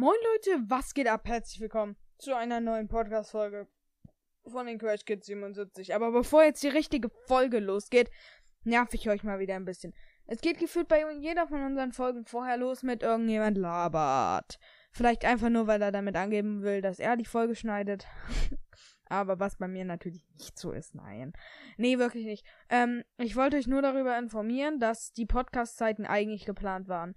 Moin 0.00 0.16
Leute, 0.32 0.64
was 0.66 0.94
geht 0.94 1.08
ab? 1.08 1.28
Herzlich 1.28 1.60
willkommen 1.60 1.94
zu 2.16 2.34
einer 2.34 2.58
neuen 2.58 2.88
Podcast-Folge 2.88 3.68
von 4.46 4.64
den 4.64 4.78
Crash 4.78 5.04
Kids 5.04 5.26
77. 5.26 5.94
Aber 5.94 6.10
bevor 6.10 6.42
jetzt 6.42 6.62
die 6.62 6.68
richtige 6.68 7.10
Folge 7.26 7.58
losgeht, 7.58 8.10
nerv 8.64 8.94
ich 8.94 9.10
euch 9.10 9.24
mal 9.24 9.40
wieder 9.40 9.56
ein 9.56 9.66
bisschen. 9.66 9.92
Es 10.24 10.40
geht 10.40 10.58
gefühlt 10.58 10.88
bei 10.88 11.04
jeder 11.18 11.46
von 11.48 11.62
unseren 11.62 11.92
Folgen 11.92 12.24
vorher 12.24 12.56
los 12.56 12.82
mit 12.82 13.02
irgendjemand 13.02 13.58
labert. 13.58 14.58
Vielleicht 14.90 15.26
einfach 15.26 15.50
nur, 15.50 15.66
weil 15.66 15.82
er 15.82 15.92
damit 15.92 16.16
angeben 16.16 16.62
will, 16.62 16.80
dass 16.80 16.98
er 16.98 17.18
die 17.18 17.26
Folge 17.26 17.54
schneidet. 17.54 18.06
Aber 19.10 19.38
was 19.38 19.58
bei 19.58 19.68
mir 19.68 19.84
natürlich 19.84 20.26
nicht 20.38 20.58
so 20.58 20.72
ist, 20.72 20.94
nein. 20.94 21.34
Nee, 21.76 21.98
wirklich 21.98 22.24
nicht. 22.24 22.46
Ähm, 22.70 23.04
ich 23.18 23.36
wollte 23.36 23.58
euch 23.58 23.66
nur 23.66 23.82
darüber 23.82 24.16
informieren, 24.16 24.80
dass 24.80 25.12
die 25.12 25.26
Podcast-Zeiten 25.26 26.06
eigentlich 26.06 26.46
geplant 26.46 26.88
waren 26.88 27.14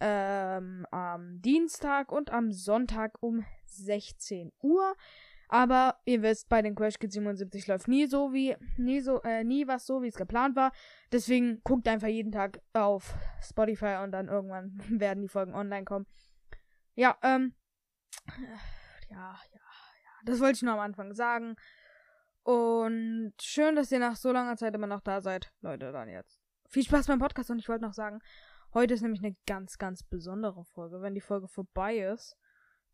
ähm, 0.00 0.86
am 0.90 1.40
Dienstag 1.42 2.10
und 2.10 2.30
am 2.30 2.52
Sonntag 2.52 3.16
um 3.20 3.44
16 3.66 4.52
Uhr. 4.60 4.94
Aber 5.48 5.96
ihr 6.04 6.22
wisst, 6.22 6.48
bei 6.48 6.62
den 6.62 6.76
Crash 6.76 6.98
Kids 6.98 7.14
77 7.14 7.66
läuft 7.66 7.88
nie 7.88 8.06
so 8.06 8.32
wie, 8.32 8.56
nie 8.76 9.00
so, 9.00 9.20
äh, 9.22 9.42
nie 9.42 9.66
was 9.66 9.84
so, 9.84 10.00
wie 10.00 10.06
es 10.06 10.14
geplant 10.14 10.54
war. 10.54 10.70
Deswegen 11.10 11.60
guckt 11.64 11.88
einfach 11.88 12.06
jeden 12.06 12.30
Tag 12.30 12.60
auf 12.72 13.14
Spotify 13.42 13.98
und 14.04 14.12
dann 14.12 14.28
irgendwann 14.28 14.78
werden 15.00 15.22
die 15.22 15.28
Folgen 15.28 15.54
online 15.54 15.84
kommen. 15.84 16.06
Ja, 16.94 17.18
ähm, 17.22 17.54
ja, 18.38 18.46
ja, 19.10 19.38
ja, 19.50 20.12
das 20.24 20.38
wollte 20.38 20.54
ich 20.54 20.62
nur 20.62 20.74
am 20.74 20.80
Anfang 20.80 21.14
sagen. 21.14 21.56
Und 22.44 23.34
schön, 23.40 23.74
dass 23.74 23.90
ihr 23.90 23.98
nach 23.98 24.16
so 24.16 24.30
langer 24.30 24.56
Zeit 24.56 24.74
immer 24.74 24.86
noch 24.86 25.00
da 25.00 25.20
seid. 25.20 25.52
Leute, 25.62 25.90
dann 25.90 26.08
jetzt. 26.08 26.40
Viel 26.68 26.84
Spaß 26.84 27.08
beim 27.08 27.18
Podcast 27.18 27.50
und 27.50 27.58
ich 27.58 27.68
wollte 27.68 27.84
noch 27.84 27.92
sagen, 27.92 28.20
Heute 28.72 28.94
ist 28.94 29.02
nämlich 29.02 29.24
eine 29.24 29.34
ganz, 29.48 29.78
ganz 29.78 30.04
besondere 30.04 30.64
Folge. 30.64 31.02
Wenn 31.02 31.16
die 31.16 31.20
Folge 31.20 31.48
vorbei 31.48 31.98
ist, 31.98 32.36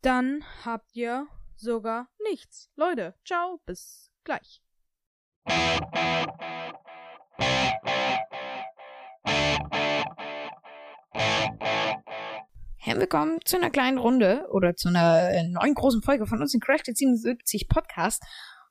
dann 0.01 0.43
habt 0.65 0.95
ihr 0.95 1.27
sogar 1.55 2.09
nichts. 2.23 2.71
Leute, 2.75 3.13
ciao, 3.23 3.61
bis 3.67 4.11
gleich. 4.23 4.63
Herzlich 12.77 13.01
willkommen 13.01 13.37
zu 13.45 13.57
einer 13.57 13.69
kleinen 13.69 13.99
Runde 13.99 14.47
oder 14.49 14.75
zu 14.75 14.87
einer 14.87 15.29
äh, 15.29 15.47
neuen 15.47 15.75
großen 15.75 16.01
Folge 16.01 16.25
von 16.25 16.41
uns 16.41 16.55
in 16.55 16.59
Crash 16.59 16.85
77 16.85 17.69
Podcast. 17.69 18.23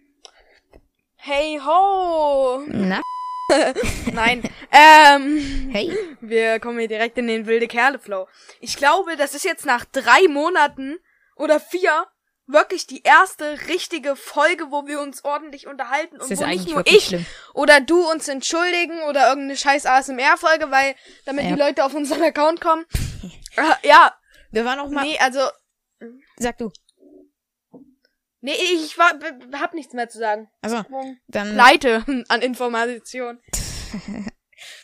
Hey 1.25 1.57
ho! 1.65 2.63
Na? 2.67 3.01
Nein. 4.11 4.43
Ähm. 4.71 5.69
Hey. 5.71 5.97
Wir 6.19 6.59
kommen 6.59 6.79
hier 6.79 6.89
direkt 6.89 7.17
in 7.17 7.27
den 7.27 7.45
wilde 7.45 7.69
Kerle 7.69 7.97
Flow. 7.97 8.27
Ich 8.59 8.75
glaube, 8.75 9.15
das 9.15 9.33
ist 9.33 9.45
jetzt 9.45 9.65
nach 9.65 9.85
drei 9.85 10.27
Monaten 10.27 10.99
oder 11.37 11.61
vier 11.61 12.07
wirklich 12.45 12.87
die 12.87 13.03
erste 13.03 13.57
richtige 13.69 14.17
Folge, 14.17 14.65
wo 14.69 14.85
wir 14.85 14.99
uns 14.99 15.23
ordentlich 15.23 15.65
unterhalten 15.65 16.19
und 16.19 16.29
wo 16.29 16.45
nicht 16.45 16.67
nur 16.67 16.85
ich 16.85 17.05
schlimm. 17.05 17.25
oder 17.53 17.79
du 17.79 18.05
uns 18.11 18.27
entschuldigen 18.27 19.01
oder 19.03 19.29
irgendeine 19.29 19.55
scheiß 19.55 19.85
ASMR-Folge, 19.85 20.71
weil 20.71 20.93
damit 21.25 21.45
Ja. 21.45 21.51
die 21.55 21.59
Leute 21.61 21.85
auf 21.85 21.93
unseren 21.93 22.21
Account 22.21 22.59
kommen. 22.59 22.83
äh, 23.55 23.87
ja, 23.87 24.13
Wir 24.51 24.65
waren 24.65 24.79
auch 24.79 24.89
mal. 24.89 25.05
nee, 25.05 25.17
also 25.19 25.39
Sag 26.35 26.57
du. 26.57 26.69
Nee, 28.43 28.53
ich 28.75 28.97
war, 28.97 29.11
hab 29.59 29.73
nichts 29.73 29.93
mehr 29.93 30.09
zu 30.09 30.19
sagen. 30.19 30.49
Also, 30.61 30.83
dann. 31.27 31.53
Pleite 31.53 32.05
an 32.29 32.41
Information. 32.41 33.39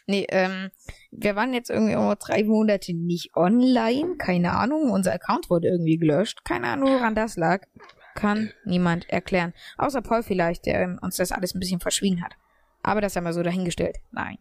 Nee, 0.07 0.25
ähm, 0.29 0.71
wir 1.09 1.37
waren 1.37 1.53
jetzt 1.53 1.69
irgendwie 1.69 1.95
auch 1.95 2.15
drei 2.15 2.43
Monate 2.43 2.93
nicht 2.93 3.35
online. 3.37 4.17
Keine 4.17 4.51
Ahnung. 4.51 4.91
Unser 4.91 5.13
Account 5.13 5.49
wurde 5.49 5.69
irgendwie 5.69 5.97
gelöscht. 5.97 6.43
Keine 6.43 6.67
Ahnung, 6.67 6.89
woran 6.95 7.15
das 7.15 7.37
lag. 7.37 7.65
Kann 8.15 8.51
niemand 8.65 9.09
erklären. 9.09 9.53
Außer 9.77 10.01
Paul 10.01 10.23
vielleicht, 10.23 10.65
der 10.65 10.81
ähm, 10.81 10.99
uns 11.01 11.15
das 11.15 11.31
alles 11.31 11.53
ein 11.53 11.59
bisschen 11.59 11.79
verschwiegen 11.79 12.23
hat. 12.23 12.33
Aber 12.83 12.99
das 12.99 13.15
haben 13.15 13.23
wir 13.23 13.31
so 13.31 13.43
dahingestellt. 13.43 13.97
Nein. 14.11 14.37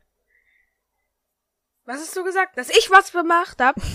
Was 1.84 2.00
hast 2.00 2.16
du 2.16 2.24
gesagt? 2.24 2.58
Dass 2.58 2.70
ich 2.70 2.90
was 2.90 3.12
gemacht 3.12 3.58
hab? 3.60 3.76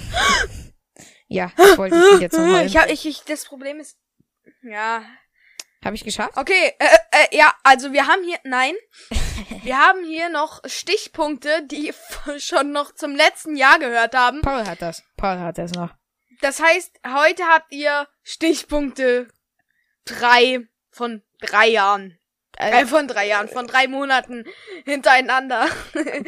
Ja, 1.27 1.51
das 1.57 1.79
wollte 1.79 1.95
ich 2.13 2.21
jetzt 2.21 2.37
noch 2.37 2.45
mal. 2.45 2.63
ich 2.63 2.77
hab, 2.77 2.91
ich, 2.91 3.07
ich, 3.07 3.23
das 3.23 3.45
Problem 3.45 3.79
ist, 3.79 3.97
ja. 4.61 5.03
Habe 5.83 5.95
ich 5.95 6.03
geschafft? 6.03 6.37
Okay, 6.37 6.73
äh, 6.79 6.85
äh, 7.11 7.37
ja, 7.37 7.53
also 7.63 7.91
wir 7.91 8.07
haben 8.07 8.23
hier, 8.23 8.39
nein, 8.43 8.73
wir 9.63 9.77
haben 9.77 10.03
hier 10.05 10.29
noch 10.29 10.61
Stichpunkte, 10.65 11.65
die 11.65 11.93
schon 12.37 12.71
noch 12.71 12.93
zum 12.95 13.15
letzten 13.15 13.55
Jahr 13.55 13.79
gehört 13.79 14.15
haben. 14.15 14.41
Paul 14.41 14.65
hat 14.65 14.81
das. 14.81 15.03
Paul 15.17 15.39
hat 15.39 15.57
das 15.57 15.71
noch. 15.73 15.93
Das 16.41 16.61
heißt, 16.61 16.99
heute 17.07 17.43
habt 17.47 17.71
ihr 17.71 18.07
Stichpunkte 18.21 19.27
drei 20.05 20.67
von 20.89 21.23
drei 21.39 21.67
Jahren. 21.67 22.17
Äh, 22.57 22.85
von 22.85 23.07
drei 23.07 23.27
Jahren, 23.27 23.47
von 23.49 23.65
drei 23.67 23.87
Monaten 23.87 24.45
hintereinander. 24.85 25.65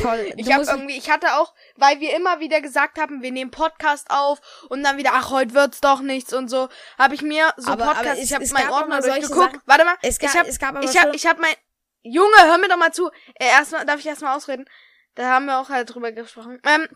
Paul, 0.01 0.31
Ich 0.37 0.47
habe 0.47 0.59
musst- 0.63 0.71
irgendwie, 0.71 0.97
ich 0.97 1.09
hatte 1.09 1.35
auch, 1.35 1.53
weil 1.75 1.99
wir 1.99 2.15
immer 2.15 2.39
wieder 2.39 2.61
gesagt 2.61 2.97
haben, 2.99 3.21
wir 3.21 3.31
nehmen 3.31 3.51
Podcast 3.51 4.07
auf 4.09 4.39
und 4.69 4.83
dann 4.83 4.97
wieder, 4.97 5.11
ach, 5.13 5.29
heute 5.29 5.53
wird's 5.53 5.81
doch 5.81 6.01
nichts 6.01 6.33
und 6.33 6.49
so, 6.49 6.67
habe 6.97 7.13
ich 7.15 7.21
mir 7.21 7.53
so 7.57 7.71
Aber- 7.71 7.83
aber 7.85 7.93
Podcast, 7.95 8.17
es- 8.19 8.25
ich 8.25 8.33
habe 8.33 8.43
es 8.43 8.51
meinen 8.53 8.69
Ordner 8.69 8.95
aber 8.95 9.03
solche 9.03 9.19
durchgeguckt. 9.21 9.53
Sachen- 9.53 9.61
Warte 9.65 9.85
mal, 9.85 9.95
es, 10.01 10.17
gab, 10.19 10.29
ich 10.31 10.35
habe, 10.37 10.77
aber 10.77 10.83
ich 10.83 10.97
habe, 11.01 11.15
ich 11.15 11.25
habe 11.27 11.41
mein, 11.41 11.53
Junge, 12.01 12.35
hör 12.43 12.57
mir 12.59 12.67
doch 12.69 12.77
mal 12.77 12.91
zu. 12.93 13.09
Äh, 13.35 13.47
erstmal, 13.47 13.85
darf 13.85 13.99
ich 13.99 14.05
erstmal 14.05 14.35
ausreden? 14.35 14.65
Da 15.15 15.25
haben 15.29 15.45
wir 15.45 15.57
auch 15.59 15.69
halt 15.69 15.93
drüber 15.93 16.11
gesprochen. 16.11 16.61
Ähm, 16.65 16.87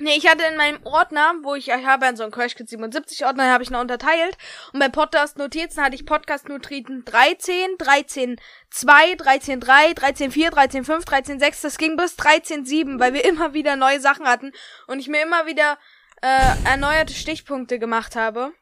nee, 0.00 0.16
ich 0.16 0.28
hatte 0.28 0.44
in 0.44 0.56
meinem 0.56 0.80
Ordner, 0.84 1.34
wo 1.42 1.54
ich, 1.54 1.68
ich 1.68 1.86
habe 1.86 2.16
so 2.16 2.22
einen 2.22 2.32
Crash 2.32 2.54
Kids 2.54 2.70
77 2.70 3.24
Ordner, 3.26 3.52
habe 3.52 3.62
ich 3.62 3.70
noch 3.70 3.80
unterteilt. 3.80 4.36
Und 4.72 4.80
bei 4.80 4.88
Podcast 4.88 5.38
Notizen 5.38 5.82
hatte 5.82 5.94
ich 5.94 6.06
Podcast 6.06 6.48
Notizen 6.48 7.04
13, 7.04 7.76
13, 7.78 8.36
2, 8.70 9.14
13, 9.14 9.60
3, 9.60 9.94
13, 9.94 10.30
4, 10.30 10.50
13, 10.50 10.84
5, 10.84 11.04
13, 11.04 11.40
6. 11.40 11.60
Das 11.62 11.78
ging 11.78 11.96
bis 11.96 12.16
13, 12.16 12.64
7, 12.64 13.00
weil 13.00 13.14
wir 13.14 13.24
immer 13.24 13.54
wieder 13.54 13.76
neue 13.76 14.00
Sachen 14.00 14.26
hatten 14.26 14.52
und 14.86 14.98
ich 15.00 15.08
mir 15.08 15.22
immer 15.22 15.46
wieder 15.46 15.78
äh, 16.22 16.68
erneuerte 16.68 17.14
Stichpunkte 17.14 17.78
gemacht 17.78 18.16
habe. 18.16 18.52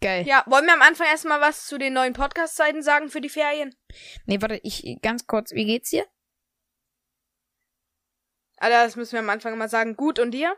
Geil. 0.00 0.26
Ja, 0.26 0.44
wollen 0.46 0.64
wir 0.64 0.72
am 0.72 0.82
Anfang 0.82 1.06
erstmal 1.08 1.40
was 1.40 1.66
zu 1.66 1.76
den 1.76 1.92
neuen 1.92 2.14
Podcast-Zeiten 2.14 2.82
sagen 2.82 3.10
für 3.10 3.20
die 3.20 3.28
Ferien? 3.28 3.74
Nee, 4.24 4.40
warte, 4.40 4.58
ich 4.62 4.98
ganz 5.02 5.26
kurz, 5.26 5.52
wie 5.52 5.66
geht's 5.66 5.90
dir? 5.90 6.06
Alter, 8.60 8.84
das 8.84 8.94
müssen 8.94 9.12
wir 9.12 9.20
am 9.20 9.30
Anfang 9.30 9.56
mal 9.56 9.70
sagen. 9.70 9.96
Gut, 9.96 10.18
und 10.18 10.32
dir? 10.32 10.54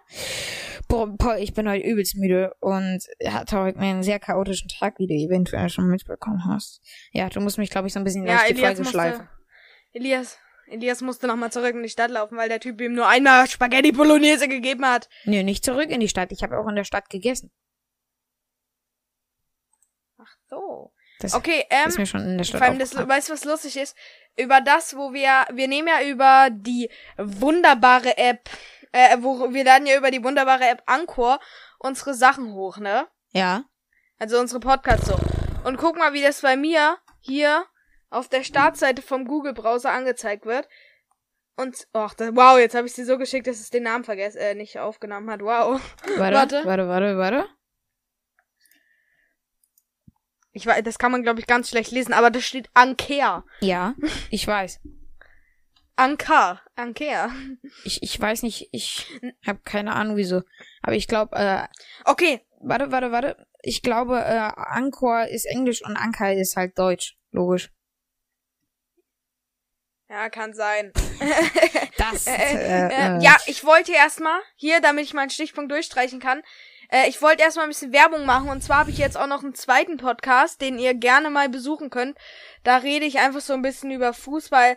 Boah, 0.89 1.17
Paul, 1.17 1.37
ich 1.39 1.55
bin 1.55 1.69
heute 1.69 1.87
übelst 1.87 2.17
müde 2.17 2.55
und 2.59 3.01
hatte 3.25 3.61
heute 3.61 3.79
einen 3.79 4.03
sehr 4.03 4.19
chaotischen 4.19 4.69
Tag, 4.69 4.99
wie 4.99 5.07
du 5.07 5.15
eventuell 5.15 5.69
schon 5.69 5.87
mitbekommen 5.87 6.45
hast. 6.45 6.83
Ja, 7.13 7.29
du 7.29 7.41
musst 7.41 7.59
mich, 7.59 7.71
glaube 7.71 7.87
ich, 7.87 7.95
so 7.95 8.01
ein 8.01 8.05
bisschen 8.05 8.27
Ja, 8.27 8.39
durch 8.39 8.47
die 8.49 8.53
Elias 8.55 8.67
Folge 8.67 8.79
musste, 8.81 8.93
schleifen. 8.93 9.29
Elias, 9.93 10.39
Elias 10.67 11.01
musste 11.01 11.29
nochmal 11.29 11.53
zurück 11.53 11.77
in 11.77 11.83
die 11.85 11.89
Stadt 11.89 12.11
laufen, 12.11 12.37
weil 12.37 12.49
der 12.49 12.59
Typ 12.59 12.81
ihm 12.81 12.95
nur 12.95 13.07
einmal 13.07 13.47
Spaghetti 13.47 13.93
Bolognese 13.93 14.49
gegeben 14.49 14.85
hat. 14.85 15.09
Nee, 15.25 15.45
nicht 15.45 15.65
zurück 15.65 15.89
in 15.89 16.01
die 16.01 16.09
Stadt. 16.09 16.33
Ich 16.33 16.43
habe 16.43 16.59
auch 16.59 16.67
in 16.67 16.75
der 16.75 16.85
Stadt 16.85 17.09
gegessen. 17.09 17.53
Ach 20.19 20.37
so. 20.49 20.93
Das 21.23 21.35
Okay, 21.35 21.65
ähm, 21.71 21.89
ist 21.89 21.99
mir 21.99 22.07
schon 22.07 22.23
in 22.23 22.39
der 22.39 22.45
Stadt 22.45 22.59
vor 22.61 22.69
allem, 22.69 22.79
das, 22.79 22.97
weißt 22.97 23.29
du, 23.29 23.33
was 23.33 23.45
lustig 23.45 23.77
ist? 23.77 23.97
Über 24.37 24.61
das, 24.61 24.97
wo 24.97 25.13
wir, 25.13 25.47
wir 25.53 25.69
nehmen 25.69 25.89
ja 25.89 26.09
über 26.09 26.49
die 26.51 26.91
wunderbare 27.19 28.17
App, 28.17 28.49
äh, 28.93 29.17
wo, 29.21 29.53
wir 29.53 29.65
laden 29.65 29.87
ja 29.87 29.97
über 29.97 30.11
die 30.11 30.23
wunderbare 30.25 30.69
App 30.69 30.83
Anchor 30.87 31.39
unsere 31.79 32.15
Sachen 32.15 32.53
hoch, 32.55 32.79
ne? 32.79 33.07
Ja. 33.33 33.65
Also 34.19 34.39
unsere 34.39 34.61
Podcasts 34.61 35.07
so. 35.07 35.17
Und 35.65 35.77
guck 35.77 35.99
mal, 35.99 36.13
wie 36.13 36.23
das 36.23 36.41
bei 36.41 36.57
mir 36.57 36.99
hier 37.21 37.67
auf 38.11 38.29
der 38.29 38.45
Startseite 38.45 39.03
vom 39.03 39.27
Google-Browser 39.27 39.91
angezeigt 39.91 40.47
wird. 40.47 40.69
Und, 41.57 41.87
ach, 41.93 42.15
das, 42.15 42.31
wow, 42.35 42.59
jetzt 42.59 42.75
habe 42.75 42.87
ich 42.87 42.95
sie 42.95 43.05
so 43.05 43.19
geschickt, 43.19 43.47
dass 43.47 43.61
es 43.61 43.71
den 43.71 43.83
Namen 43.85 44.05
vergessen, 44.05 44.39
äh, 44.39 44.55
nicht 44.55 44.79
aufgenommen 44.79 45.31
hat. 45.31 45.41
Wow. 45.43 45.81
Warte, 46.17 46.37
Warte. 46.37 46.63
warte, 46.65 46.89
warte, 46.89 47.19
warte. 47.19 47.49
Ich 50.53 50.67
weiß, 50.67 50.83
das 50.85 50.99
kann 50.99 51.13
man, 51.13 51.23
glaube 51.23 51.41
ich, 51.41 51.47
ganz 51.47 51.71
schlecht 51.71 51.91
lesen, 51.91 52.13
aber 52.13 52.31
das 52.31 52.45
steht 52.45 52.69
Anker. 52.75 53.45
Ja, 53.61 53.95
ich 54.31 54.47
weiß. 54.47 54.81
Anker. 55.97 56.61
Anker. 56.75 57.31
Ich, 57.85 58.03
ich 58.03 58.19
weiß 58.19 58.43
nicht, 58.43 58.69
ich 58.73 59.07
habe 59.47 59.61
keine 59.65 59.95
Ahnung 59.95 60.17
wieso. 60.17 60.43
Aber 60.83 60.95
ich 60.95 61.07
glaube, 61.07 61.37
äh, 61.37 61.67
Okay, 62.05 62.41
warte, 62.61 62.91
warte, 62.91 63.13
warte. 63.13 63.47
Ich 63.63 63.83
glaube, 63.83 64.19
äh, 64.19 64.51
Anchor 64.57 65.27
ist 65.29 65.45
Englisch 65.47 65.85
und 65.85 65.97
Anker 65.97 66.33
ist 66.35 66.57
halt 66.57 66.79
Deutsch. 66.79 67.17
Logisch. 67.31 67.71
Ja, 70.09 70.29
kann 70.29 70.53
sein. 70.53 70.93
Das, 71.97 72.27
Äh, 72.27 72.33
äh, 72.37 72.89
äh, 72.89 73.19
äh, 73.19 73.23
ja, 73.23 73.37
ich 73.47 73.65
wollte 73.65 73.93
erstmal, 73.93 74.41
hier, 74.57 74.81
damit 74.81 75.05
ich 75.05 75.15
meinen 75.15 75.31
Stichpunkt 75.31 75.71
durchstreichen 75.71 76.21
kann, 76.21 76.43
äh, 76.93 77.09
ich 77.09 77.21
wollte 77.23 77.43
erstmal 77.43 77.65
ein 77.65 77.71
bisschen 77.71 77.93
Werbung 77.93 78.27
machen. 78.27 78.51
Und 78.51 78.63
zwar 78.63 78.79
habe 78.79 78.91
ich 78.91 78.99
jetzt 78.99 79.17
auch 79.17 79.27
noch 79.27 79.43
einen 79.43 79.55
zweiten 79.55 79.97
Podcast, 79.97 80.61
den 80.61 80.79
ihr 80.79 80.95
gerne 80.95 81.31
mal 81.31 81.49
besuchen 81.49 81.91
könnt. 81.91 82.17
Da 82.63 82.77
rede 82.77 83.07
ich 83.07 83.19
einfach 83.19 83.41
so 83.41 83.55
ein 83.55 83.63
bisschen 83.63 83.91
über 83.91 84.13
Fußball. 84.13 84.77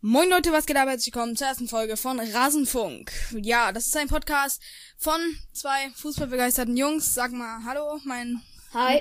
Moin 0.00 0.28
Leute, 0.28 0.52
was 0.52 0.66
geht 0.66 0.76
ab? 0.76 0.88
Herzlich 0.88 1.12
willkommen 1.12 1.36
zur 1.36 1.48
ersten 1.48 1.66
Folge 1.68 1.96
von 1.96 2.20
Rasenfunk. 2.20 3.10
Ja, 3.32 3.72
das 3.72 3.86
ist 3.86 3.96
ein 3.96 4.06
Podcast 4.08 4.62
von 4.96 5.18
zwei 5.52 5.90
fußballbegeisterten 5.96 6.76
Jungs. 6.76 7.14
Sag 7.14 7.32
mal 7.32 7.64
Hallo, 7.64 7.98
mein 8.04 8.40
Hi. 8.72 9.00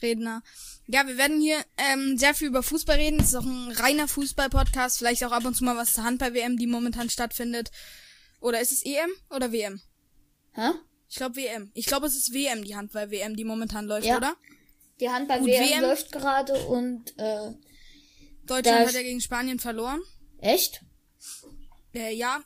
Redner. 0.00 0.42
Ja, 0.86 1.06
wir 1.06 1.16
werden 1.18 1.40
hier 1.40 1.58
ähm, 1.76 2.16
sehr 2.16 2.34
viel 2.34 2.46
über 2.46 2.62
Fußball 2.62 2.96
reden. 2.96 3.18
Es 3.18 3.28
ist 3.28 3.34
auch 3.34 3.44
ein 3.44 3.72
reiner 3.72 4.06
Fußball-Podcast. 4.06 4.98
Vielleicht 4.98 5.24
auch 5.24 5.32
ab 5.32 5.44
und 5.44 5.54
zu 5.54 5.64
mal 5.64 5.76
was 5.76 5.94
zur 5.94 6.04
Handball-WM, 6.04 6.56
die 6.56 6.68
momentan 6.68 7.10
stattfindet. 7.10 7.70
Oder 8.40 8.60
ist 8.60 8.70
es 8.72 8.84
EM 8.84 9.10
oder 9.30 9.50
WM? 9.50 9.80
Hä? 10.52 10.70
Ich 11.10 11.16
glaube 11.16 11.36
WM. 11.36 11.70
Ich 11.74 11.86
glaube, 11.86 12.06
es 12.06 12.14
ist 12.16 12.32
WM, 12.32 12.62
die 12.64 12.76
Handball-WM, 12.76 13.34
die 13.34 13.44
momentan 13.44 13.86
läuft, 13.86 14.06
Ja. 14.06 14.18
oder? 14.18 14.36
Die 15.00 15.10
Handball 15.10 15.40
Gut, 15.40 15.48
WM 15.48 15.68
WM. 15.70 15.80
läuft 15.82 16.12
gerade 16.12 16.54
und 16.66 17.18
äh, 17.18 17.50
Deutschland 18.48 18.86
hat 18.86 18.94
ja 18.94 19.02
gegen 19.02 19.20
Spanien 19.20 19.58
verloren. 19.58 20.00
echt? 20.40 20.82
Äh, 21.94 22.14
ja. 22.14 22.40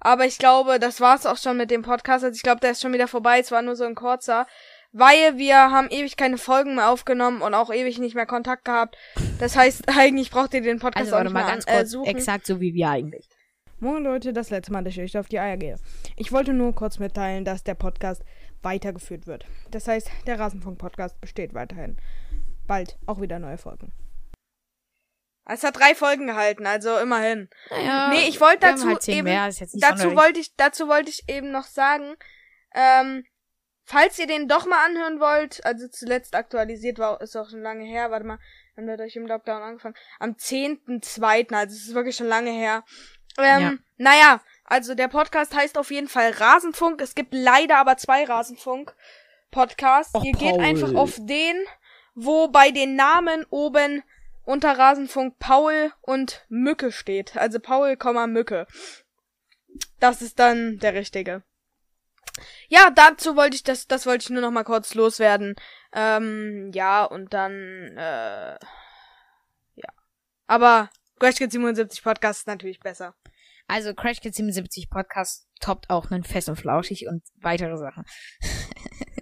Aber 0.00 0.26
ich 0.26 0.38
glaube, 0.38 0.78
das 0.80 1.00
war's 1.00 1.26
auch 1.26 1.36
schon 1.36 1.56
mit 1.56 1.70
dem 1.70 1.82
Podcast. 1.82 2.24
Also 2.24 2.34
ich 2.34 2.42
glaube, 2.42 2.60
der 2.60 2.72
ist 2.72 2.82
schon 2.82 2.92
wieder 2.92 3.06
vorbei. 3.06 3.38
Es 3.38 3.50
war 3.52 3.62
nur 3.62 3.76
so 3.76 3.84
ein 3.84 3.94
kurzer. 3.94 4.46
Weil 4.90 5.38
wir 5.38 5.56
haben 5.56 5.88
ewig 5.90 6.16
keine 6.16 6.36
Folgen 6.38 6.74
mehr 6.74 6.90
aufgenommen 6.90 7.40
und 7.40 7.54
auch 7.54 7.72
ewig 7.72 7.98
nicht 7.98 8.14
mehr 8.14 8.26
Kontakt 8.26 8.64
gehabt. 8.64 8.96
Das 9.38 9.56
heißt, 9.56 9.84
eigentlich 9.96 10.30
braucht 10.30 10.52
ihr 10.54 10.60
den 10.60 10.80
Podcast 10.80 11.06
Also 11.06 11.16
auch 11.16 11.22
nicht 11.22 11.32
mal 11.32 11.46
ganz 11.46 11.66
an, 11.66 11.74
äh, 11.74 11.76
kurz, 11.78 11.90
suchen. 11.90 12.06
exakt 12.06 12.46
so 12.46 12.60
wie 12.60 12.74
wir 12.74 12.90
eigentlich. 12.90 13.26
Moin 13.80 14.02
Leute, 14.02 14.32
das 14.32 14.50
letzte 14.50 14.72
Mal, 14.72 14.84
dass 14.84 14.92
ich 14.94 15.00
euch 15.00 15.16
auf 15.18 15.28
die 15.28 15.38
Eier 15.38 15.56
gehe. 15.56 15.76
Ich 16.16 16.30
wollte 16.30 16.52
nur 16.52 16.74
kurz 16.74 16.98
mitteilen, 16.98 17.44
dass 17.44 17.64
der 17.64 17.74
Podcast 17.74 18.22
weitergeführt 18.62 19.26
wird. 19.26 19.46
Das 19.70 19.88
heißt, 19.88 20.10
der 20.26 20.38
Rasenfunk-Podcast 20.38 21.20
besteht 21.20 21.54
weiterhin. 21.54 21.96
Bald 22.66 22.96
auch 23.06 23.20
wieder 23.20 23.38
neue 23.38 23.58
Folgen. 23.58 23.92
Es 25.44 25.64
hat 25.64 25.76
drei 25.78 25.94
Folgen 25.94 26.26
gehalten, 26.28 26.66
also 26.66 26.96
immerhin. 26.98 27.48
Naja, 27.70 28.08
Nee, 28.10 28.28
ich 28.28 28.40
wollte 28.40 28.60
dazu 28.60 28.86
halt 28.86 29.06
eben, 29.08 29.26
dazu 29.74 30.14
wollte 30.14 30.38
ich, 30.40 30.54
dazu 30.56 30.86
wollte 30.88 31.10
ich 31.10 31.28
eben 31.28 31.50
noch 31.50 31.64
sagen, 31.64 32.14
ähm, 32.74 33.24
falls 33.84 34.18
ihr 34.18 34.26
den 34.26 34.46
doch 34.48 34.66
mal 34.66 34.84
anhören 34.86 35.18
wollt, 35.20 35.64
also 35.66 35.88
zuletzt 35.88 36.34
aktualisiert 36.36 36.98
war, 36.98 37.20
ist 37.20 37.36
auch 37.36 37.50
schon 37.50 37.62
lange 37.62 37.84
her, 37.84 38.10
warte 38.10 38.24
mal, 38.26 38.38
wann 38.76 38.88
hat 38.88 39.00
euch 39.00 39.16
im 39.16 39.26
Lockdown 39.26 39.62
angefangen? 39.62 39.96
Am 40.20 40.32
10.2., 40.36 41.52
also 41.54 41.74
es 41.74 41.88
ist 41.88 41.94
wirklich 41.94 42.16
schon 42.16 42.28
lange 42.28 42.50
her. 42.52 42.84
Ähm, 43.38 43.60
Ja. 43.60 43.72
naja, 43.96 44.40
also 44.64 44.94
der 44.94 45.08
Podcast 45.08 45.54
heißt 45.54 45.76
auf 45.76 45.90
jeden 45.90 46.08
Fall 46.08 46.30
Rasenfunk. 46.30 47.00
Es 47.02 47.14
gibt 47.14 47.34
leider 47.34 47.78
aber 47.78 47.96
zwei 47.96 48.24
Rasenfunk-Podcasts. 48.24 50.14
Och, 50.14 50.24
ihr 50.24 50.32
geht 50.32 50.56
Paul. 50.56 50.60
einfach 50.64 50.94
auf 50.94 51.16
den, 51.18 51.56
wo 52.14 52.48
bei 52.48 52.70
den 52.70 52.94
Namen 52.94 53.44
oben 53.50 54.02
unter 54.44 54.78
Rasenfunk 54.78 55.38
Paul 55.38 55.92
und 56.00 56.44
Mücke 56.48 56.92
steht. 56.92 57.36
Also 57.36 57.60
Paul, 57.60 57.96
Mücke. 58.28 58.66
Das 60.00 60.22
ist 60.22 60.38
dann 60.38 60.78
der 60.78 60.94
richtige. 60.94 61.42
Ja, 62.68 62.90
dazu 62.90 63.36
wollte 63.36 63.56
ich 63.56 63.62
das, 63.62 63.86
das 63.86 64.06
wollte 64.06 64.24
ich 64.24 64.30
nur 64.30 64.42
noch 64.42 64.50
mal 64.50 64.64
kurz 64.64 64.94
loswerden. 64.94 65.54
Ähm, 65.92 66.70
ja, 66.74 67.04
und 67.04 67.34
dann, 67.34 67.52
äh, 67.96 68.54
ja. 69.74 69.88
Aber 70.46 70.90
Crash 71.18 71.36
Kids 71.36 71.52
77 71.52 72.02
Podcast 72.02 72.40
ist 72.40 72.46
natürlich 72.46 72.80
besser. 72.80 73.14
Also 73.68 73.94
Crash 73.94 74.20
Kids 74.20 74.36
77 74.36 74.90
Podcast 74.90 75.48
toppt 75.60 75.90
auch 75.90 76.10
einen 76.10 76.24
Fest 76.24 76.48
und 76.48 76.56
Flauschig 76.56 77.06
und 77.06 77.22
weitere 77.36 77.76
Sachen. 77.76 78.04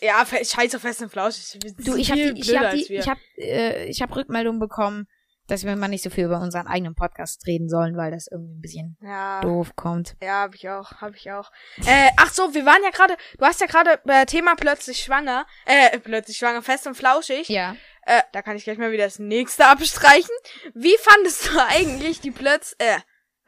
Ja, 0.00 0.24
scheiße 0.26 0.80
fest 0.80 1.02
und 1.02 1.10
flauschig. 1.10 1.58
Du, 1.78 1.96
ich 1.96 2.10
habe 2.10 2.20
ich 2.20 2.56
hab 2.56 2.72
die, 2.72 2.94
ich 2.94 3.08
hab, 3.08 3.18
äh, 3.36 3.84
ich 3.86 4.02
hab 4.02 4.14
Rückmeldungen 4.14 4.60
bekommen, 4.60 5.06
dass 5.50 5.64
wir 5.64 5.74
mal 5.76 5.88
nicht 5.88 6.04
so 6.04 6.10
viel 6.10 6.24
über 6.24 6.40
unseren 6.40 6.66
eigenen 6.66 6.94
Podcast 6.94 7.46
reden 7.46 7.68
sollen, 7.68 7.96
weil 7.96 8.10
das 8.10 8.28
irgendwie 8.30 8.54
ein 8.54 8.60
bisschen 8.60 8.96
ja. 9.02 9.40
doof 9.40 9.74
kommt. 9.76 10.16
Ja, 10.22 10.42
hab 10.42 10.54
ich 10.54 10.68
auch, 10.68 10.92
hab 11.00 11.14
ich 11.14 11.30
auch. 11.32 11.50
Äh, 11.84 12.10
ach 12.16 12.32
so, 12.32 12.54
wir 12.54 12.64
waren 12.64 12.82
ja 12.84 12.90
gerade, 12.90 13.16
du 13.38 13.44
hast 13.44 13.60
ja 13.60 13.66
gerade 13.66 14.00
äh, 14.06 14.26
Thema 14.26 14.54
plötzlich 14.54 15.00
schwanger, 15.00 15.46
äh, 15.66 15.98
plötzlich 15.98 16.36
schwanger, 16.36 16.62
fest 16.62 16.86
und 16.86 16.94
flauschig. 16.94 17.48
Ja. 17.48 17.76
Äh, 18.02 18.22
da 18.32 18.42
kann 18.42 18.56
ich 18.56 18.64
gleich 18.64 18.78
mal 18.78 18.92
wieder 18.92 19.04
das 19.04 19.18
nächste 19.18 19.66
abstreichen. 19.66 20.34
Wie 20.74 20.96
fandest 21.00 21.48
du 21.48 21.58
eigentlich 21.68 22.20
die 22.20 22.30
plötz, 22.30 22.74
äh, 22.78 22.98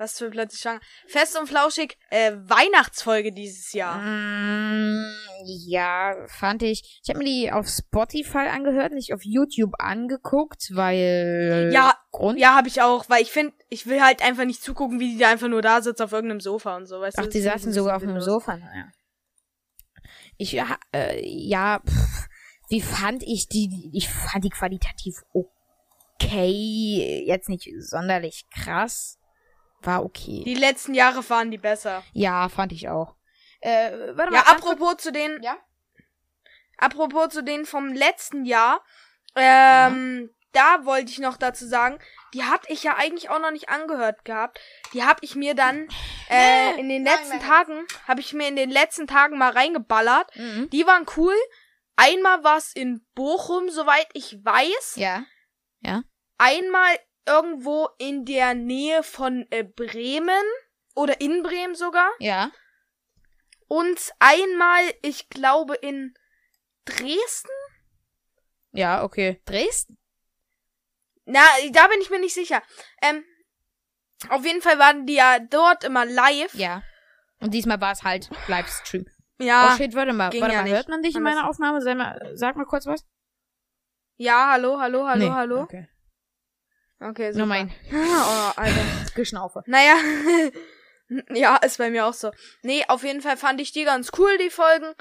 was 0.02 0.18
für 0.18 0.30
plötzlich 0.30 0.60
schwanger, 0.60 0.80
fest 1.06 1.38
und 1.38 1.46
flauschig, 1.46 1.96
äh, 2.10 2.32
Weihnachtsfolge 2.32 3.32
dieses 3.32 3.72
Jahr? 3.72 3.98
Mm, 3.98 5.14
ja, 5.44 6.16
fand 6.26 6.62
ich. 6.62 7.00
Ich 7.02 7.08
habe 7.08 7.20
mir 7.20 7.24
die 7.24 7.52
auf 7.52 7.68
Spotify 7.68 8.48
angehört, 8.50 8.92
nicht 8.92 9.14
auf 9.14 9.20
YouTube 9.22 9.74
angeguckt, 9.78 10.70
weil 10.74 11.70
Ja, 11.72 11.94
Grund. 12.10 12.38
Ja, 12.38 12.56
hab 12.56 12.66
ich 12.66 12.82
auch, 12.82 13.08
weil 13.08 13.22
ich 13.22 13.30
finde, 13.30 13.54
ich 13.70 13.86
will 13.86 14.02
halt 14.02 14.22
einfach 14.22 14.44
nicht 14.44 14.62
zugucken, 14.62 15.00
wie 15.00 15.12
die 15.12 15.18
da 15.18 15.30
einfach 15.30 15.48
nur 15.48 15.62
da 15.62 15.80
sitzt 15.80 16.02
auf 16.02 16.12
irgendeinem 16.12 16.40
Sofa 16.40 16.76
und 16.76 16.86
so, 16.86 17.00
weißt? 17.00 17.18
Ach, 17.18 17.26
die 17.26 17.40
saßen 17.40 17.72
sogar 17.72 17.96
auf 17.96 18.02
einem. 18.02 18.20
Sofa. 18.20 18.56
Naja. 18.56 18.90
Ich 20.36 20.52
ja, 20.52 20.76
äh, 20.94 21.20
ja, 21.24 21.80
pff, 21.86 22.28
wie 22.68 22.80
fand 22.80 23.22
ich 23.22 23.48
die? 23.48 23.90
Ich 23.92 24.08
fand 24.08 24.44
die 24.44 24.50
qualitativ 24.50 25.22
okay, 26.24 27.24
jetzt 27.26 27.48
nicht 27.48 27.68
sonderlich 27.78 28.46
krass, 28.50 29.18
war 29.86 30.04
okay. 30.04 30.42
Die 30.44 30.54
letzten 30.54 30.94
Jahre 30.94 31.28
waren 31.30 31.50
die 31.50 31.58
besser. 31.58 32.02
Ja, 32.12 32.48
fand 32.48 32.72
ich 32.72 32.88
auch. 32.88 33.14
Äh, 33.60 33.92
warte 34.16 34.32
Ja, 34.34 34.40
mal, 34.40 34.42
kurz- 34.44 34.50
apropos 34.50 34.96
zu 34.98 35.12
denen, 35.12 35.42
Ja? 35.42 35.56
apropos 36.78 37.28
zu 37.32 37.42
denen 37.42 37.64
vom 37.66 37.92
letzten 37.92 38.44
Jahr, 38.44 38.84
ähm, 39.36 40.30
da 40.52 40.84
wollte 40.84 41.10
ich 41.10 41.18
noch 41.18 41.36
dazu 41.36 41.66
sagen, 41.66 41.98
die 42.34 42.44
hatte 42.44 42.70
ich 42.72 42.82
ja 42.82 42.96
eigentlich 42.96 43.30
auch 43.30 43.38
noch 43.40 43.50
nicht 43.50 43.68
angehört 43.70 44.24
gehabt. 44.24 44.60
Die 44.92 45.02
habe 45.04 45.20
ich 45.22 45.34
mir 45.34 45.54
dann 45.54 45.88
äh, 46.28 46.74
in 46.80 46.88
den 46.88 47.04
letzten 47.04 47.28
nein, 47.30 47.38
nein. 47.38 47.48
Tagen, 47.48 47.86
habe 48.08 48.20
ich 48.20 48.32
mir 48.32 48.48
in 48.48 48.56
den 48.56 48.70
letzten 48.70 49.06
Tagen 49.06 49.38
mal 49.38 49.50
reingeballert. 49.52 50.34
Mhm. 50.36 50.68
Die 50.70 50.86
waren 50.86 51.06
cool. 51.16 51.34
Einmal 51.96 52.42
war's 52.42 52.72
in 52.74 53.06
Bochum, 53.14 53.68
soweit 53.70 54.08
ich 54.14 54.44
weiß. 54.44 54.96
Ja. 54.96 55.24
Einmal 56.38 56.98
irgendwo 57.26 57.88
in 57.98 58.24
der 58.24 58.54
Nähe 58.54 59.02
von 59.02 59.46
äh, 59.50 59.64
Bremen 59.64 60.44
oder 60.94 61.20
in 61.20 61.42
Bremen 61.42 61.74
sogar. 61.74 62.10
Ja. 62.18 62.50
Und 63.68 64.12
einmal, 64.18 64.82
ich 65.02 65.28
glaube, 65.28 65.74
in 65.76 66.14
Dresden. 66.84 67.50
Ja, 68.72 69.04
okay. 69.04 69.40
Dresden? 69.44 69.98
Na, 71.24 71.40
da 71.70 71.86
bin 71.88 72.00
ich 72.00 72.10
mir 72.10 72.20
nicht 72.20 72.34
sicher. 72.34 72.62
Ähm, 73.00 73.24
auf 74.28 74.44
jeden 74.44 74.60
Fall 74.60 74.78
waren 74.78 75.06
die 75.06 75.14
ja 75.14 75.38
dort 75.38 75.84
immer 75.84 76.04
live. 76.04 76.54
Ja. 76.54 76.82
Und 77.40 77.54
diesmal 77.54 77.80
war 77.80 77.92
es 77.92 78.02
halt 78.02 78.30
Livestream. 78.48 79.06
Ja, 79.38 79.72
oh 79.72 79.76
shit, 79.76 79.94
warte 79.94 80.12
mal, 80.12 80.26
warte 80.26 80.36
ja 80.36 80.48
mal, 80.48 80.62
nicht. 80.64 80.72
hört 80.74 80.88
man 80.88 81.02
dich 81.02 81.16
in 81.16 81.22
meiner 81.22 81.48
Aufnahme? 81.48 81.80
Sag 81.80 81.96
mal, 81.96 82.30
sag 82.34 82.56
mal 82.56 82.64
kurz 82.64 82.86
was. 82.86 83.04
ja, 84.16 84.50
hallo, 84.52 84.78
hallo, 84.78 85.06
hallo, 85.06 85.24
Nee, 85.24 85.30
hallo. 85.30 85.60
Okay. 85.62 85.88
Okay, 87.10 87.32
super. 87.32 87.38
Nur 87.38 87.46
mein 87.46 87.72
oh, 87.92 88.52
Alter. 88.56 88.80
Geschnaufe. 89.14 89.62
Naja, 89.66 89.96
ja, 91.30 91.56
ist 91.56 91.78
bei 91.78 91.90
mir 91.90 92.06
auch 92.06 92.14
so. 92.14 92.30
Nee, 92.62 92.84
auf 92.88 93.02
jeden 93.04 93.20
Fall 93.22 93.36
fand 93.36 93.60
ich 93.60 93.72
die 93.72 93.84
ganz 93.84 94.10
cool, 94.18 94.38
die 94.38 94.50
Folgen, 94.50 94.94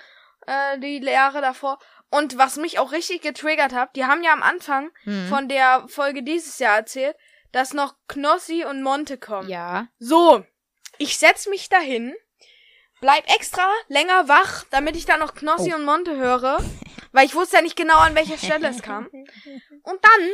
äh, 0.48 0.80
die 0.80 1.00
Jahre 1.04 1.42
davor. 1.42 1.80
Und 2.10 2.38
was 2.38 2.58
mich 2.58 2.80
auch 2.80 2.92
richtig 2.92 3.22
getriggert 3.22 3.74
hat, 3.74 3.96
die 3.96 4.06
haben 4.06 4.24
ja 4.24 4.34
am 4.34 4.44
Anfang 4.44 4.92
Hm. 5.04 5.28
von 5.30 5.48
der 5.48 5.86
Folge 5.88 6.24
dieses 6.24 6.60
Jahr 6.60 6.76
erzählt, 6.78 7.16
dass 7.52 7.74
noch 7.74 7.96
Knossi 8.08 8.66
und 8.66 8.82
Monte 8.84 9.18
kommen. 9.18 9.48
Ja. 9.50 9.88
So, 10.00 10.44
ich 10.98 11.18
setz 11.18 11.48
mich 11.48 11.70
dahin, 11.70 12.14
bleib 13.00 13.24
extra 13.34 13.66
länger 13.88 14.28
wach, 14.28 14.66
damit 14.72 14.96
ich 14.98 15.06
dann 15.06 15.20
noch 15.20 15.36
Knossi 15.36 15.72
Oh. 15.74 15.78
und 15.78 15.86
Monte 15.86 16.18
höre, 16.18 16.60
weil 17.14 17.26
ich 17.26 17.36
wusste 17.36 17.58
ja 17.58 17.62
nicht 17.62 17.76
genau, 17.78 17.98
an 17.98 18.16
welcher 18.16 18.38
Stelle 18.38 18.68
es 18.70 18.82
kam. 18.82 19.08
Und 19.84 20.00
dann 20.04 20.30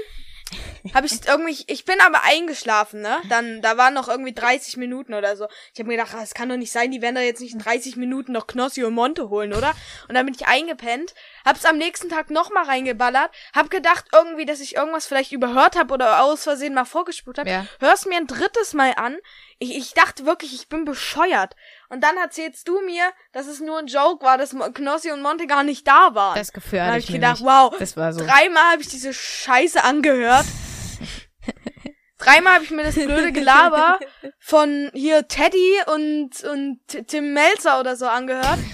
habe 0.94 1.08
ich 1.08 1.28
irgendwie, 1.28 1.64
ich 1.68 1.86
bin 1.86 2.00
aber 2.02 2.24
eingeschlafen, 2.24 3.02
ne? 3.02 3.18
Dann, 3.30 3.62
da 3.62 3.78
waren 3.78 3.94
noch 3.94 4.08
irgendwie 4.08 4.34
30 4.34 4.78
Minuten 4.78 5.14
oder 5.14 5.36
so. 5.36 5.48
Ich 5.74 5.80
habe 5.80 5.90
mir 5.90 5.98
gedacht, 5.98 6.16
ah, 6.16 6.24
es 6.24 6.34
kann 6.34 6.50
doch 6.50 6.58
nicht 6.58 6.72
sein, 6.72 6.92
die 6.92 7.02
werden 7.02 7.16
da 7.16 7.22
jetzt 7.22 7.42
nicht 7.42 7.54
in 7.54 7.60
30 7.60 7.98
Minuten 7.98 8.32
noch 8.32 8.48
Knossi 8.48 8.84
und 8.84 8.94
Monte 8.94 9.30
holen, 9.30 9.54
oder? 9.54 9.74
Und 10.08 10.16
dann 10.16 10.26
bin 10.26 10.36
ich 10.36 10.48
eingepennt, 10.48 11.14
hab's 11.46 11.66
am 11.66 11.78
nächsten 11.78 12.10
Tag 12.10 12.30
nochmal 12.30 12.66
reingeballert, 12.66 13.32
hab 13.54 13.70
gedacht 13.70 14.06
irgendwie, 14.14 14.46
dass 14.46 14.60
ich 14.60 14.76
irgendwas 14.76 15.08
vielleicht 15.08 15.32
überhört 15.32 15.76
habe 15.76 15.94
oder 15.94 16.24
aus 16.24 16.44
Versehen 16.44 16.74
mal 16.74 16.86
vorgespult 16.86 17.38
habe. 17.38 17.50
Ja. 17.50 17.66
Hör's 17.80 18.06
mir 18.06 18.18
ein 18.18 18.28
drittes 18.28 18.74
Mal 18.74 18.94
an. 18.96 19.18
Ich, 19.60 19.76
ich 19.76 19.94
dachte 19.94 20.26
wirklich, 20.26 20.54
ich 20.54 20.70
bin 20.70 20.86
bescheuert. 20.86 21.56
Und 21.90 22.04
dann 22.04 22.18
erzählst 22.18 22.68
du 22.68 22.82
mir, 22.82 23.12
dass 23.32 23.48
es 23.48 23.60
nur 23.62 23.80
ein 23.80 23.88
Joke 23.88 24.26
war, 24.26 24.38
dass 24.38 24.56
Knossi 24.74 25.12
und 25.12 25.22
Monte 25.22 25.48
gar 25.48 25.64
nicht 25.64 25.88
da 25.88 26.14
waren. 26.14 26.36
Das 26.36 26.52
Gefühl 26.52 26.82
hatte 26.82 26.90
habe 26.90 27.00
ich 27.00 27.06
ich 27.08 27.16
gedacht, 27.16 27.40
nicht. 27.40 27.50
wow, 27.50 27.74
Das 27.80 27.96
war 27.96 28.12
so. 28.14 28.20
Dreimal 28.26 28.72
habe 28.74 28.82
ich 28.82 28.90
diese 28.90 29.14
Scheiße 29.14 29.84
angehört. 29.84 30.46
Dreimal 32.18 32.56
habe 32.56 32.64
ich 32.64 32.72
mir 32.72 32.84
das 32.84 32.96
blöde 32.96 33.32
Gelaber 33.32 34.00
von 34.40 34.90
hier 34.94 35.28
Teddy 35.28 35.76
und, 35.86 36.44
und 36.44 36.80
Tim 37.08 37.34
Melzer 37.34 37.80
oder 37.80 37.96
so 37.96 38.08
angehört. 38.08 38.60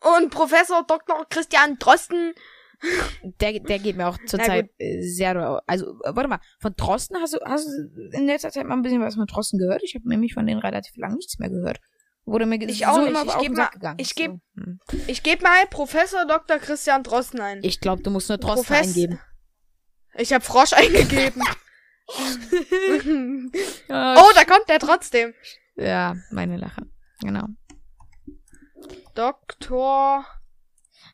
Und 0.00 0.30
Professor 0.30 0.84
Dr. 0.86 1.26
Christian 1.28 1.78
Drosten. 1.80 2.32
Der, 3.40 3.58
der 3.60 3.78
geht 3.78 3.96
mir 3.96 4.06
auch 4.08 4.18
zurzeit 4.26 4.70
sehr. 5.00 5.62
Also, 5.66 5.90
äh, 6.04 6.14
warte 6.14 6.28
mal, 6.28 6.40
von 6.60 6.74
Drosten 6.76 7.16
hast 7.20 7.34
du, 7.34 7.38
hast 7.44 7.66
du 7.66 8.08
in 8.12 8.26
letzter 8.26 8.50
Zeit 8.50 8.66
mal 8.66 8.74
ein 8.74 8.82
bisschen 8.82 9.00
was 9.00 9.14
von 9.16 9.26
Drosten 9.26 9.58
gehört? 9.58 9.82
Ich 9.82 9.94
habe 9.94 10.08
nämlich 10.08 10.34
von 10.34 10.46
denen 10.46 10.60
relativ 10.60 10.96
lang 10.96 11.14
nichts 11.14 11.38
mehr 11.38 11.50
gehört. 11.50 11.78
Wurde 12.24 12.46
mir 12.46 12.60
Ich 12.68 12.86
auch 12.86 12.98
nicht. 12.98 13.08
immer 13.10 13.24
Ich 13.24 13.30
auf 13.34 13.42
geb 13.42 13.52
mal- 13.52 13.68
gegangen. 13.68 13.98
ich 14.00 14.14
geb- 14.14 14.38
so. 14.56 14.62
hm. 14.62 14.80
Ich 15.06 15.22
gebe 15.22 15.42
mal 15.42 15.66
Professor 15.70 16.26
Dr. 16.26 16.58
Christian 16.58 17.02
Drosten 17.02 17.40
ein. 17.40 17.60
Ich 17.62 17.80
glaube, 17.80 18.02
du 18.02 18.10
musst 18.10 18.28
nur 18.28 18.38
Drosten 18.38 18.64
Profess- 18.64 18.88
eingeben. 18.88 19.20
Ich 20.14 20.32
habe 20.32 20.44
Frosch 20.44 20.72
eingegeben. 20.74 21.42
Oh, 23.88 24.30
da 24.34 24.44
kommt 24.46 24.68
der 24.68 24.78
trotzdem. 24.78 25.34
ja, 25.76 26.14
meine 26.30 26.56
Lache. 26.56 26.82
Genau. 27.20 27.46
Dr. 29.14 30.24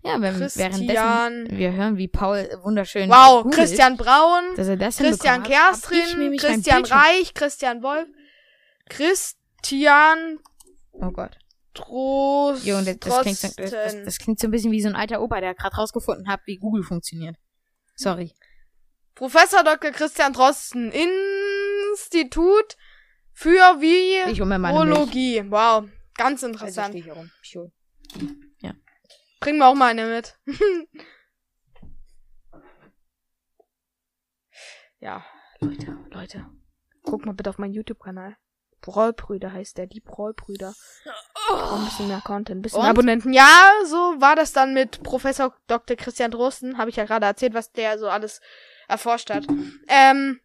Ja, 0.05 0.21
wenn, 0.21 0.41
währenddessen 0.41 1.57
wir 1.57 1.73
hören, 1.73 1.97
wie 1.97 2.09
Paul 2.09 2.49
wunderschön 2.63 3.09
Wow, 3.09 3.45
googelt, 3.45 3.55
Christian 3.55 3.97
Braun, 3.97 4.57
dass 4.57 4.67
er 4.67 4.77
das 4.77 4.97
Christian 4.97 5.45
Kerstrin, 5.45 6.37
Christian 6.37 6.85
Reich, 6.85 7.35
Christian 7.35 7.83
Wolf, 7.83 8.09
Christian 8.89 10.41
Oh 10.93 11.11
Gott. 11.11 11.39
Trost. 11.75 12.67
Jo, 12.67 12.79
und 12.79 12.87
das, 12.87 12.99
das, 12.99 13.21
klingt 13.23 13.39
so, 13.39 13.49
das, 13.57 14.05
das, 14.05 14.19
klingt 14.19 14.39
so 14.39 14.47
ein 14.47 14.51
bisschen 14.51 14.73
wie 14.73 14.83
so 14.83 14.89
ein 14.89 14.95
alter 14.95 15.23
Opa, 15.23 15.41
der 15.41 15.55
gerade 15.55 15.77
rausgefunden 15.77 16.29
hat, 16.29 16.41
wie 16.45 16.59
Google 16.59 16.83
funktioniert. 16.83 17.37
Sorry. 17.95 18.33
Professor 19.15 19.65
Dr. 19.65 19.91
Christian 19.91 20.33
Drosten, 20.33 20.93
Institut 20.93 22.77
für. 23.33 23.81
Virologie. 23.81 25.45
Wow, 25.49 25.89
ganz 26.15 26.43
Also 26.43 26.49
interessant. 26.49 26.89
stehe 26.89 26.99
ich 26.99 27.05
hier 27.05 27.15
rum. 27.15 27.31
Ich 27.43 27.57
hol. 27.57 27.73
Bring 29.43 29.59
mir 29.59 29.67
auch 29.67 29.75
mal 29.75 29.89
eine 29.89 30.07
mit. 30.07 30.39
ja, 35.01 35.25
Leute, 35.59 35.99
Leute. 36.11 36.47
Guck 37.03 37.27
mal 37.27 37.35
bitte 37.35 37.51
auf 37.51 37.59
meinen 37.59 37.73
YouTube-Kanal. 37.73 38.37
Brollbrüder 38.83 39.53
heißt 39.53 39.79
der, 39.79 39.89
die 39.89 39.99
Brollbrüder. 39.99 40.73
Oh, 41.51 41.75
ein 41.75 41.85
bisschen 41.87 42.07
mehr 42.07 42.23
Content, 42.25 42.61
ein 42.61 42.63
bisschen 42.63 42.79
Und? 42.79 42.85
mehr 42.85 42.91
Abonnenten. 42.91 43.33
Ja, 43.33 43.73
so 43.85 43.97
war 44.21 44.37
das 44.37 44.53
dann 44.53 44.75
mit 44.75 45.03
Professor 45.03 45.53
Dr. 45.67 45.97
Christian 45.97 46.31
Drosten. 46.31 46.79
Habe 46.79 46.91
ich 46.91 46.97
ja 46.97 47.05
gerade 47.05 47.27
erzählt, 47.27 47.55
was 47.55 47.73
der 47.73 47.99
so 47.99 48.09
alles 48.09 48.41
erforscht 48.87 49.31
hat. 49.31 49.45
Ähm, 49.89 50.41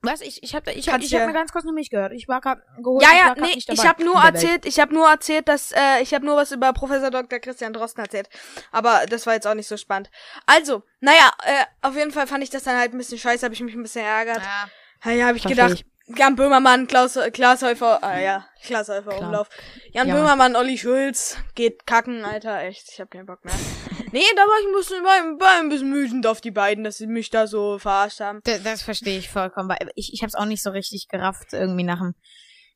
Was? 0.00 0.20
Ich, 0.20 0.42
ich 0.44 0.54
habe 0.54 0.70
ich 0.72 0.88
hab, 0.88 1.00
ich 1.00 1.12
hab 1.12 1.26
mir 1.26 1.32
ganz 1.32 1.50
kurz 1.50 1.64
nur 1.64 1.74
mich 1.74 1.90
gehört. 1.90 2.12
Ich 2.12 2.28
war 2.28 2.40
gerade 2.40 2.62
geholt. 2.80 3.02
ja, 3.02 3.10
ich 3.10 3.18
ja, 3.18 3.26
grad 3.26 3.40
nee, 3.40 3.54
nicht 3.56 3.68
ich 3.68 3.84
habe 3.84 4.04
nur 4.04 4.22
erzählt, 4.22 4.64
ich 4.64 4.78
habe 4.78 4.94
nur 4.94 5.08
erzählt, 5.08 5.48
dass 5.48 5.72
äh, 5.72 6.00
ich 6.02 6.14
habe 6.14 6.24
nur 6.24 6.36
was 6.36 6.52
über 6.52 6.72
Professor 6.72 7.10
Dr. 7.10 7.40
Christian 7.40 7.72
Drosten 7.72 8.04
erzählt, 8.04 8.28
aber 8.70 9.06
das 9.08 9.26
war 9.26 9.34
jetzt 9.34 9.46
auch 9.46 9.54
nicht 9.54 9.66
so 9.66 9.76
spannend. 9.76 10.08
Also, 10.46 10.84
naja, 11.00 11.32
äh, 11.44 11.64
auf 11.82 11.96
jeden 11.96 12.12
Fall 12.12 12.28
fand 12.28 12.44
ich 12.44 12.50
das 12.50 12.62
dann 12.62 12.76
halt 12.78 12.94
ein 12.94 12.98
bisschen 12.98 13.18
scheiße, 13.18 13.44
habe 13.44 13.54
ich 13.54 13.60
mich 13.60 13.74
ein 13.74 13.82
bisschen 13.82 14.04
ärgert. 14.04 14.38
Ja, 14.38 14.70
Naja, 15.04 15.26
habe 15.26 15.36
ich 15.36 15.44
gedacht, 15.44 15.84
Jan 16.16 16.36
Böhmermann, 16.36 16.86
Klaus 16.86 17.18
Klaas 17.32 17.62
Häufer, 17.62 18.00
äh, 18.04 18.24
ja, 18.24 18.46
Klaas 18.62 18.88
Häufer 18.88 19.10
Klar. 19.10 19.22
Umlauf. 19.22 19.48
Jan 19.92 20.06
Ja. 20.06 20.14
Böhmermann, 20.14 20.54
Olli 20.54 20.78
Schulz, 20.78 21.38
geht 21.56 21.86
kacken, 21.86 22.24
Alter, 22.24 22.60
echt, 22.60 22.88
ich 22.92 23.00
habe 23.00 23.10
keinen 23.10 23.26
Bock 23.26 23.44
mehr. 23.44 23.54
nee, 24.12 24.24
da 24.36 24.42
war 24.42 24.60
ich 24.60 24.66
ein 24.66 24.74
bisschen, 24.74 25.04
war, 25.04 25.40
war 25.40 25.60
ein 25.60 25.68
bisschen 25.68 25.94
wütend 25.94 26.26
auf 26.26 26.40
die 26.40 26.50
beiden, 26.50 26.84
dass 26.84 26.96
sie 26.98 27.06
mich 27.06 27.30
da 27.30 27.46
so 27.46 27.78
verarscht 27.78 28.20
haben. 28.20 28.40
das, 28.44 28.62
das 28.62 28.82
verstehe 28.82 29.18
ich 29.18 29.28
vollkommen. 29.28 29.68
Weil 29.68 29.90
ich 29.94 30.12
ich 30.12 30.22
habe 30.22 30.28
es 30.28 30.34
auch 30.34 30.44
nicht 30.44 30.62
so 30.62 30.70
richtig 30.70 31.08
gerafft 31.08 31.52
irgendwie 31.52 31.84
nach 31.84 31.98
dem. 31.98 32.14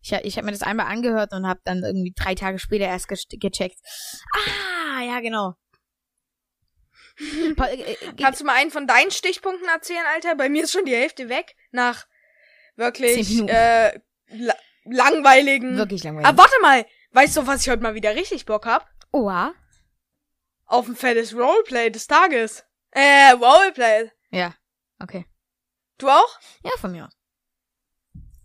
Ich, 0.03 0.13
ich 0.13 0.37
habe 0.37 0.47
mir 0.47 0.53
das 0.53 0.63
einmal 0.63 0.87
angehört 0.87 1.33
und 1.33 1.47
habe 1.47 1.61
dann 1.65 1.83
irgendwie 1.85 2.13
drei 2.17 2.35
Tage 2.35 2.59
später 2.59 2.87
erst 2.87 3.09
gecheckt. 3.09 3.79
Ah, 4.35 5.03
ja, 5.03 5.21
genau. 5.21 5.55
Äh, 7.19 7.93
äh, 7.93 7.97
Kannst 8.19 8.41
du 8.41 8.45
mal 8.45 8.55
einen 8.57 8.71
von 8.71 8.87
deinen 8.87 9.11
Stichpunkten 9.11 9.69
erzählen, 9.69 10.05
Alter? 10.15 10.35
Bei 10.35 10.49
mir 10.49 10.65
ist 10.65 10.73
schon 10.73 10.87
die 10.87 10.95
Hälfte 10.97 11.29
weg. 11.29 11.55
Nach 11.71 12.07
wirklich 12.77 13.39
äh, 13.49 13.99
la 14.29 14.55
langweiligen. 14.85 15.77
wirklich 15.77 16.03
langweilig. 16.03 16.27
Aber 16.27 16.39
warte 16.39 16.55
mal, 16.63 16.87
weißt 17.13 17.37
du, 17.37 17.47
was 17.47 17.63
ich 17.63 17.71
heute 17.71 17.83
mal 17.83 17.95
wieder 17.95 18.15
richtig 18.15 18.47
Bock 18.47 18.67
hab? 18.67 18.89
Oha. 19.13 19.55
Auf 20.73 20.89
ein 20.89 20.97
fettes 20.97 21.35
Roleplay 21.35 21.91
des 21.91 22.07
Tages. 22.07 22.65
Äh, 22.93 23.33
Roleplay. 23.33 24.11
Ja, 24.31 24.55
okay. 25.03 25.27
Du 25.99 26.09
auch? 26.09 26.39
Ja, 26.65 26.71
von 26.81 26.93
mir 26.93 27.05
aus. 27.05 27.13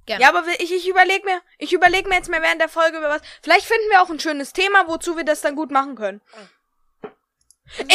Ja. 0.10 0.20
Ja, 0.20 0.30
aber 0.30 0.44
ich, 0.60 0.74
ich 0.74 0.90
überleg 0.90 1.24
mir, 1.24 1.42
ich 1.58 1.72
überleg 1.72 2.06
mir 2.06 2.16
jetzt 2.16 2.30
mal 2.30 2.42
während 2.42 2.60
der 2.60 2.68
Folge 2.68 2.98
über 2.98 3.08
was. 3.08 3.22
Vielleicht 3.42 3.66
finden 3.66 3.90
wir 3.92 4.02
auch 4.02 4.10
ein 4.10 4.20
schönes 4.20 4.52
Thema, 4.52 4.90
wozu 4.90 5.16
wir 5.16 5.24
das 5.24 5.40
dann 5.40 5.56
gut 5.56 5.72
machen 5.72 5.96
können. 5.96 6.20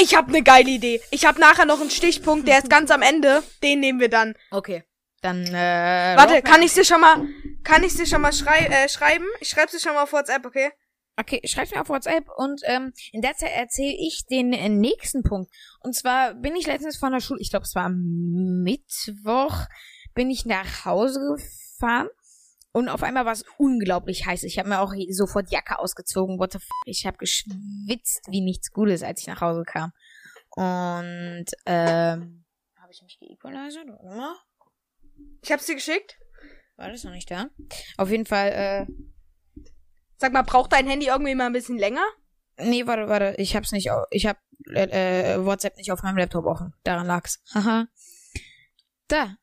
Ich 0.01 0.15
hab 0.15 0.29
ne 0.29 0.43
geile 0.43 0.71
Idee. 0.71 1.03
Ich 1.11 1.27
hab 1.27 1.39
nachher 1.39 1.67
noch 1.67 1.83
einen 1.83 1.91
Stichpunkt, 1.91 2.49
der 2.49 2.57
ist 2.57 2.71
ganz 2.71 2.91
am 2.91 3.03
Ende. 3.03 3.43
Den 3.63 3.81
nehmen 3.81 4.01
wir 4.01 4.09
dann. 4.09 4.35
Okay. 4.51 4.83
Dann, 5.21 5.45
äh. 5.47 6.15
Warte, 6.17 6.41
kann 6.41 6.63
ich 6.63 6.73
dir 6.73 6.87
schon 6.87 7.03
mal, 7.03 7.29
kann 7.65 7.85
ich 7.85 7.95
dir 7.95 8.07
schon 8.07 8.23
mal 8.23 8.33
schrei 8.33 8.61
äh, 8.61 8.89
schreiben? 8.89 9.27
Ich 9.41 9.51
schreib's 9.51 9.73
dir 9.73 9.81
schon 9.81 9.93
mal 9.93 10.05
auf 10.05 10.13
WhatsApp, 10.15 10.47
okay? 10.47 10.73
Okay, 11.17 11.41
schreib's 11.45 11.73
mir 11.73 11.81
auf 11.83 11.91
WhatsApp 11.91 12.27
und 12.37 12.63
ähm, 12.65 12.93
in 13.13 13.21
der 13.21 13.35
Zeit 13.35 13.53
erzähle 13.55 13.95
ich 13.99 14.25
den 14.27 14.53
äh, 14.53 14.69
nächsten 14.71 15.23
Punkt. 15.23 15.53
Und 15.81 15.95
zwar 15.95 16.35
bin 16.35 16.57
ich 16.57 16.67
letztens 16.67 16.97
von 16.97 17.13
der 17.13 17.21
Schule, 17.21 17.41
ich 17.41 17.51
glaube 17.51 17.65
es 17.65 17.75
war 17.75 17.91
Mittwoch, 17.91 19.67
bin 20.15 20.31
ich 20.31 20.47
nach 20.47 20.87
Hause 20.87 21.21
gefahren 21.21 22.09
und 22.73 22.89
auf 22.89 23.03
einmal 23.03 23.27
war 23.27 23.33
es 23.33 23.45
unglaublich 23.59 24.25
heiß. 24.25 24.45
Ich 24.45 24.59
habe 24.59 24.71
mir 24.71 24.81
auch 24.81 24.95
sofort 25.11 25.53
Jacke 25.53 25.79
ausgezogen. 25.79 26.39
What 26.39 26.53
the 26.53 26.59
f 26.59 26.69
ich 26.87 27.05
habe 27.07 27.19
geschwitzt 27.19 28.27
wie 28.29 28.41
nichts 28.41 28.73
Gutes, 28.73 29.03
als 29.03 29.21
ich 29.21 29.27
nach 29.27 29.43
Hause 29.43 29.65
kam. 29.65 29.93
Und 30.51 31.47
ähm, 31.67 32.45
habe 32.77 32.93
ich 32.93 33.03
mich 33.03 33.19
geequalized 33.19 33.85
oder? 34.01 34.37
Ich 35.43 35.53
hab's 35.53 35.67
dir 35.67 35.75
geschickt. 35.75 36.19
War 36.77 36.91
das 36.91 37.05
noch 37.05 37.13
nicht 37.13 37.31
da? 37.31 37.49
Auf 37.99 38.11
jeden 38.11 38.25
Fall 38.25 38.49
äh, 38.49 38.87
Sag 40.23 40.33
mal, 40.33 40.43
braucht 40.43 40.73
dein 40.73 40.87
Handy 40.87 41.07
irgendwie 41.09 41.35
mal 41.35 41.47
ein 41.47 41.53
bisschen 41.53 41.79
länger? 41.79 42.05
Nee, 42.57 42.87
warte, 42.87 43.09
warte. 43.09 43.35
Ich 43.39 43.57
hab's 43.57 43.73
nicht, 43.73 43.91
ich 44.13 44.27
hab 44.27 44.39
äh, 44.69 45.33
äh, 45.35 45.45
WhatsApp 45.45 45.77
nicht 45.77 45.91
auf 45.91 46.05
meinem 46.05 46.17
Laptop 46.17 46.45
offen. 46.47 46.73
Daran 46.85 47.09
lag's. 47.09 47.43
Haha. 47.53 47.89
Da. 49.09 49.35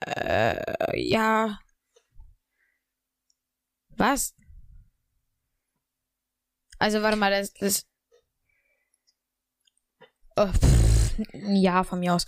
Äh, 0.00 1.00
ja. 1.00 1.60
Was? 3.96 4.34
Also, 6.80 7.00
warte 7.02 7.16
mal, 7.16 7.30
das, 7.30 7.52
das. 7.54 7.86
Oh, 10.34 10.48
pff, 10.48 11.14
ja, 11.32 11.84
von 11.84 12.00
mir 12.00 12.14
aus. 12.14 12.26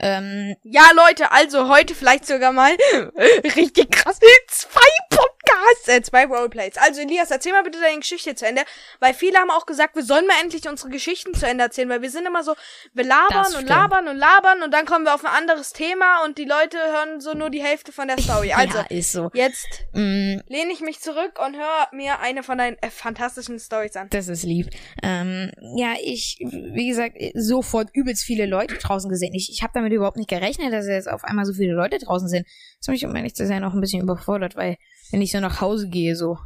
Ähm, 0.00 0.56
Ja, 0.64 0.90
Leute, 0.92 1.30
also 1.30 1.68
heute 1.68 1.94
vielleicht 1.94 2.26
sogar 2.26 2.52
mal 2.52 2.72
richtig 3.56 3.92
krass. 3.92 4.18
Zwei 4.48 4.80
Podcasts, 5.10 5.47
äh, 5.86 6.02
zwei 6.02 6.26
Roleplays. 6.26 6.76
Also 6.76 7.00
Elias, 7.00 7.30
erzähl 7.30 7.52
mal 7.52 7.62
bitte 7.62 7.80
deine 7.80 7.98
Geschichte 7.98 8.34
zu 8.34 8.46
Ende, 8.46 8.62
weil 9.00 9.14
viele 9.14 9.38
haben 9.38 9.50
auch 9.50 9.66
gesagt, 9.66 9.96
wir 9.96 10.04
sollen 10.04 10.26
mal 10.26 10.36
endlich 10.42 10.68
unsere 10.68 10.90
Geschichten 10.90 11.34
zu 11.34 11.46
Ende 11.46 11.64
erzählen, 11.64 11.88
weil 11.88 12.02
wir 12.02 12.10
sind 12.10 12.26
immer 12.26 12.44
so, 12.44 12.54
wir 12.94 13.04
labern 13.04 13.54
und 13.56 13.66
labern 13.66 14.08
und 14.08 14.16
labern 14.16 14.62
und 14.62 14.72
dann 14.72 14.86
kommen 14.86 15.04
wir 15.04 15.14
auf 15.14 15.24
ein 15.24 15.32
anderes 15.32 15.72
Thema 15.72 16.24
und 16.24 16.38
die 16.38 16.44
Leute 16.44 16.78
hören 16.78 17.20
so 17.20 17.34
nur 17.34 17.50
die 17.50 17.62
Hälfte 17.62 17.92
von 17.92 18.08
der 18.08 18.18
Story. 18.18 18.52
Also, 18.58 18.78
ja, 18.78 18.86
ist 18.88 19.12
so. 19.12 19.30
jetzt 19.34 19.78
Mm, 19.98 20.40
lehne 20.48 20.72
ich 20.72 20.80
mich 20.80 21.00
zurück 21.00 21.40
und 21.44 21.56
höre 21.56 21.88
mir 21.92 22.20
eine 22.20 22.42
von 22.42 22.58
deinen 22.58 22.76
äh, 22.82 22.90
fantastischen 22.90 23.58
Stories 23.58 23.96
an. 23.96 24.08
Das 24.10 24.28
ist 24.28 24.44
lieb. 24.44 24.70
Ähm, 25.02 25.50
ja, 25.76 25.94
ich, 26.00 26.38
wie 26.40 26.88
gesagt, 26.88 27.16
sofort 27.34 27.88
übelst 27.94 28.22
viele 28.22 28.46
Leute 28.46 28.76
draußen 28.76 29.10
gesehen. 29.10 29.34
Ich, 29.34 29.50
ich 29.50 29.62
habe 29.62 29.72
damit 29.74 29.92
überhaupt 29.92 30.16
nicht 30.16 30.30
gerechnet, 30.30 30.72
dass 30.72 30.86
jetzt 30.86 31.08
auf 31.08 31.24
einmal 31.24 31.44
so 31.46 31.52
viele 31.52 31.72
Leute 31.72 31.98
draußen 31.98 32.28
sind. 32.28 32.46
Das 32.78 32.88
hat 32.88 32.92
mich, 32.92 33.06
um 33.06 33.16
ehrlich 33.16 33.34
zu 33.34 33.46
sein, 33.46 33.64
auch 33.64 33.74
ein 33.74 33.80
bisschen 33.80 34.02
überfordert, 34.02 34.56
weil 34.56 34.76
wenn 35.10 35.22
ich 35.22 35.32
so 35.32 35.40
nach 35.40 35.57
Hause 35.60 35.88
gehe, 35.88 36.16
so. 36.16 36.38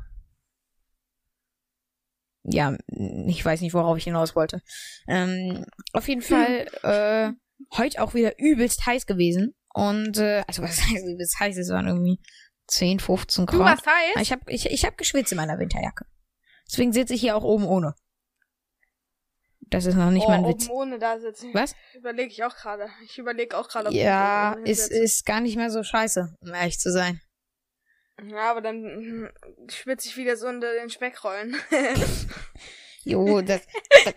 Ja, 2.45 2.77
ich 3.27 3.45
weiß 3.45 3.61
nicht, 3.61 3.75
worauf 3.75 3.97
ich 3.97 4.05
hinaus 4.05 4.35
wollte. 4.35 4.63
Ähm, 5.07 5.65
auf 5.93 6.09
jeden 6.09 6.23
Fall, 6.23 6.67
äh, 6.83 7.33
heute 7.77 8.03
auch 8.03 8.15
wieder 8.15 8.39
übelst 8.39 8.85
heiß 8.85 9.07
gewesen. 9.07 9.55
Und, 9.75 10.19
äh, 10.19 10.43
also 10.47 10.63
was 10.63 10.81
heißt 10.83 11.07
übelst 11.07 11.39
heiß? 11.39 11.57
Es 11.57 11.71
waren 11.71 11.87
irgendwie 11.87 12.19
10, 12.67 13.01
15 13.01 13.47
Grad. 13.47 13.61
Du 13.61 13.65
warst 13.65 13.87
heiß? 13.87 14.23
Ich 14.23 14.33
habe 14.33 14.43
ich, 14.51 14.67
ich 14.67 14.85
hab 14.85 14.97
geschwitzt 14.99 15.33
in 15.33 15.37
meiner 15.37 15.59
Winterjacke. 15.59 16.05
Deswegen 16.67 16.93
sitze 16.93 17.15
ich 17.15 17.21
hier 17.21 17.37
auch 17.37 17.45
oben 17.45 17.65
ohne. 17.67 17.95
Das 19.61 19.87
ist 19.87 19.95
noch 19.95 20.11
nicht 20.11 20.27
oh, 20.27 20.31
mein 20.31 20.45
oben 20.45 20.53
Witz. 20.53 20.69
ohne 20.69 20.99
da 20.99 21.19
sitzen. 21.19 21.51
Was? 21.55 21.75
Überlege 21.95 22.31
ich 22.31 22.45
auch 22.45 22.55
gerade. 22.55 22.89
Ich 23.05 23.19
überlege 23.19 23.57
auch 23.57 23.69
gerade, 23.69 23.89
ob 23.89 23.95
ich 23.95 24.01
Ja, 24.03 24.53
oben 24.55 24.67
ist, 24.67 24.91
ist 24.91 25.25
gar 25.25 25.41
nicht 25.41 25.57
mehr 25.57 25.71
so 25.71 25.83
scheiße, 25.83 26.37
um 26.41 26.53
ehrlich 26.53 26.79
zu 26.79 26.93
sein. 26.93 27.21
Ja, 28.29 28.51
aber 28.51 28.61
dann 28.61 28.83
mm, 28.83 29.29
schwitze 29.69 30.09
ich 30.09 30.17
wieder 30.17 30.37
so 30.37 30.47
unter 30.49 30.73
den 30.75 30.91
Speckrollen. 30.91 31.57
Jo, 33.05 33.41
das, 33.41 33.67
das, 34.05 34.15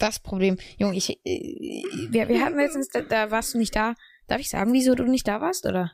das 0.00 0.18
Problem. 0.18 0.58
Junge, 0.78 0.96
ich, 0.96 1.10
äh, 1.24 1.84
wir, 2.08 2.28
wir 2.28 2.44
hatten 2.44 2.56
letztens, 2.56 2.88
da, 2.88 3.02
da 3.02 3.30
warst 3.30 3.54
du 3.54 3.58
nicht 3.58 3.76
da. 3.76 3.94
Darf 4.26 4.40
ich 4.40 4.50
sagen, 4.50 4.72
wieso 4.72 4.96
du 4.96 5.04
nicht 5.04 5.28
da 5.28 5.40
warst, 5.40 5.64
oder? 5.64 5.92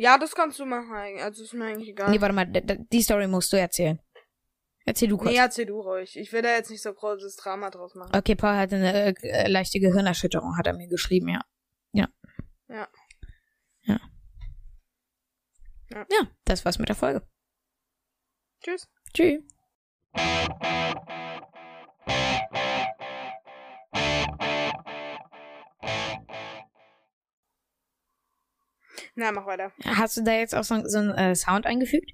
ja, 0.00 0.16
das 0.16 0.34
kannst 0.34 0.58
du 0.58 0.64
machen. 0.64 0.94
Also 1.20 1.42
ist 1.42 1.52
mir 1.52 1.66
eigentlich 1.66 1.90
egal. 1.90 2.10
Nee, 2.10 2.20
warte 2.20 2.34
mal, 2.34 2.46
die 2.46 3.02
Story 3.02 3.26
musst 3.26 3.52
du 3.52 3.58
erzählen. 3.58 4.00
Erzähl 4.86 5.08
du 5.08 5.18
kurz. 5.18 5.30
Nee, 5.30 5.36
erzähl 5.36 5.66
du 5.66 5.78
ruhig. 5.80 6.16
Ich 6.16 6.32
will 6.32 6.40
da 6.40 6.50
jetzt 6.50 6.70
nicht 6.70 6.82
so 6.82 6.92
großes 6.92 7.36
Drama 7.36 7.68
draus 7.70 7.94
machen. 7.94 8.16
Okay, 8.16 8.34
Paul 8.34 8.56
hatte 8.56 8.76
eine 8.76 9.14
äh, 9.22 9.48
leichte 9.48 9.78
Gehirnerschütterung, 9.78 10.56
hat 10.56 10.66
er 10.66 10.72
mir 10.72 10.88
geschrieben, 10.88 11.28
ja. 11.28 11.42
Ja. 11.92 12.08
Ja. 12.68 12.88
Ja. 13.82 14.00
Ja. 15.92 16.06
Ja, 16.10 16.28
das 16.44 16.64
war's 16.64 16.78
mit 16.78 16.88
der 16.88 16.96
Folge. 16.96 17.26
Tschüss. 18.62 18.86
Tschüss. 19.12 19.42
Na, 29.16 29.32
mach 29.32 29.46
weiter. 29.46 29.72
Hast 29.84 30.16
du 30.16 30.22
da 30.22 30.32
jetzt 30.32 30.54
auch 30.54 30.64
so, 30.64 30.80
so 30.86 30.98
einen 30.98 31.10
äh, 31.10 31.34
Sound 31.34 31.66
eingefügt? 31.66 32.12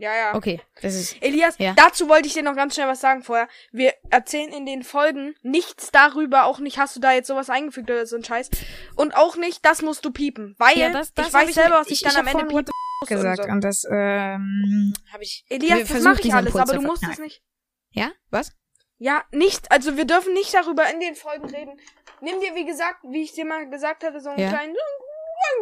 Ja, 0.00 0.14
ja. 0.16 0.34
Okay, 0.34 0.60
das 0.82 0.94
ist. 0.94 1.22
Elias, 1.22 1.56
Ja. 1.58 1.74
dazu 1.74 2.08
wollte 2.08 2.26
ich 2.26 2.34
dir 2.34 2.42
noch 2.42 2.56
ganz 2.56 2.74
schnell 2.74 2.88
was 2.88 3.00
sagen 3.00 3.22
vorher. 3.22 3.48
Wir 3.70 3.92
erzählen 4.10 4.50
in 4.52 4.64
den 4.66 4.82
Folgen 4.82 5.34
nichts 5.42 5.90
darüber, 5.90 6.44
auch 6.46 6.58
nicht, 6.58 6.78
hast 6.78 6.96
du 6.96 7.00
da 7.00 7.12
jetzt 7.12 7.26
sowas 7.28 7.50
eingefügt 7.50 7.90
oder 7.90 8.06
so 8.06 8.16
ein 8.16 8.24
Scheiß. 8.24 8.48
Und 8.96 9.14
auch 9.14 9.36
nicht, 9.36 9.64
das 9.64 9.82
musst 9.82 10.04
du 10.04 10.10
piepen. 10.10 10.54
Weil 10.58 10.78
Ja, 10.78 10.90
das- 10.90 11.12
das 11.14 11.28
ich 11.28 11.34
hab 11.34 11.42
weiß 11.42 11.48
ich 11.50 11.54
selber, 11.54 11.74
was 11.80 11.86
ich, 11.88 11.92
ich- 11.92 12.00
dann 12.02 12.12
ich 12.12 12.18
am 12.18 12.26
hab 12.26 12.32
Ende 12.34 12.46
piepen 12.46 12.64
muss 13.02 13.08
gesagt 13.08 13.38
und 13.40 13.46
so. 13.46 13.52
und 13.52 13.60
das 13.64 13.84
ähm, 13.90 14.94
habe 15.12 15.22
ich. 15.22 15.44
Elias, 15.48 15.88
das 15.88 16.02
mache 16.02 16.20
ich 16.22 16.34
alles, 16.34 16.56
aber 16.56 16.72
du 16.74 16.82
musst 16.82 17.04
es 17.10 17.18
nicht. 17.18 17.42
Ja, 17.90 18.10
was? 18.30 18.52
Ja, 18.98 19.24
nicht, 19.32 19.70
also 19.72 19.96
wir 19.96 20.04
dürfen 20.04 20.34
nicht 20.34 20.52
darüber 20.52 20.90
in 20.92 21.00
den 21.00 21.14
Folgen 21.14 21.46
reden. 21.48 21.80
Nimm 22.20 22.38
dir, 22.40 22.54
wie 22.54 22.66
gesagt, 22.66 22.98
wie 23.04 23.22
ich 23.22 23.32
dir 23.32 23.46
mal 23.46 23.68
gesagt 23.70 24.04
hatte, 24.04 24.20
so 24.20 24.28
einen 24.28 24.38
Ja. 24.40 24.48
kleinen, 24.50 24.74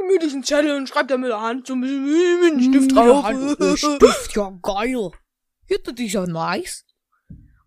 gemütlichen 0.01 0.43
Zettel 0.45 0.77
und 0.77 0.89
schreib 0.89 1.09
da 1.09 1.17
mit 1.17 1.31
der 1.31 1.41
Hand 1.41 1.67
so 1.67 1.75
ein 1.75 1.81
bisschen 1.81 2.41
mit 2.41 2.53
einem 2.53 2.61
Stift 2.63 2.97
drauf. 2.97 3.27
Stift, 3.77 4.37
ja 4.37 4.51
geil. 4.63 5.11
Ja, 5.67 5.77
das 5.85 5.95
ist 5.99 6.13
ja 6.13 6.27
nice. 6.27 6.85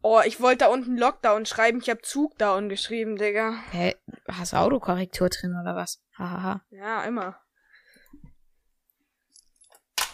Oh, 0.03 0.19
ich 0.25 0.41
wollte 0.41 0.65
da 0.65 0.67
unten 0.67 0.97
Lockdown 0.97 1.45
schreiben, 1.45 1.79
ich 1.79 1.89
habe 1.89 2.01
Zugdown 2.01 2.69
geschrieben, 2.69 3.17
Digga. 3.17 3.53
Hä, 3.69 3.95
hast 4.27 4.53
du 4.53 4.57
Autokorrektur 4.57 5.29
drin 5.29 5.55
oder 5.61 5.75
was? 5.75 6.01
Hahaha. 6.17 6.61
Ja, 6.71 7.03
immer. 7.03 7.39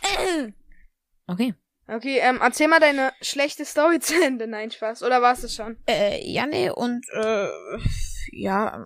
Okay. 1.30 1.54
Okay, 1.90 2.20
ähm, 2.20 2.40
erzähl 2.42 2.70
mal 2.70 2.80
deine 2.80 3.12
schlechte 3.22 3.66
Story 3.66 4.00
zu 4.00 4.14
Ende. 4.22 4.48
Nein, 4.48 4.72
Spaß. 4.72 5.04
Oder 5.04 5.22
war's 5.22 5.44
es 5.44 5.56
schon? 5.56 5.78
Äh, 5.90 6.26
ja, 6.26 6.46
nee, 6.46 6.70
und, 6.70 7.06
äh, 7.14 7.50
ja, 8.32 8.86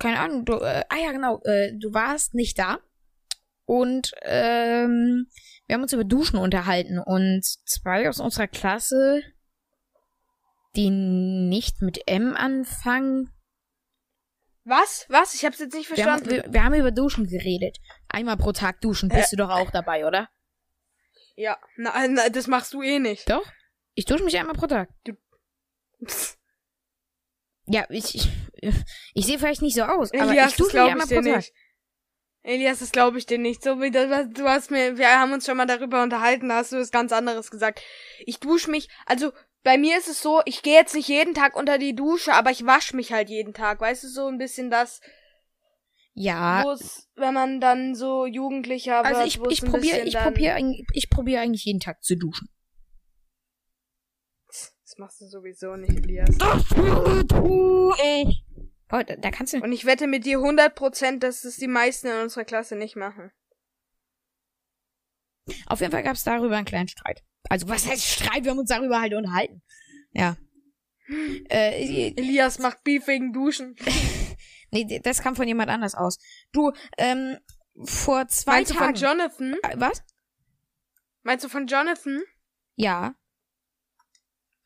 keine 0.00 0.18
Ahnung, 0.18 0.44
du, 0.44 0.54
äh, 0.54 0.84
ah 0.88 0.96
ja, 0.96 1.12
genau, 1.12 1.40
äh, 1.44 1.72
du 1.78 1.94
warst 1.94 2.34
nicht 2.34 2.58
da. 2.58 2.78
Und, 3.64 4.12
ähm, 4.22 5.28
wir 5.66 5.74
haben 5.74 5.82
uns 5.82 5.92
über 5.92 6.02
Duschen 6.02 6.38
unterhalten 6.38 6.98
und 6.98 7.44
zwei 7.44 8.08
aus 8.08 8.18
unserer 8.18 8.48
Klasse, 8.48 9.22
die 10.74 10.90
nicht 10.90 11.80
mit 11.80 12.08
M 12.08 12.34
anfangen, 12.34 13.30
Was? 14.64 15.06
Was? 15.08 15.34
Ich 15.34 15.44
hab's 15.44 15.58
jetzt 15.60 15.74
nicht 15.74 15.88
wir 15.96 16.04
haben, 16.04 16.18
verstanden. 16.24 16.44
wir, 16.46 16.52
wir 16.52 16.64
haben 16.64 16.74
über 16.74 16.90
Duschen 16.90 17.26
geredet. 17.26 17.78
Einmal 18.08 18.36
pro 18.36 18.52
Tag 18.52 18.80
duschen, 18.80 19.08
bist 19.08 19.32
du 19.32 19.36
doch 19.36 19.50
auch 19.50 19.70
dabei, 19.70 20.06
oder? 20.06 20.28
ja, 21.36 21.58
na, 21.76 22.06
na, 22.08 22.28
das 22.28 22.46
machst 22.46 22.74
du 22.74 22.82
eh 22.82 22.98
nicht. 22.98 23.28
Doch? 23.30 23.46
Ich 23.94 24.04
dusche 24.04 24.24
mich 24.24 24.38
einmal 24.38 24.54
pro 24.54 24.66
Tag. 24.66 24.90
Psst. 26.04 26.38
Ja, 27.70 27.86
ich, 27.88 28.14
ich, 28.14 28.28
ich 29.14 29.26
sehe 29.26 29.38
vielleicht 29.38 29.62
nicht 29.62 29.76
so 29.76 29.82
aus, 29.82 30.12
aber 30.12 30.30
Elias, 30.30 30.52
ich 30.52 30.58
mich 30.58 30.68
glaube 30.70 30.98
ich 30.98 31.04
dir 31.04 31.22
nicht. 31.22 31.52
Elias, 32.42 32.78
das 32.78 32.90
glaube 32.90 33.18
ich 33.18 33.26
dir 33.26 33.38
nicht. 33.38 33.62
So 33.62 33.80
wie 33.80 33.90
das, 33.90 34.08
was 34.08 34.30
du 34.30 34.48
hast 34.48 34.70
mir, 34.70 34.96
wir 34.96 35.20
haben 35.20 35.32
uns 35.32 35.46
schon 35.46 35.56
mal 35.56 35.66
darüber 35.66 36.02
unterhalten, 36.02 36.48
da 36.48 36.56
hast 36.56 36.72
du 36.72 36.78
was 36.78 36.90
ganz 36.90 37.12
anderes 37.12 37.50
gesagt. 37.50 37.82
Ich 38.24 38.40
dusche 38.40 38.70
mich, 38.70 38.88
also 39.06 39.32
bei 39.62 39.76
mir 39.76 39.98
ist 39.98 40.08
es 40.08 40.22
so, 40.22 40.40
ich 40.46 40.62
gehe 40.62 40.74
jetzt 40.74 40.94
nicht 40.94 41.08
jeden 41.08 41.34
Tag 41.34 41.54
unter 41.54 41.78
die 41.78 41.94
Dusche, 41.94 42.32
aber 42.32 42.50
ich 42.50 42.64
wasche 42.64 42.96
mich 42.96 43.12
halt 43.12 43.28
jeden 43.28 43.52
Tag. 43.52 43.80
Weißt 43.80 44.04
du, 44.04 44.08
so 44.08 44.26
ein 44.26 44.38
bisschen 44.38 44.70
das, 44.70 45.00
Ja, 46.14 46.64
wenn 47.16 47.34
man 47.34 47.60
dann 47.60 47.94
so 47.94 48.24
Jugendlicher 48.24 49.04
also 49.04 49.20
wird, 49.20 49.52
ich, 49.52 49.62
ich 49.62 49.70
probiere 49.70 50.00
ich 50.00 50.16
eigentlich, 50.16 50.86
ich 50.94 51.10
probiere 51.10 51.42
eigentlich 51.42 51.66
jeden 51.66 51.80
Tag 51.80 52.02
zu 52.02 52.16
duschen. 52.16 52.48
Das 54.90 54.98
machst 54.98 55.20
du 55.20 55.26
sowieso 55.26 55.76
nicht, 55.76 55.96
Elias. 55.98 56.36
Das 56.38 56.64
tu 57.28 57.92
ich. 58.02 58.44
Oh, 58.90 59.00
da, 59.06 59.14
da 59.14 59.30
kannst 59.30 59.52
du. 59.52 59.58
Und 59.58 59.70
ich 59.70 59.84
wette 59.84 60.08
mit 60.08 60.26
dir 60.26 60.38
100%, 60.38 61.20
dass 61.20 61.42
das 61.42 61.58
die 61.58 61.68
meisten 61.68 62.08
in 62.08 62.22
unserer 62.22 62.44
Klasse 62.44 62.74
nicht 62.74 62.96
machen. 62.96 63.30
Auf 65.66 65.78
jeden 65.78 65.92
Fall 65.92 66.02
gab 66.02 66.16
es 66.16 66.24
darüber 66.24 66.56
einen 66.56 66.64
kleinen 66.64 66.88
Streit. 66.88 67.22
Also 67.48 67.68
was 67.68 67.86
heißt 67.86 68.04
Streit? 68.04 68.42
Wir 68.42 68.50
haben 68.50 68.58
uns 68.58 68.70
darüber 68.70 69.00
halt 69.00 69.14
unterhalten. 69.14 69.62
Ja. 70.10 70.36
Äh, 71.48 72.10
Elias 72.16 72.58
macht 72.58 72.82
Beef 72.82 73.06
wegen 73.06 73.32
Duschen. 73.32 73.76
nee, 74.72 75.00
das 75.04 75.22
kam 75.22 75.36
von 75.36 75.46
jemand 75.46 75.70
anders 75.70 75.94
aus. 75.94 76.18
Du, 76.50 76.72
ähm, 76.98 77.38
vor 77.84 78.26
zwei 78.26 78.54
Meinst 78.54 78.72
du 78.72 78.74
von 78.74 78.92
Tagen. 78.92 78.98
Jonathan? 78.98 79.56
Äh, 79.62 79.76
was? 79.76 80.02
Meinst 81.22 81.44
du 81.44 81.48
von 81.48 81.68
Jonathan? 81.68 82.22
Ja. 82.74 83.14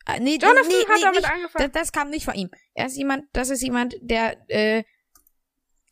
Äh, 0.07 0.19
nee, 0.19 0.37
Jonathan 0.37 0.67
nee, 0.67 0.83
hat 0.83 0.95
nee, 0.95 1.01
damit 1.01 1.15
nicht, 1.21 1.29
angefangen. 1.31 1.71
Das, 1.71 1.81
das 1.81 1.91
kam 1.91 2.09
nicht 2.09 2.25
von 2.25 2.35
ihm. 2.35 2.51
Er 2.73 2.85
ist 2.87 2.95
jemand, 2.97 3.25
das 3.33 3.49
ist 3.49 3.61
jemand, 3.61 3.95
der, 4.01 4.37
äh, 4.49 4.83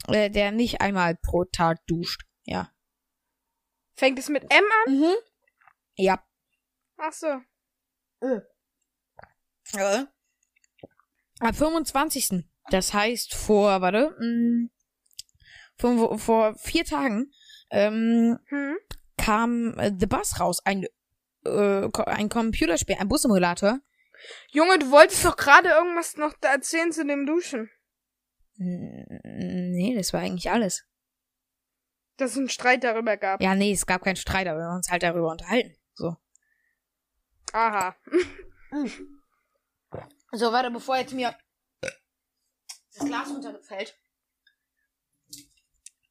äh, 0.08 0.30
der 0.30 0.52
nicht 0.52 0.82
einmal 0.82 1.15
pro 1.15 1.45
Tag 1.45 1.86
duscht. 1.88 2.21
Ja. 2.45 2.71
Fängt 3.95 4.19
es 4.19 4.30
mit 4.30 4.43
M 4.43 4.63
an? 4.86 4.93
Mhm. 4.99 5.13
Ja. 5.95 6.23
Ach 6.97 7.13
so. 7.13 7.41
ja. 9.73 10.08
Am 11.39 11.54
25. 11.54 12.45
Das 12.69 12.93
heißt 12.93 13.34
vor, 13.36 13.82
warte, 13.82 14.15
mh, 14.19 14.69
vor, 15.78 16.17
vor 16.17 16.56
vier 16.56 16.86
Tagen, 16.86 17.32
ähm, 17.71 18.39
Hm? 18.47 18.78
kam 19.17 19.78
äh, 19.78 19.91
The 19.97 20.06
Bus 20.06 20.39
raus, 20.39 20.60
ein, 20.63 20.86
äh, 21.45 21.89
ein 22.06 22.30
Computerspiel, 22.30 22.95
ein 22.99 23.10
Bussimulator. 23.10 23.80
Junge, 24.51 24.79
du 24.79 24.91
wolltest 24.91 25.23
doch 25.25 25.36
gerade 25.36 25.69
irgendwas 25.69 26.15
noch 26.17 26.33
da 26.39 26.53
erzählen 26.53 26.91
zu 26.91 27.05
dem 27.05 27.25
Duschen. 27.25 27.69
N- 28.57 29.19
Nee, 29.75 29.95
das 29.95 30.13
war 30.13 30.21
eigentlich 30.21 30.49
alles. 30.51 30.86
Dass 32.17 32.31
es 32.31 32.38
einen 32.38 32.49
Streit 32.49 32.83
darüber 32.83 33.17
gab. 33.17 33.41
Ja, 33.41 33.55
nee, 33.55 33.71
es 33.73 33.86
gab 33.88 34.03
keinen 34.03 34.15
Streit, 34.15 34.47
aber 34.47 34.59
wir 34.59 34.65
haben 34.65 34.75
uns 34.77 34.89
halt 34.91 35.01
darüber 35.03 35.31
unterhalten. 35.31 35.75
So. 35.93 36.15
Aha. 37.53 37.95
So, 40.36 40.51
warte, 40.51 40.71
bevor 40.71 40.97
jetzt 40.97 41.13
mir 41.13 41.38
das 41.81 43.05
Glas 43.05 43.29
runterfällt. 43.29 43.95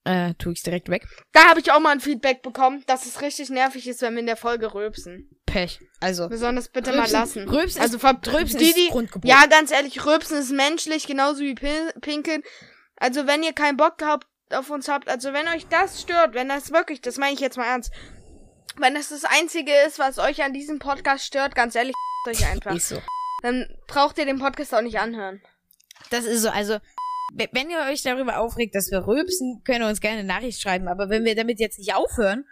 Äh, 0.05 0.35
tu 0.35 0.51
ich's 0.51 0.63
direkt 0.63 0.89
weg. 0.89 1.07
Da 1.33 1.45
habe 1.49 1.61
ich 1.61 1.71
auch 1.71 1.79
mal 1.79 1.91
ein 1.91 2.01
Feedback 2.01 2.43
bekommen, 2.43 2.83
dass 2.87 3.07
es 3.07 3.21
richtig 3.23 3.51
nervig 3.51 3.87
ist, 3.87 4.03
wenn 4.03 4.15
wir 4.15 4.21
in 4.21 4.27
der 4.27 4.37
Folge 4.37 4.75
rülpsen. 4.75 5.31
Pech. 5.47 5.79
Also, 6.01 6.29
Wir 6.29 6.39
sollen 6.39 6.57
das 6.57 6.69
bitte 6.69 6.91
Rülpsen- 6.91 6.97
mal 6.97 7.11
lassen. 7.11 7.49
Rülpsen 7.49 7.81
also 7.81 7.97
ist- 7.99 8.05
Rülpsen 8.05 8.59
die, 8.59 8.65
ist 8.71 8.77
die, 8.77 8.89
Grundgebot. 8.89 9.29
Ja, 9.31 9.47
ganz 9.47 9.71
ehrlich, 9.71 10.05
Rülpsen 10.05 10.39
ist 10.39 10.51
menschlich, 10.51 11.07
genauso 11.07 11.41
wie 11.43 11.55
Pin 11.55 11.91
Pinkeln. 12.01 12.43
Also 12.97 13.27
wenn 13.29 13.43
ihr 13.45 13.53
keinen 13.53 13.77
Bock 13.77 13.97
habt, 14.03 14.27
auf 14.51 14.71
uns 14.71 14.89
habt, 14.89 15.09
also 15.09 15.33
wenn 15.33 15.47
euch 15.49 15.67
das 15.69 16.03
stört, 16.03 16.35
wenn 16.35 16.49
das 16.49 16.73
wirklich, 16.73 17.01
das 17.01 17.17
meine 17.19 17.35
ich 17.35 17.41
jetzt 17.41 17.57
mal 17.57 17.67
ernst, 17.67 17.93
wenn 18.79 18.95
das 18.95 19.11
das 19.11 19.25
Einzige 19.25 19.73
ist, 19.87 19.99
was 19.99 20.19
euch 20.19 20.43
an 20.43 20.53
diesem 20.53 20.79
Podcast 20.81 21.25
stört, 21.25 21.55
ganz 21.55 21.75
ehrlich, 21.77 21.95
euch 22.29 22.45
einfach. 22.47 22.75
ist 22.75 22.89
so. 22.89 23.01
Dann 23.43 23.69
braucht 23.87 24.19
ihr 24.19 24.25
den 24.25 24.39
Podcast 24.41 24.75
auch 24.75 24.83
nicht 24.83 24.99
anhören. 24.99 25.41
Das 26.11 26.25
ist 26.25 26.43
so, 26.43 26.51
also, 26.51 26.79
wenn 27.35 27.71
ihr 27.71 27.79
euch 27.91 28.03
darüber 28.03 28.39
aufregt, 28.39 28.75
dass 28.75 28.91
wir 28.91 29.07
rülpsen, 29.07 29.63
könnt 29.65 29.81
ihr 29.81 29.89
uns 29.89 30.01
gerne 30.01 30.19
eine 30.19 30.29
Nachricht 30.29 30.61
schreiben, 30.61 30.89
aber 30.89 31.09
wenn 31.09 31.25
wir 31.25 31.35
damit 31.35 31.61
jetzt 31.61 31.79
nicht 31.79 31.95
aufhören 31.95 32.45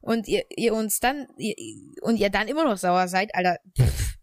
und 0.00 0.28
ihr, 0.28 0.44
ihr 0.56 0.74
uns 0.74 1.00
dann, 1.00 1.26
ihr, 1.36 1.54
und 2.02 2.16
ihr 2.16 2.30
dann 2.30 2.48
immer 2.48 2.64
noch 2.64 2.76
sauer 2.76 3.08
seid, 3.08 3.34
Alter, 3.34 3.58
pff, 3.78 4.18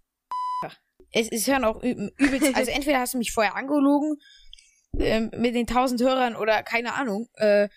es, 1.11 1.29
es 1.31 1.47
hören 1.47 1.65
auch 1.65 1.81
übelst, 1.81 2.17
also 2.55 2.71
entweder 2.71 2.99
hast 2.99 3.13
du 3.13 3.17
mich 3.17 3.31
vorher 3.31 3.55
angelogen, 3.55 4.17
ähm, 4.97 5.31
mit 5.37 5.55
den 5.55 5.67
tausend 5.67 6.01
Hörern 6.01 6.35
oder 6.35 6.63
keine 6.63 6.93
Ahnung, 6.93 7.27
äh, 7.35 7.67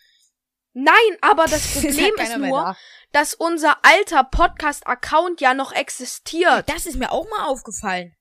Nein, 0.75 0.95
aber 1.23 1.45
das 1.45 1.65
ist 1.77 1.83
Problem 1.83 2.15
ist 2.17 2.39
mehr 2.39 2.39
nur, 2.39 2.61
da. 2.61 2.77
dass 3.11 3.35
unser 3.35 3.79
alter 3.83 4.23
Podcast-Account 4.23 5.41
ja 5.41 5.53
noch 5.55 5.73
existiert. 5.73 6.69
Das 6.69 6.87
ist 6.87 6.97
mir 6.97 7.11
auch 7.11 7.29
mal 7.29 7.47
aufgefallen. 7.47 8.15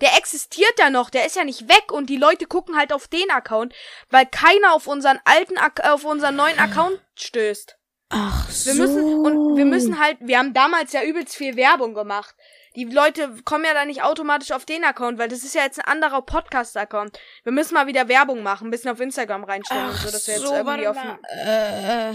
Der 0.00 0.16
existiert 0.16 0.74
ja 0.78 0.90
noch, 0.90 1.08
der 1.08 1.24
ist 1.24 1.36
ja 1.36 1.44
nicht 1.44 1.68
weg 1.68 1.92
und 1.92 2.10
die 2.10 2.16
Leute 2.16 2.46
gucken 2.46 2.76
halt 2.76 2.92
auf 2.92 3.06
den 3.06 3.30
Account, 3.30 3.74
weil 4.10 4.26
keiner 4.26 4.74
auf 4.74 4.86
unseren 4.86 5.20
alten, 5.24 5.56
Ac 5.56 5.80
auf 5.84 6.04
unseren 6.04 6.36
neuen 6.36 6.58
Account 6.58 7.00
stößt. 7.14 7.78
Ach 8.10 8.50
so. 8.50 8.70
Wir 8.70 8.74
müssen, 8.74 9.14
und 9.24 9.56
wir 9.56 9.64
müssen 9.64 9.98
halt, 9.98 10.18
wir 10.20 10.38
haben 10.38 10.52
damals 10.52 10.92
ja 10.92 11.02
übelst 11.02 11.36
viel 11.36 11.56
Werbung 11.56 11.94
gemacht. 11.94 12.34
Die 12.76 12.84
Leute 12.84 13.36
kommen 13.44 13.64
ja 13.64 13.72
dann 13.72 13.86
nicht 13.86 14.02
automatisch 14.02 14.50
auf 14.50 14.64
den 14.64 14.84
Account, 14.84 15.18
weil 15.18 15.28
das 15.28 15.44
ist 15.44 15.54
ja 15.54 15.62
jetzt 15.62 15.78
ein 15.78 15.84
anderer 15.84 16.22
Podcast-Account. 16.22 17.18
Wir 17.44 17.52
müssen 17.52 17.74
mal 17.74 17.86
wieder 17.86 18.08
Werbung 18.08 18.42
machen, 18.42 18.68
ein 18.68 18.70
bisschen 18.70 18.90
auf 18.90 19.00
Instagram 19.00 19.44
reinstellen 19.44 19.86
und 19.86 19.94
Ach 19.94 20.04
so, 20.04 20.10
dass 20.10 20.26
wir 20.26 20.34
jetzt 20.34 20.46
so, 20.46 20.54
irgendwie 20.54 20.88
auf 20.88 20.96
mal. 20.96 21.18
Äh, 21.28 22.14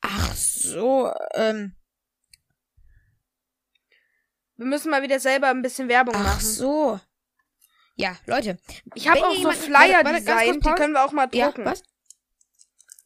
ach 0.00 0.34
so, 0.34 1.12
ähm. 1.34 1.76
Wir 4.60 4.66
müssen 4.66 4.90
mal 4.90 5.00
wieder 5.00 5.18
selber 5.18 5.48
ein 5.48 5.62
bisschen 5.62 5.88
Werbung 5.88 6.14
Ach 6.18 6.22
machen. 6.22 6.40
so. 6.44 7.00
Ja, 7.94 8.14
Leute. 8.26 8.58
Ich 8.94 9.08
habe 9.08 9.26
auch 9.26 9.34
so 9.34 9.50
Flyer 9.52 10.04
designt, 10.04 10.66
die 10.66 10.70
können 10.72 10.92
wir 10.92 11.02
auch 11.02 11.12
mal 11.12 11.26
Ja, 11.32 11.46
drucken. 11.46 11.64
was? 11.64 11.82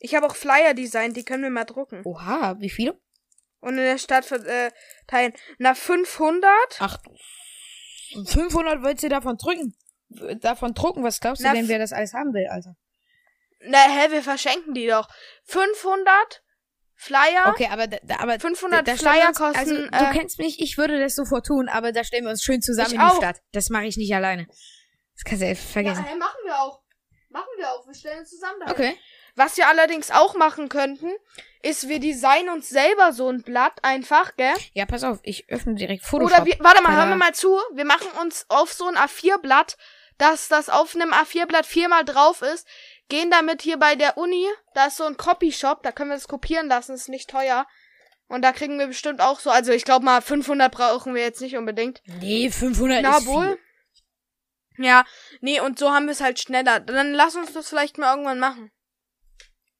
Ich 0.00 0.16
habe 0.16 0.26
auch 0.26 0.34
Flyer 0.34 0.74
designt, 0.74 1.16
die 1.16 1.24
können 1.24 1.44
wir 1.44 1.50
mal 1.50 1.62
drucken. 1.62 2.02
Oha, 2.04 2.56
wie 2.58 2.70
viele? 2.70 3.00
Und 3.60 3.78
in 3.78 3.84
der 3.84 3.98
Stadt 3.98 4.24
verteilen. 4.24 5.32
Na, 5.58 5.76
500? 5.76 6.50
Ach, 6.80 6.98
500 8.26 8.82
willst 8.82 9.04
du 9.04 9.08
davon 9.08 9.36
drücken? 9.36 9.76
Davon 10.40 10.74
drucken? 10.74 11.04
Was 11.04 11.20
glaubst 11.20 11.44
du 11.44 11.46
Na, 11.46 11.54
denn, 11.54 11.68
wer 11.68 11.78
das 11.78 11.92
alles 11.92 12.14
haben 12.14 12.34
will, 12.34 12.48
Alter? 12.48 12.74
Na, 13.60 13.78
hä, 13.78 14.10
wir 14.10 14.24
verschenken 14.24 14.74
die 14.74 14.88
doch. 14.88 15.08
500 15.44 16.42
Flyer? 17.04 17.48
Okay, 17.48 17.68
aber, 17.70 17.86
aber 18.18 18.40
500 18.40 18.86
da 18.86 18.96
Flyer 18.96 19.28
uns, 19.28 19.38
kosten, 19.38 19.58
Also, 19.58 19.74
du 19.76 20.10
äh, 20.10 20.12
kennst 20.12 20.38
mich, 20.38 20.60
ich 20.60 20.78
würde 20.78 20.98
das 20.98 21.14
sofort 21.14 21.46
tun, 21.46 21.68
aber 21.68 21.92
da 21.92 22.02
stellen 22.04 22.24
wir 22.24 22.30
uns 22.30 22.42
schön 22.42 22.62
zusammen 22.62 22.88
Ich 22.88 22.94
in 22.94 23.00
die 23.00 23.06
auch. 23.06 23.16
Stadt. 23.16 23.40
Das 23.52 23.70
mache 23.70 23.84
ich 23.86 23.96
nicht 23.96 24.14
alleine. 24.14 24.46
Das 25.14 25.24
kannst 25.24 25.42
du 25.42 25.46
ja 25.48 25.54
vergessen. 25.54 26.04
hä, 26.04 26.16
machen 26.16 26.38
wir 26.44 26.58
auch. 26.58 26.80
Machen 27.28 27.48
wir 27.56 27.70
auch. 27.70 27.86
Wir 27.86 27.94
stellen 27.94 28.20
uns 28.20 28.30
zusammen 28.30 28.60
dahin. 28.60 28.72
okay. 28.74 28.98
Was 29.36 29.56
wir 29.56 29.66
allerdings 29.68 30.12
auch 30.12 30.34
machen 30.36 30.68
könnten, 30.68 31.10
ist, 31.60 31.88
wir 31.88 31.98
designen 31.98 32.50
uns 32.50 32.68
selber 32.68 33.12
so 33.12 33.28
ein 33.28 33.42
Blatt 33.42 33.72
einfach, 33.82 34.36
gell? 34.36 34.54
Ja, 34.74 34.86
pass 34.86 35.02
auf, 35.02 35.18
ich 35.24 35.50
öffne 35.50 35.74
direkt 35.74 36.04
Photoshop. 36.04 36.38
Oder 36.38 36.46
wir, 36.46 36.56
warte 36.60 36.82
mal, 36.82 36.90
Tada. 36.90 37.00
hören 37.00 37.08
wir 37.10 37.16
mal 37.16 37.34
zu. 37.34 37.58
Wir 37.72 37.84
machen 37.84 38.06
uns 38.20 38.46
auf 38.48 38.72
so 38.72 38.86
ein 38.86 38.96
A4-Blatt, 38.96 39.76
dass 40.18 40.46
das 40.46 40.68
auf 40.68 40.94
einem 40.94 41.12
A4-Blatt 41.12 41.66
viermal 41.66 42.04
drauf 42.04 42.42
ist, 42.42 42.68
gehen 43.08 43.30
damit 43.30 43.62
hier 43.62 43.78
bei 43.78 43.94
der 43.94 44.16
Uni, 44.16 44.46
da 44.74 44.86
ist 44.86 44.96
so 44.96 45.04
ein 45.04 45.16
Copyshop, 45.16 45.82
da 45.82 45.92
können 45.92 46.10
wir 46.10 46.16
das 46.16 46.28
kopieren 46.28 46.68
lassen, 46.68 46.94
ist 46.94 47.08
nicht 47.08 47.30
teuer. 47.30 47.66
Und 48.26 48.42
da 48.42 48.52
kriegen 48.52 48.78
wir 48.78 48.86
bestimmt 48.86 49.20
auch 49.20 49.38
so, 49.38 49.50
also 49.50 49.72
ich 49.72 49.84
glaube 49.84 50.04
mal 50.04 50.22
500 50.22 50.72
brauchen 50.72 51.14
wir 51.14 51.22
jetzt 51.22 51.40
nicht 51.40 51.56
unbedingt. 51.56 52.00
Nee, 52.20 52.50
500 52.50 53.02
Na 53.02 53.18
ist 53.18 53.26
wohl. 53.26 53.46
viel. 53.46 54.84
Ja, 54.84 55.04
nee, 55.40 55.60
und 55.60 55.78
so 55.78 55.92
haben 55.92 56.06
wir 56.06 56.12
es 56.12 56.20
halt 56.20 56.40
schneller. 56.40 56.80
Dann 56.80 57.12
lass 57.12 57.36
uns 57.36 57.52
das 57.52 57.68
vielleicht 57.68 57.98
mal 57.98 58.10
irgendwann 58.10 58.40
machen. 58.40 58.72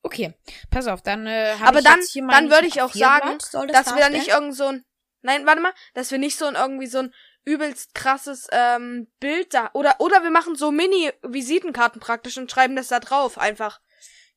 Okay, 0.02 0.34
pass 0.70 0.86
auf, 0.86 1.02
dann 1.02 1.26
äh, 1.26 1.56
Aber 1.62 1.80
dann, 1.80 1.98
dann 2.28 2.50
würde 2.50 2.66
ich 2.66 2.82
auch 2.82 2.92
A4-Blatt, 2.92 3.42
sagen, 3.42 3.68
dass 3.72 3.94
wir 3.94 4.02
da 4.02 4.10
nicht 4.10 4.28
irgend 4.28 4.54
so 4.54 4.66
ein, 4.66 4.84
nein, 5.22 5.46
warte 5.46 5.62
mal, 5.62 5.72
dass 5.94 6.10
wir 6.10 6.18
nicht 6.18 6.36
so 6.36 6.44
ein 6.44 6.54
irgendwie 6.56 6.86
so 6.86 6.98
ein 6.98 7.14
übelst 7.44 7.94
krasses 7.94 8.46
ähm, 8.52 9.08
Bild 9.20 9.52
da 9.54 9.70
oder 9.74 9.96
oder 10.00 10.22
wir 10.22 10.30
machen 10.30 10.54
so 10.56 10.70
Mini-Visitenkarten 10.70 12.00
praktisch 12.00 12.36
und 12.38 12.50
schreiben 12.50 12.76
das 12.76 12.88
da 12.88 13.00
drauf 13.00 13.38
einfach 13.38 13.80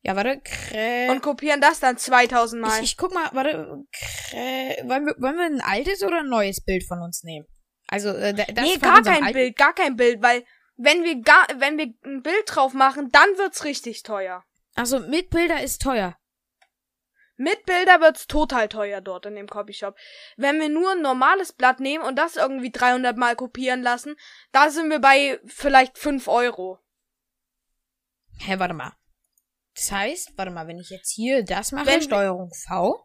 Ja, 0.02 0.14
warte, 0.16 0.40
krä 0.44 1.08
und 1.10 1.22
kopieren 1.22 1.60
das 1.60 1.80
dann 1.80 1.96
2000 1.98 2.62
Mal. 2.62 2.78
ich, 2.78 2.92
ich 2.92 2.96
guck 2.96 3.12
mal, 3.14 3.28
warte, 3.32 3.84
krä 3.92 4.76
wollen, 4.84 5.06
wir, 5.06 5.14
wollen 5.18 5.36
wir 5.36 5.44
ein 5.46 5.60
altes 5.60 6.02
oder 6.02 6.20
ein 6.20 6.28
neues 6.28 6.62
Bild 6.62 6.84
von 6.86 7.00
uns 7.02 7.22
nehmen? 7.24 7.46
Also, 7.88 8.10
äh, 8.10 8.34
da- 8.34 8.44
das 8.44 8.64
nee, 8.64 8.76
gar 8.76 9.02
kein 9.02 9.22
alten- 9.24 9.32
Bild, 9.32 9.56
gar 9.56 9.72
kein 9.74 9.96
Bild, 9.96 10.22
weil 10.22 10.44
wenn 10.76 11.02
wir 11.04 11.20
gar, 11.22 11.46
wenn 11.56 11.78
wir 11.78 11.86
ein 12.04 12.22
Bild 12.22 12.42
drauf 12.46 12.74
machen, 12.74 13.08
dann 13.10 13.28
wird's 13.38 13.64
richtig 13.64 14.02
teuer. 14.02 14.44
Also, 14.76 15.00
mit 15.00 15.30
Bilder 15.30 15.62
ist 15.62 15.80
teuer. 15.82 16.16
Mit 17.40 17.64
Bilder 17.66 18.00
wird's 18.00 18.26
total 18.26 18.68
teuer 18.68 19.00
dort 19.00 19.24
in 19.24 19.36
dem 19.36 19.46
Copyshop. 19.48 19.96
Wenn 20.36 20.58
wir 20.60 20.68
nur 20.68 20.90
ein 20.92 21.02
normales 21.02 21.52
Blatt 21.52 21.78
nehmen 21.78 22.04
und 22.04 22.16
das 22.16 22.34
irgendwie 22.34 22.72
300 22.72 23.16
Mal 23.16 23.36
kopieren 23.36 23.80
lassen, 23.80 24.16
da 24.50 24.70
sind 24.70 24.90
wir 24.90 24.98
bei 24.98 25.38
vielleicht 25.46 25.98
5 25.98 26.26
Euro. 26.26 26.80
Hä, 28.40 28.58
warte 28.58 28.74
mal. 28.74 28.92
Das 29.76 29.92
heißt, 29.92 30.32
warte 30.36 30.50
mal, 30.50 30.66
wenn 30.66 30.78
ich 30.80 30.90
jetzt 30.90 31.12
hier 31.14 31.44
das 31.44 31.70
mache, 31.70 31.86
Wenn- 31.86 32.02
Steuerung 32.02 32.50
V. 32.66 33.04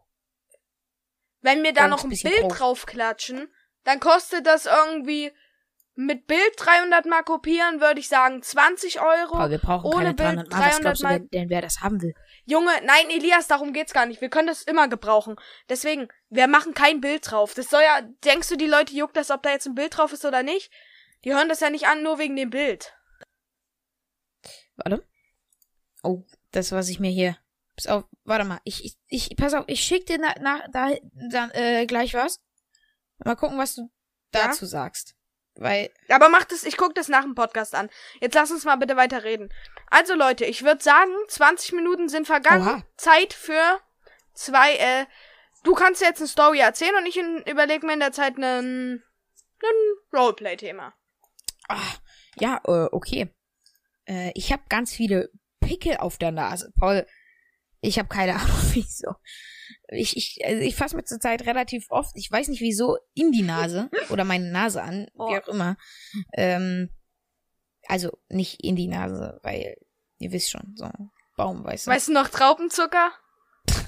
Wenn 1.40 1.62
wir 1.62 1.72
da 1.72 1.86
noch 1.86 2.02
ein 2.02 2.10
Bild 2.10 2.40
groß. 2.40 2.58
draufklatschen, 2.58 3.54
dann 3.84 4.00
kostet 4.00 4.46
das 4.46 4.66
irgendwie 4.66 5.30
mit 5.94 6.26
Bild 6.26 6.54
300 6.56 7.06
Mal 7.06 7.22
kopieren, 7.22 7.80
würde 7.80 8.00
ich 8.00 8.08
sagen 8.08 8.42
20 8.42 9.00
Euro. 9.00 9.36
Aber 9.36 9.50
wir 9.50 9.58
brauchen 9.58 9.86
ohne 9.94 10.14
keine 10.16 10.42
Bild 10.42 10.50
300 10.50 10.50
Mal. 10.50 10.58
Was 10.58 10.58
300 10.64 10.80
glaubst 10.82 11.02
du 11.02 11.06
Mal- 11.06 11.20
denn, 11.20 11.50
wer 11.50 11.60
das 11.62 11.80
haben 11.82 12.02
will? 12.02 12.14
Junge, 12.46 12.72
nein, 12.84 13.08
Elias, 13.10 13.46
darum 13.46 13.72
geht's 13.72 13.92
gar 13.94 14.04
nicht. 14.06 14.20
Wir 14.20 14.28
können 14.28 14.48
das 14.48 14.62
immer 14.62 14.88
gebrauchen. 14.88 15.36
Deswegen, 15.68 16.08
wir 16.28 16.46
machen 16.46 16.74
kein 16.74 17.00
Bild 17.00 17.30
drauf. 17.30 17.54
Das 17.54 17.70
soll 17.70 17.82
ja, 17.82 18.02
denkst 18.24 18.48
du, 18.50 18.56
die 18.56 18.66
Leute 18.66 18.94
juckt 18.94 19.16
das, 19.16 19.30
ob 19.30 19.42
da 19.42 19.50
jetzt 19.50 19.66
ein 19.66 19.74
Bild 19.74 19.96
drauf 19.96 20.12
ist 20.12 20.24
oder 20.24 20.42
nicht? 20.42 20.70
Die 21.24 21.32
hören 21.32 21.48
das 21.48 21.60
ja 21.60 21.70
nicht 21.70 21.86
an, 21.86 22.02
nur 22.02 22.18
wegen 22.18 22.36
dem 22.36 22.50
Bild. 22.50 22.94
Warte. 24.76 25.06
Oh, 26.02 26.22
das, 26.50 26.72
was 26.72 26.88
ich 26.90 27.00
mir 27.00 27.10
hier. 27.10 27.38
Pass 27.76 27.86
auf, 27.86 28.04
warte 28.24 28.44
mal. 28.44 28.60
Ich, 28.64 28.84
ich, 28.84 29.30
ich 29.30 29.36
pass 29.36 29.54
auf, 29.54 29.64
ich 29.66 29.80
schick 29.80 30.06
dir 30.06 30.18
nach, 30.18 30.36
nach 30.40 30.60
da, 30.70 30.90
dann, 31.30 31.50
äh, 31.52 31.86
gleich 31.86 32.12
was. 32.14 32.40
Mal 33.24 33.36
gucken, 33.36 33.56
was 33.58 33.74
du 33.74 33.90
Ja? 34.34 34.48
dazu 34.48 34.66
sagst. 34.66 35.14
Weil, 35.56 35.90
Aber 36.08 36.28
mach 36.28 36.44
das, 36.44 36.64
ich 36.64 36.76
guck 36.76 36.94
das 36.94 37.08
nach 37.08 37.22
dem 37.22 37.34
Podcast 37.36 37.74
an. 37.74 37.88
Jetzt 38.20 38.34
lass 38.34 38.50
uns 38.50 38.64
mal 38.64 38.76
bitte 38.76 38.96
weiter 38.96 39.22
reden. 39.24 39.52
Also 39.90 40.14
Leute, 40.14 40.44
ich 40.44 40.62
würde 40.64 40.82
sagen, 40.82 41.10
20 41.28 41.72
Minuten 41.72 42.08
sind 42.08 42.26
vergangen. 42.26 42.66
Oha. 42.66 42.82
Zeit 42.96 43.32
für 43.32 43.80
zwei, 44.32 44.74
äh, 44.76 45.06
du 45.62 45.74
kannst 45.74 46.00
jetzt 46.02 46.20
eine 46.20 46.28
Story 46.28 46.58
erzählen 46.58 46.94
und 46.96 47.06
ich 47.06 47.16
überlege 47.50 47.86
mir 47.86 47.94
in 47.94 48.00
der 48.00 48.12
Zeit 48.12 48.36
einen 48.36 49.02
Roleplay-Thema. 50.12 50.92
ah, 51.68 51.94
ja, 52.38 52.60
äh, 52.66 52.88
okay. 52.92 53.28
Äh, 54.06 54.32
ich 54.34 54.52
habe 54.52 54.62
ganz 54.68 54.92
viele 54.92 55.30
Pickel 55.60 55.96
auf 55.98 56.18
der 56.18 56.32
Nase. 56.32 56.72
Paul, 56.78 57.06
ich 57.80 57.98
habe 57.98 58.08
keine 58.08 58.34
Ahnung, 58.40 58.56
wieso. 58.72 59.14
Ich, 59.88 60.16
ich, 60.16 60.40
also 60.44 60.60
ich 60.60 60.76
fasse 60.76 60.96
mir 60.96 61.04
zurzeit 61.04 61.46
relativ 61.46 61.86
oft, 61.90 62.12
ich 62.16 62.30
weiß 62.30 62.48
nicht 62.48 62.60
wieso, 62.60 62.98
in 63.14 63.32
die 63.32 63.42
Nase 63.42 63.88
oder 64.10 64.24
meine 64.24 64.50
Nase 64.50 64.82
an, 64.82 65.06
Oh. 65.14 65.30
wie 65.30 65.38
auch 65.38 65.48
immer. 65.48 65.76
Ähm, 66.34 66.90
also 67.88 68.10
nicht 68.28 68.62
in 68.64 68.76
die 68.76 68.88
Nase, 68.88 69.38
weil 69.42 69.76
ihr 70.18 70.32
wisst 70.32 70.50
schon, 70.50 70.74
so 70.76 70.84
ein 70.84 71.10
Baum, 71.36 71.64
weißt 71.64 71.86
du. 71.86 71.90
Weißt 71.90 72.08
du 72.08 72.12
noch 72.12 72.28
Traubenzucker? 72.28 73.12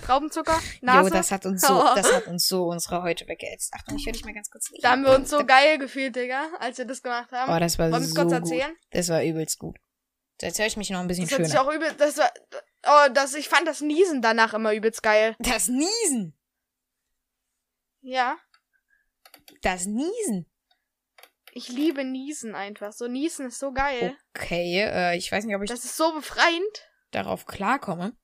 Traubenzucker? 0.04 0.59
Jo, 0.80 0.87
Nase? 0.87 1.11
das 1.11 1.30
hat 1.32 1.46
uns 1.46 1.62
so, 1.62 1.74
Oh. 1.74 1.94
das 1.94 2.12
hat 2.12 2.26
uns 2.26 2.46
so 2.48 2.64
unsere 2.66 3.02
Häute 3.02 3.26
weggeätzt. 3.28 3.72
Achtung, 3.74 3.96
ich 3.98 4.06
höre 4.06 4.12
dich 4.12 4.24
mal 4.24 4.32
ganz 4.35 4.50
kurz. 4.50 4.70
da 4.80 4.90
haben 4.92 5.02
wir 5.04 5.14
uns 5.14 5.30
so 5.30 5.44
geil 5.44 5.78
gefühlt, 5.78 6.16
Digga, 6.16 6.48
als 6.61 6.78
wir 6.78 6.85
das 6.85 7.02
gemacht 7.02 7.30
haben. 7.32 7.52
Oh, 7.54 7.59
das 7.59 7.78
war 7.78 7.90
Wollen 7.90 8.02
wir 8.02 8.09
so 8.09 8.14
kurz 8.14 8.32
gut. 8.32 8.40
erzählen? 8.40 8.76
Das 8.90 9.09
war 9.09 9.22
übelst 9.22 9.59
gut. 9.59 9.76
Jetzt 10.40 10.59
höre 10.59 10.66
ich 10.66 10.76
mich 10.76 10.90
noch 10.90 11.00
ein 11.00 11.09
bisschen 11.09 11.26
Das 11.28 11.37
schöner. 11.50 11.62
auch 11.62 11.72
übel, 11.72 11.92
das 11.98 12.18
war, 12.18 12.30
oh, 12.87 13.12
das, 13.12 13.35
ich 13.35 13.48
fand 13.48 13.66
das 13.66 13.80
Niesen 13.80 14.22
danach 14.22 14.54
immer 14.54 14.72
übelst 14.74 15.02
geil. 15.02 15.35
Das 15.38 15.68
Niesen. 15.68 16.38
Ja. 18.02 18.37
Das 19.62 19.87
Niesen. 19.87 20.46
Ich 21.57 21.71
liebe 21.71 22.05
Niesen 22.05 22.55
einfach. 22.55 22.92
So 22.92 23.09
Niesen 23.09 23.47
ist 23.47 23.59
so 23.59 23.73
geil. 23.73 24.14
Okay, 24.37 24.83
äh, 24.83 25.16
ich 25.16 25.33
weiß 25.33 25.47
nicht, 25.47 25.57
ob 25.57 25.62
ich 25.62 25.71
Das 25.71 25.87
ist 25.87 25.97
so 25.97 26.12
befreiend. 26.12 26.90
darauf 27.12 27.47
klarkomme. 27.47 28.14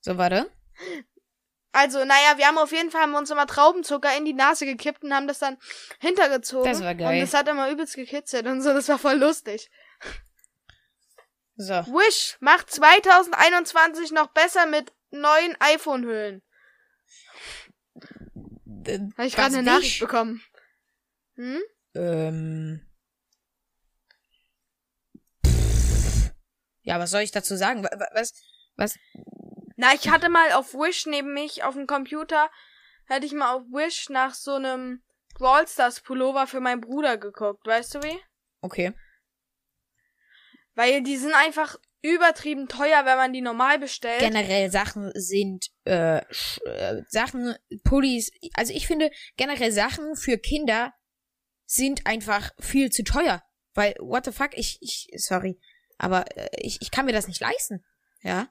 So, 0.00 0.16
warte. 0.16 0.48
Also, 1.72 2.04
naja, 2.04 2.36
wir 2.36 2.46
haben 2.46 2.56
auf 2.56 2.70
jeden 2.70 2.92
Fall 2.92 3.02
haben 3.02 3.16
uns 3.16 3.32
immer 3.32 3.48
Traubenzucker 3.48 4.16
in 4.16 4.24
die 4.24 4.32
Nase 4.32 4.64
gekippt 4.64 5.02
und 5.02 5.12
haben 5.12 5.26
das 5.26 5.40
dann 5.40 5.58
hintergezogen. 5.98 6.70
Das 6.70 6.80
war 6.80 6.94
geil. 6.94 7.14
Und 7.14 7.20
das 7.20 7.34
hat 7.34 7.48
immer 7.48 7.68
übelst 7.68 7.96
gekitzelt 7.96 8.46
und 8.46 8.62
so. 8.62 8.72
Das 8.72 8.88
war 8.88 8.98
voll 8.98 9.16
lustig. 9.16 9.68
So. 11.56 11.74
Wish 11.74 12.36
macht 12.38 12.70
2021 12.70 14.12
noch 14.12 14.28
besser 14.28 14.66
mit 14.66 14.92
neuen 15.10 15.56
iPhone-Hüllen. 15.60 16.42
Habe 18.86 19.26
ich 19.26 19.34
gerade 19.34 19.56
eine? 19.56 19.62
Nachricht 19.64 19.98
bekommen. 19.98 20.40
Hm? 21.34 21.60
Ähm. 21.94 22.80
Pff. 25.44 26.32
Ja, 26.82 26.98
was 26.98 27.10
soll 27.10 27.22
ich 27.22 27.30
dazu 27.32 27.56
sagen? 27.56 27.82
Wa- 27.84 27.90
wa- 27.98 28.10
Was? 28.14 28.32
Was? 28.76 28.96
Na, 29.76 29.94
ich 29.94 30.08
hatte 30.08 30.28
mal 30.28 30.52
auf 30.52 30.74
Wish 30.74 31.06
neben 31.06 31.32
mich 31.34 31.62
auf 31.62 31.74
dem 31.74 31.86
Computer, 31.86 32.50
hatte 33.08 33.26
ich 33.26 33.32
mal 33.32 33.54
auf 33.54 33.62
Wish 33.70 34.08
nach 34.08 34.34
so 34.34 34.54
einem 34.54 35.02
Brawl 35.34 35.66
Stars 35.68 36.00
Pullover 36.00 36.46
für 36.46 36.60
meinen 36.60 36.80
Bruder 36.80 37.16
geguckt. 37.16 37.66
Weißt 37.66 37.94
du 37.94 38.02
wie? 38.02 38.18
Okay. 38.60 38.92
Weil 40.74 41.02
die 41.02 41.16
sind 41.16 41.32
einfach 41.34 41.76
übertrieben 42.02 42.68
teuer, 42.68 43.04
wenn 43.04 43.16
man 43.16 43.32
die 43.32 43.40
normal 43.40 43.78
bestellt. 43.78 44.20
Generell 44.20 44.70
Sachen 44.70 45.10
sind 45.14 45.66
äh, 45.84 46.18
äh, 46.18 47.02
Sachen, 47.08 47.56
Pullis. 47.84 48.30
Also 48.54 48.72
ich 48.72 48.86
finde 48.86 49.10
generell 49.36 49.72
Sachen 49.72 50.16
für 50.16 50.38
Kinder 50.38 50.92
sind 51.68 52.06
einfach 52.06 52.50
viel 52.58 52.90
zu 52.90 53.04
teuer. 53.04 53.42
Weil, 53.74 53.94
what 54.00 54.24
the 54.24 54.32
fuck, 54.32 54.56
ich, 54.56 54.78
ich, 54.80 55.08
sorry, 55.16 55.60
aber 55.98 56.24
äh, 56.36 56.48
ich, 56.56 56.78
ich 56.80 56.90
kann 56.90 57.06
mir 57.06 57.12
das 57.12 57.28
nicht 57.28 57.40
leisten. 57.40 57.84
Ja. 58.22 58.48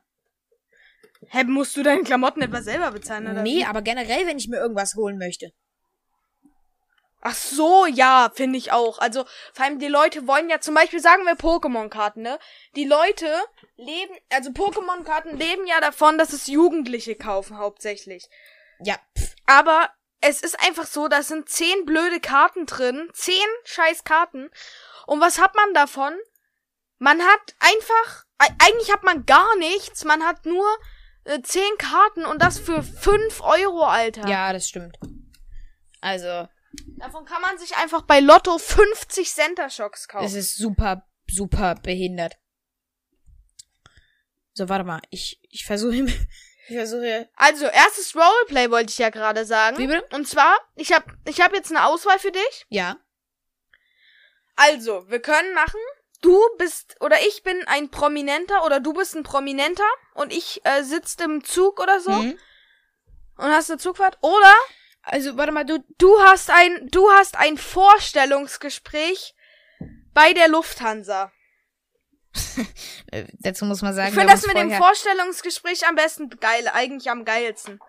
Hä, 1.29 1.43
musst 1.45 1.75
du 1.75 1.83
deine 1.83 2.03
Klamotten 2.03 2.43
etwa 2.43 2.61
selber 2.61 2.91
bezahlen, 2.91 3.27
oder? 3.27 3.41
Nee, 3.41 3.65
aber 3.65 3.81
generell, 3.81 4.27
wenn 4.27 4.37
ich 4.37 4.47
mir 4.47 4.57
irgendwas 4.57 4.95
holen 4.95 5.17
möchte. 5.17 5.51
Ach 7.21 7.33
so, 7.33 7.87
ja, 7.87 8.31
finde 8.35 8.59
ich 8.59 8.71
auch. 8.71 8.99
Also, 8.99 9.25
vor 9.51 9.65
allem 9.65 9.79
die 9.79 9.87
Leute 9.87 10.27
wollen 10.27 10.49
ja 10.49 10.61
zum 10.61 10.75
Beispiel, 10.75 10.99
sagen 10.99 11.23
wir 11.23 11.33
Pokémon-Karten, 11.33 12.21
ne? 12.21 12.37
Die 12.75 12.85
Leute 12.85 13.33
leben, 13.75 14.13
also 14.29 14.51
Pokémon-Karten 14.51 15.35
leben 15.35 15.65
ja 15.65 15.81
davon, 15.81 16.19
dass 16.19 16.31
es 16.31 16.45
Jugendliche 16.45 17.15
kaufen, 17.15 17.57
hauptsächlich. 17.57 18.29
Ja, 18.79 18.99
pff, 19.17 19.35
Aber 19.47 19.89
es 20.21 20.41
ist 20.41 20.59
einfach 20.59 20.85
so, 20.85 21.07
da 21.07 21.23
sind 21.23 21.49
zehn 21.49 21.85
blöde 21.85 22.19
Karten 22.19 22.65
drin. 22.65 23.09
Zehn 23.13 23.35
scheiß 23.65 24.03
Karten. 24.03 24.49
Und 25.05 25.21
was 25.21 25.39
hat 25.39 25.55
man 25.55 25.73
davon? 25.73 26.13
Man 26.97 27.21
hat 27.21 27.55
einfach, 27.59 28.25
eigentlich 28.37 28.91
hat 28.91 29.03
man 29.03 29.25
gar 29.25 29.55
nichts. 29.57 30.03
Man 30.03 30.23
hat 30.23 30.45
nur 30.45 30.65
äh, 31.25 31.41
zehn 31.41 31.77
Karten 31.77 32.25
und 32.25 32.41
das 32.41 32.59
für 32.59 32.81
fünf 32.83 33.41
Euro, 33.41 33.83
Alter. 33.83 34.27
Ja, 34.27 34.51
das 34.53 34.67
stimmt. 34.67 34.97
Also, 36.01 36.47
Davon 36.97 37.25
kann 37.25 37.41
man 37.41 37.57
sich 37.57 37.75
einfach 37.75 38.03
bei 38.03 38.19
Lotto 38.19 38.57
50 38.57 39.29
Center 39.29 39.69
Shocks 39.69 40.07
kaufen. 40.07 40.25
es 40.25 40.33
ist 40.33 40.57
super, 40.57 41.07
super 41.29 41.75
behindert. 41.75 42.37
So, 44.53 44.69
warte 44.69 44.83
mal. 44.83 45.01
Ich, 45.09 45.39
ich 45.49 45.65
versuche, 45.65 46.07
ich 46.67 46.75
versuche, 46.75 47.29
Also, 47.35 47.65
erstes 47.65 48.15
Roleplay 48.15 48.69
wollte 48.71 48.91
ich 48.91 48.97
ja 48.97 49.09
gerade 49.09 49.45
sagen. 49.45 49.77
Wie 49.77 49.87
bitte? 49.87 50.05
Und 50.15 50.27
zwar, 50.27 50.55
ich 50.75 50.91
habe 50.93 51.05
ich 51.25 51.39
hab 51.41 51.53
jetzt 51.53 51.71
eine 51.71 51.85
Auswahl 51.85 52.19
für 52.19 52.31
dich. 52.31 52.65
ja. 52.69 52.97
Also, 54.55 55.07
wir 55.09 55.19
können 55.21 55.53
machen, 55.53 55.79
du 56.21 56.41
bist 56.57 56.95
oder 56.99 57.17
ich 57.27 57.43
bin 57.43 57.61
ein 57.67 57.91
Prominenter 57.91 58.65
oder 58.65 58.79
du 58.79 58.91
bist 58.93 59.15
ein 59.15 59.21
Prominenter 59.23 59.87
und 60.15 60.33
ich 60.33 60.61
äh, 60.65 60.81
sitzt 60.83 61.21
im 61.21 61.43
Zug 61.43 61.79
oder 61.79 61.99
so 61.99 62.11
Mhm. 62.11 62.39
und 63.37 63.45
hast 63.51 63.69
eine 63.69 63.79
Zugfahrt. 63.79 64.17
Oder 64.21 64.53
Also, 65.03 65.37
warte 65.37 65.51
mal, 65.51 65.63
du, 65.63 65.83
du 65.99 66.19
hast 66.23 66.49
ein, 66.49 66.87
du 66.91 67.09
hast 67.11 67.37
ein 67.37 67.57
Vorstellungsgespräch 67.57 69.35
bei 70.13 70.33
der 70.33 70.47
Lufthansa. 70.47 71.31
Äh, 73.11 73.25
dazu 73.39 73.65
muss 73.65 73.81
man 73.81 73.93
sagen, 73.93 74.09
Ich 74.09 74.15
finde 74.15 74.31
das 74.31 74.45
mit 74.45 74.57
dem 74.57 74.71
Vorstellungsgespräch 74.71 75.87
am 75.87 75.95
besten 75.95 76.29
geil, 76.29 76.69
eigentlich 76.73 77.09
am 77.09 77.25
geilsten. 77.25 77.79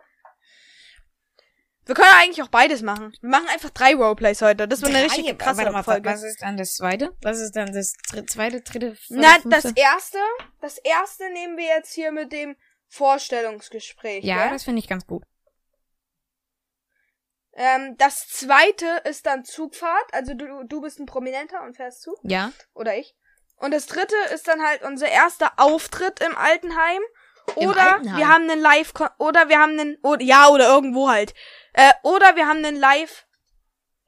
Wir 1.86 1.94
können 1.94 2.14
eigentlich 2.18 2.42
auch 2.42 2.48
beides 2.50 2.82
machen. 2.82 3.14
Wir 3.22 3.30
machen 3.30 3.48
einfach 3.48 3.70
drei 3.70 3.94
Roleplays 3.94 4.42
heute. 4.42 4.68
Das 4.68 4.82
wird 4.82 4.94
eine 4.94 5.04
richtig 5.04 5.38
krasse 5.38 5.58
Warte 5.58 5.72
mal, 5.72 5.82
Folge. 5.82 6.10
Was 6.10 6.22
ist 6.22 6.42
dann 6.42 6.58
das 6.58 6.74
zweite? 6.74 7.16
Was 7.22 7.38
ist 7.38 7.52
dann 7.56 7.72
das 7.72 7.94
dr 8.12 8.26
zweite, 8.26 8.60
dritte, 8.60 8.94
vierte, 8.94 9.22
Na, 9.22 9.38
das 9.44 9.64
erste, 9.72 10.18
das 10.60 10.76
erste 10.76 11.30
nehmen 11.32 11.56
wir 11.56 11.64
jetzt 11.64 11.94
hier 11.94 12.12
mit 12.12 12.30
dem 12.30 12.56
Vorstellungsgespräch. 12.88 14.22
Ja, 14.22 14.42
gell? 14.42 14.50
das 14.50 14.64
finde 14.64 14.80
ich 14.80 14.88
ganz 14.88 15.06
gut. 15.06 15.22
ähm, 17.54 17.96
das 17.96 18.28
zweite 18.28 18.84
ist 19.04 19.24
dann 19.24 19.46
Zugfahrt. 19.46 20.12
Also 20.12 20.34
du, 20.34 20.64
du 20.64 20.82
bist 20.82 21.00
ein 21.00 21.06
Prominenter 21.06 21.62
und 21.62 21.74
fährst 21.74 22.02
Zug. 22.02 22.18
Ja. 22.22 22.52
Oder 22.74 22.98
ich. 22.98 23.16
Und 23.58 23.72
das 23.72 23.86
dritte 23.86 24.16
ist 24.32 24.48
dann 24.48 24.62
halt 24.62 24.82
unser 24.82 25.08
erster 25.08 25.52
Auftritt 25.56 26.20
im 26.20 26.36
Altenheim. 26.36 27.02
Im 27.56 27.68
Oder 27.68 27.94
Altenheim? 27.94 28.18
wir 28.18 28.28
haben 28.28 28.50
einen 28.50 28.60
Live, 28.60 28.92
oder 29.18 29.48
wir 29.48 29.58
haben 29.58 29.78
einen, 29.78 29.96
oder, 30.02 30.22
ja, 30.22 30.48
oder 30.48 30.68
irgendwo 30.68 31.08
halt. 31.08 31.34
Äh, 31.72 31.92
oder 32.02 32.36
wir 32.36 32.46
haben 32.46 32.64
einen 32.64 32.76
Live, 32.76 33.26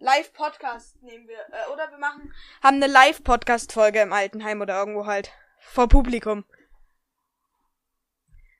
Live-Podcast 0.01 1.03
nehmen 1.03 1.29
wir. 1.29 1.39
Äh, 1.39 1.71
oder 1.73 1.91
wir 1.91 1.99
machen, 1.99 2.33
haben 2.63 2.77
eine 2.77 2.87
Live-Podcast-Folge 2.87 4.01
im 4.01 4.15
Altenheim 4.15 4.63
oder 4.63 4.79
irgendwo 4.79 5.05
halt. 5.07 5.31
Vor 5.59 5.89
Publikum. 5.89 6.45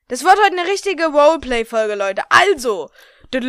Das 0.07 0.23
wird 0.23 0.37
heute 0.37 0.59
eine 0.59 0.69
richtige 0.69 1.07
Roleplay-Folge, 1.07 1.95
Leute. 1.95 2.23
Also. 2.29 2.91
Äh, 3.33 3.39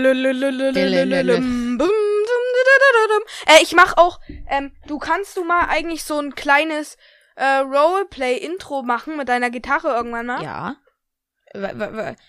ich 3.61 3.73
mach 3.75 3.97
auch, 3.99 4.21
ähm, 4.49 4.75
du 4.87 4.99
kannst 4.99 5.37
du 5.37 5.45
mal 5.45 5.67
eigentlich 5.69 6.05
so 6.05 6.19
ein 6.19 6.35
kleines 6.35 6.97
äh, 7.37 7.59
Roleplay-Intro 7.59 8.83
machen 8.83 9.16
mit 9.16 9.29
deiner 9.29 9.51
Gitarre 9.51 9.88
irgendwann 9.88 10.27
mal? 10.27 10.42
Ja. 10.42 10.77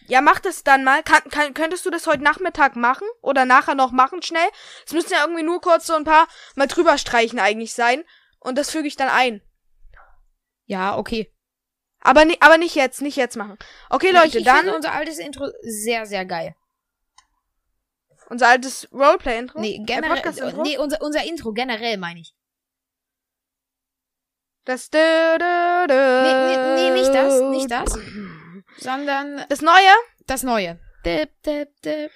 Ja, 0.07 0.19
mach 0.19 0.41
das 0.41 0.63
dann 0.63 0.83
mal. 0.83 1.01
Kann, 1.01 1.23
kann, 1.29 1.53
könntest 1.53 1.85
du 1.85 1.89
das 1.89 2.07
heute 2.07 2.23
Nachmittag 2.23 2.75
machen? 2.75 3.07
Oder 3.21 3.45
nachher 3.45 3.73
noch 3.73 3.91
machen, 3.91 4.21
schnell? 4.21 4.47
Es 4.85 4.91
müssen 4.91 5.13
ja 5.13 5.21
irgendwie 5.21 5.43
nur 5.43 5.61
kurz 5.61 5.87
so 5.87 5.93
ein 5.93 6.03
paar 6.03 6.27
mal 6.55 6.67
drüber 6.67 6.97
streichen 6.97 7.39
eigentlich 7.39 7.73
sein. 7.73 8.03
Und 8.39 8.57
das 8.57 8.69
füge 8.69 8.87
ich 8.87 8.97
dann 8.97 9.07
ein. 9.07 9.41
ja, 10.65 10.97
okay. 10.97 11.33
Aber, 12.01 12.25
ni 12.25 12.35
aber 12.41 12.57
nicht 12.57 12.75
jetzt, 12.75 13.01
nicht 13.01 13.15
jetzt 13.15 13.37
machen. 13.37 13.57
Okay, 13.89 14.11
Leute, 14.11 14.27
ich, 14.27 14.35
ich 14.35 14.43
dann 14.43 14.57
finde 14.57 14.75
unser 14.75 14.91
altes 14.91 15.19
Intro 15.19 15.47
sehr, 15.61 16.05
sehr 16.05 16.25
geil. 16.25 16.53
unser 18.27 18.49
altes 18.49 18.89
Roleplay-Intro. 18.91 19.61
Nee, 19.61 19.81
generell. 19.85 20.21
Nee, 20.63 20.77
unser, 20.77 21.01
unser 21.01 21.23
Intro 21.23 21.53
generell 21.53 21.97
meine 21.97 22.19
ich. 22.19 22.35
Das. 24.65 24.89
dö, 24.89 24.99
dö, 25.39 25.87
dö. 25.87 26.21
Nee, 26.23 26.33
nee, 26.33 26.75
nee, 26.75 26.99
nicht 26.99 27.13
das, 27.13 27.41
nicht 27.41 27.71
das. 27.71 27.97
Sondern 28.77 29.45
Das 29.49 29.61
Neue? 29.61 29.93
das 30.25 30.43
Neue. 30.43 30.79
Dip, 31.05 31.29
dip, 31.45 31.69
dip, 31.83 32.11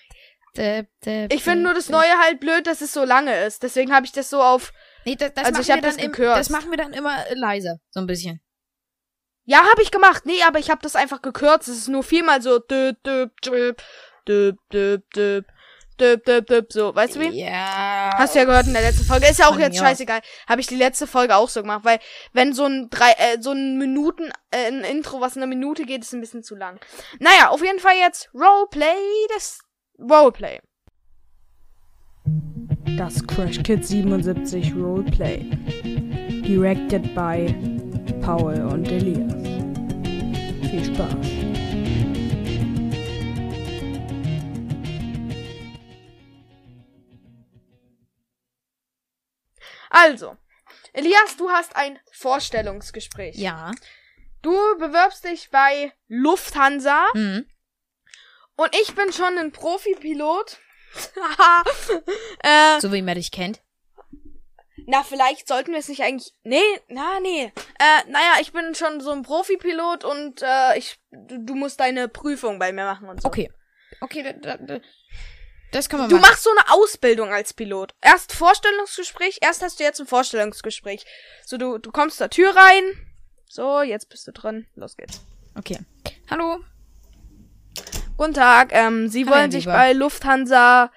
dip, 0.56 0.88
dip, 1.06 1.34
Ich 1.34 1.44
finde 1.44 1.64
nur 1.64 1.74
das 1.74 1.86
dip. 1.86 1.94
Neue 1.94 2.18
halt 2.20 2.40
blöd, 2.40 2.68
dass 2.68 2.82
es 2.82 2.94
so 2.94 3.04
lange 3.04 3.46
ist. 3.46 3.64
Deswegen 3.64 3.94
habe 3.94 4.06
ich 4.06 4.14
das 4.14 4.30
so 4.30 4.42
auf. 4.42 4.72
Nee, 5.06 5.16
das, 5.16 5.34
das 5.34 5.46
Also 5.46 5.62
ich 5.62 5.70
hab 5.70 5.78
wir 5.78 5.82
dann 5.82 5.96
das 5.96 6.04
im, 6.04 6.12
gekürzt. 6.12 6.38
Das 6.38 6.50
machen 6.50 6.72
wir 6.72 6.78
dann 6.78 6.94
immer 6.94 7.28
äh, 7.28 7.34
leiser, 7.36 7.80
so 7.90 8.00
ein 8.00 8.08
bisschen. 8.08 8.42
Ja, 9.44 9.60
habe 9.70 9.82
ich 9.82 9.92
gemacht. 9.92 10.26
Nee, 10.26 10.42
aber 10.46 10.60
ich 10.60 10.70
habe 10.70 10.82
das 10.82 10.96
einfach 10.96 11.22
gekürzt. 11.22 11.68
Es 11.68 11.78
ist 11.78 11.88
nur 11.88 12.04
viermal 12.04 12.42
so. 12.42 12.60
Dö, 12.60 12.94
dö, 13.06 13.28
dö, 13.46 13.74
dö, 14.28 14.54
dö, 14.72 14.98
dö, 15.16 15.42
dö, 16.00 16.18
dö, 16.18 16.42
dö, 16.42 16.62
so. 16.70 16.94
Weißt 16.96 17.16
du 17.16 17.20
wie? 17.20 17.42
Ja. 17.42 18.12
Hast 18.18 18.36
du 18.36 18.40
ja 18.40 18.46
gehört 18.46 18.68
in 18.68 18.74
der 18.74 18.82
letzten 18.82 19.06
Folge. 19.06 19.28
Ist 19.28 19.40
ja 19.40 19.48
auch 19.48 19.58
jetzt 19.58 19.78
scheißegal. 19.78 20.22
Habe 20.48 20.62
ich 20.62 20.68
die 20.68 20.76
letzte 20.76 21.08
Folge 21.08 21.36
auch 21.36 21.50
so 21.50 21.62
gemacht, 21.62 21.84
weil 21.84 22.00
wenn 22.34 22.54
so 22.54 22.66
ein 22.66 22.90
drei, 22.90 23.12
äh, 23.12 23.42
so 23.42 23.52
ein 23.52 23.78
Minuten, 23.78 24.32
äh, 24.52 24.68
ein 24.68 24.84
Intro, 24.84 25.22
was 25.22 25.38
eine 25.38 25.48
Minute 25.48 25.86
geht, 25.86 26.04
ist 26.04 26.14
ein 26.14 26.22
bisschen 26.22 26.44
zu 26.44 26.56
lang. 26.56 26.80
Naja, 27.20 27.50
auf 27.50 27.64
jeden 27.64 27.80
Fall 27.80 27.96
jetzt 28.00 28.30
Roleplay, 28.34 28.96
das 29.34 29.60
Roleplay. 30.00 30.60
Das 32.98 33.26
Crash 33.28 33.62
Kids 33.64 33.90
77 33.90 34.74
Roleplay. 34.76 35.46
Directed 36.44 37.14
by 37.14 37.54
Paul 38.22 38.56
und 38.72 38.92
Elias. 38.92 39.34
Viel 40.70 40.86
Spaß. 40.86 41.57
Also, 49.89 50.36
Elias, 50.93 51.38
du 51.38 51.50
hast 51.50 51.76
ein 51.76 52.00
Vorstellungsgespräch. 52.12 53.36
Ja. 53.36 53.71
Du 54.41 54.52
bewirbst 54.78 55.23
dich 55.26 55.50
bei 55.50 55.91
Lufthansa 56.08 57.06
Hm. 57.13 57.45
und 58.56 58.76
ich 58.82 58.93
bin 58.95 59.12
schon 59.13 59.38
ein 59.38 59.52
Profipilot. 59.52 60.58
äh, 62.43 62.80
So 62.80 62.91
wie 62.93 63.02
man 63.02 63.15
dich 63.15 63.32
kennt. 63.32 63.62
na, 64.86 65.04
vielleicht 65.04 65.47
sollten 65.47 65.71
wir 65.71 65.80
es 65.80 65.89
nicht 65.89 66.02
eigentlich. 66.04 66.34
Nee, 66.43 66.62
na, 66.88 67.19
nee. 67.19 67.52
Äh, 67.80 68.10
naja, 68.10 68.36
ich 68.41 68.52
bin 68.54 68.73
schon 68.76 69.02
so 69.02 69.12
ein 69.12 69.23
Profipilot 69.23 70.04
und 70.04 70.41
äh, 70.41 70.78
ich, 70.78 70.97
du, 71.12 71.43
du 71.43 71.56
musst 71.56 71.80
deine 71.80 72.08
Prüfung 72.08 72.58
bei 72.60 72.71
mir 72.71 72.86
machen 72.86 73.10
und 73.10 73.21
so. 73.21 73.28
Okay. 73.28 73.52
Okay, 74.02 74.23
da, 74.23 74.34
da, 74.34 74.58
da, 74.58 74.80
das 75.71 75.89
kann 75.89 75.99
man 75.99 76.10
Du 76.10 76.15
machen. 76.17 76.30
machst 76.30 76.43
so 76.43 76.49
eine 76.51 76.71
Ausbildung 76.73 77.32
als 77.34 77.53
Pilot. 77.53 77.93
Erst 78.01 78.34
Vorstellungsgespräch, 78.34 79.39
erst 79.41 79.62
hast 79.62 79.80
du 79.80 79.84
jetzt 79.84 79.99
ein 79.99 80.08
Vorstellungsgespräch. 80.08 81.06
So, 81.45 81.58
du, 81.58 81.77
du 81.77 81.91
kommst 81.91 82.17
zur 82.17 82.30
Tür 82.30 82.56
rein. 82.56 82.84
So, 83.49 83.82
jetzt 83.82 84.10
bist 84.10 84.27
du 84.27 84.32
drin. 84.32 84.67
Los 84.75 84.97
geht's. 84.97 85.21
Okay. 85.58 85.80
Hallo. 86.30 86.60
Guten 88.17 88.34
Tag, 88.34 88.69
ähm, 88.71 89.10
Sie 89.10 89.25
Hallo, 89.25 89.36
wollen 89.36 89.51
sich 89.51 89.65
bei 89.65 89.93
Lufthansa, 89.93 90.91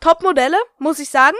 Top 0.00 0.24
Modelle, 0.24 0.56
muss 0.78 0.98
ich 0.98 1.10
sagen. 1.10 1.36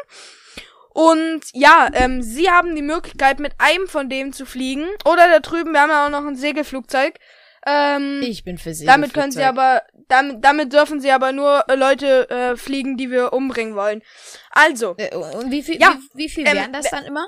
Und 0.91 1.41
ja, 1.55 1.89
ähm, 1.93 2.23
sie 2.23 2.51
haben 2.51 2.77
die 2.77 2.83
Möglichkeit, 2.83 3.41
mit 3.41 3.55
einem 3.59 3.89
von 3.89 4.09
denen 4.09 4.33
zu 4.33 4.47
fliegen. 4.47 4.87
Oder 5.05 5.29
da 5.29 5.41
drüben, 5.41 5.73
wir 5.73 5.81
haben 5.81 5.91
ja 5.91 6.07
auch 6.07 6.11
noch 6.11 6.25
ein 6.25 6.37
Segelflugzeug. 6.37 7.19
Ähm, 7.67 8.21
Ich 8.23 8.45
bin 8.45 8.59
für 8.59 8.75
Sie. 8.75 8.85
damit 8.85 9.15
können 9.15 9.33
sie 9.33 9.43
aber, 9.43 9.83
damit, 10.09 10.45
damit 10.45 10.73
dürfen 10.73 11.01
sie 11.01 11.11
aber 11.11 11.33
nur 11.33 11.65
äh, 11.69 11.75
Leute 11.75 12.29
äh, 12.31 12.57
fliegen, 12.57 12.97
die 12.97 13.11
wir 13.11 13.33
umbringen 13.33 13.75
wollen. 13.75 14.03
Also, 14.51 14.95
Äh, 14.99 15.15
und 15.17 15.51
wie 15.51 15.63
viel, 15.63 15.81
Ja, 15.81 15.97
wie, 16.15 16.25
wie 16.25 16.29
viel 16.29 16.47
ähm, 16.47 16.55
wären 16.55 16.73
das 16.73 16.91
dann 16.91 17.05
immer? 17.05 17.27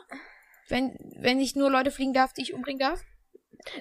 Wenn, 0.68 0.96
wenn 1.18 1.40
ich 1.40 1.55
nur 1.57 1.70
Leute 1.70 1.90
fliegen 1.90 2.12
darf, 2.12 2.33
die 2.33 2.42
ich 2.42 2.53
umbringen 2.55 2.81
darf? 2.81 3.01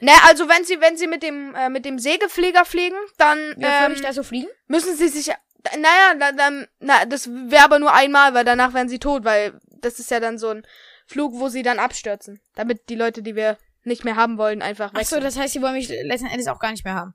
ne, 0.01 0.11
also 0.27 0.47
wenn 0.47 0.63
sie, 0.63 0.79
wenn 0.81 0.97
sie 0.97 1.07
mit 1.07 1.23
dem, 1.23 1.53
äh, 1.55 1.69
mit 1.69 1.85
dem 1.85 1.99
Segelflieger 1.99 2.65
fliegen, 2.65 2.95
dann 3.17 3.37
würde 3.55 3.85
ähm, 3.87 3.91
ich 3.91 4.01
da 4.01 4.13
so 4.13 4.23
fliegen? 4.23 4.47
müssen 4.67 4.95
sie 4.95 5.09
sich 5.09 5.33
Naja, 5.77 6.15
da, 6.19 6.31
dann, 6.31 6.67
na, 6.79 7.05
das 7.05 7.29
wäre 7.29 7.63
aber 7.65 7.79
nur 7.79 7.93
einmal, 7.93 8.33
weil 8.33 8.45
danach 8.45 8.73
wären 8.73 8.89
sie 8.89 8.99
tot, 8.99 9.25
weil 9.25 9.59
das 9.81 9.99
ist 9.99 10.09
ja 10.11 10.19
dann 10.19 10.37
so 10.37 10.49
ein 10.49 10.65
Flug, 11.05 11.33
wo 11.35 11.49
sie 11.49 11.61
dann 11.63 11.79
abstürzen. 11.79 12.39
Damit 12.55 12.89
die 12.89 12.95
Leute, 12.95 13.21
die 13.21 13.35
wir 13.35 13.57
nicht 13.85 14.03
mehr 14.05 14.15
haben 14.15 14.37
wollen, 14.37 14.61
einfach 14.61 14.87
Ach 14.89 14.93
so, 14.93 14.99
wechseln. 14.99 15.23
das 15.23 15.37
heißt, 15.37 15.53
sie 15.53 15.61
wollen 15.61 15.73
mich 15.73 15.89
letzten 15.89 16.27
Endes 16.27 16.47
auch 16.47 16.59
gar 16.59 16.71
nicht 16.71 16.85
mehr 16.85 16.95
haben. 16.95 17.13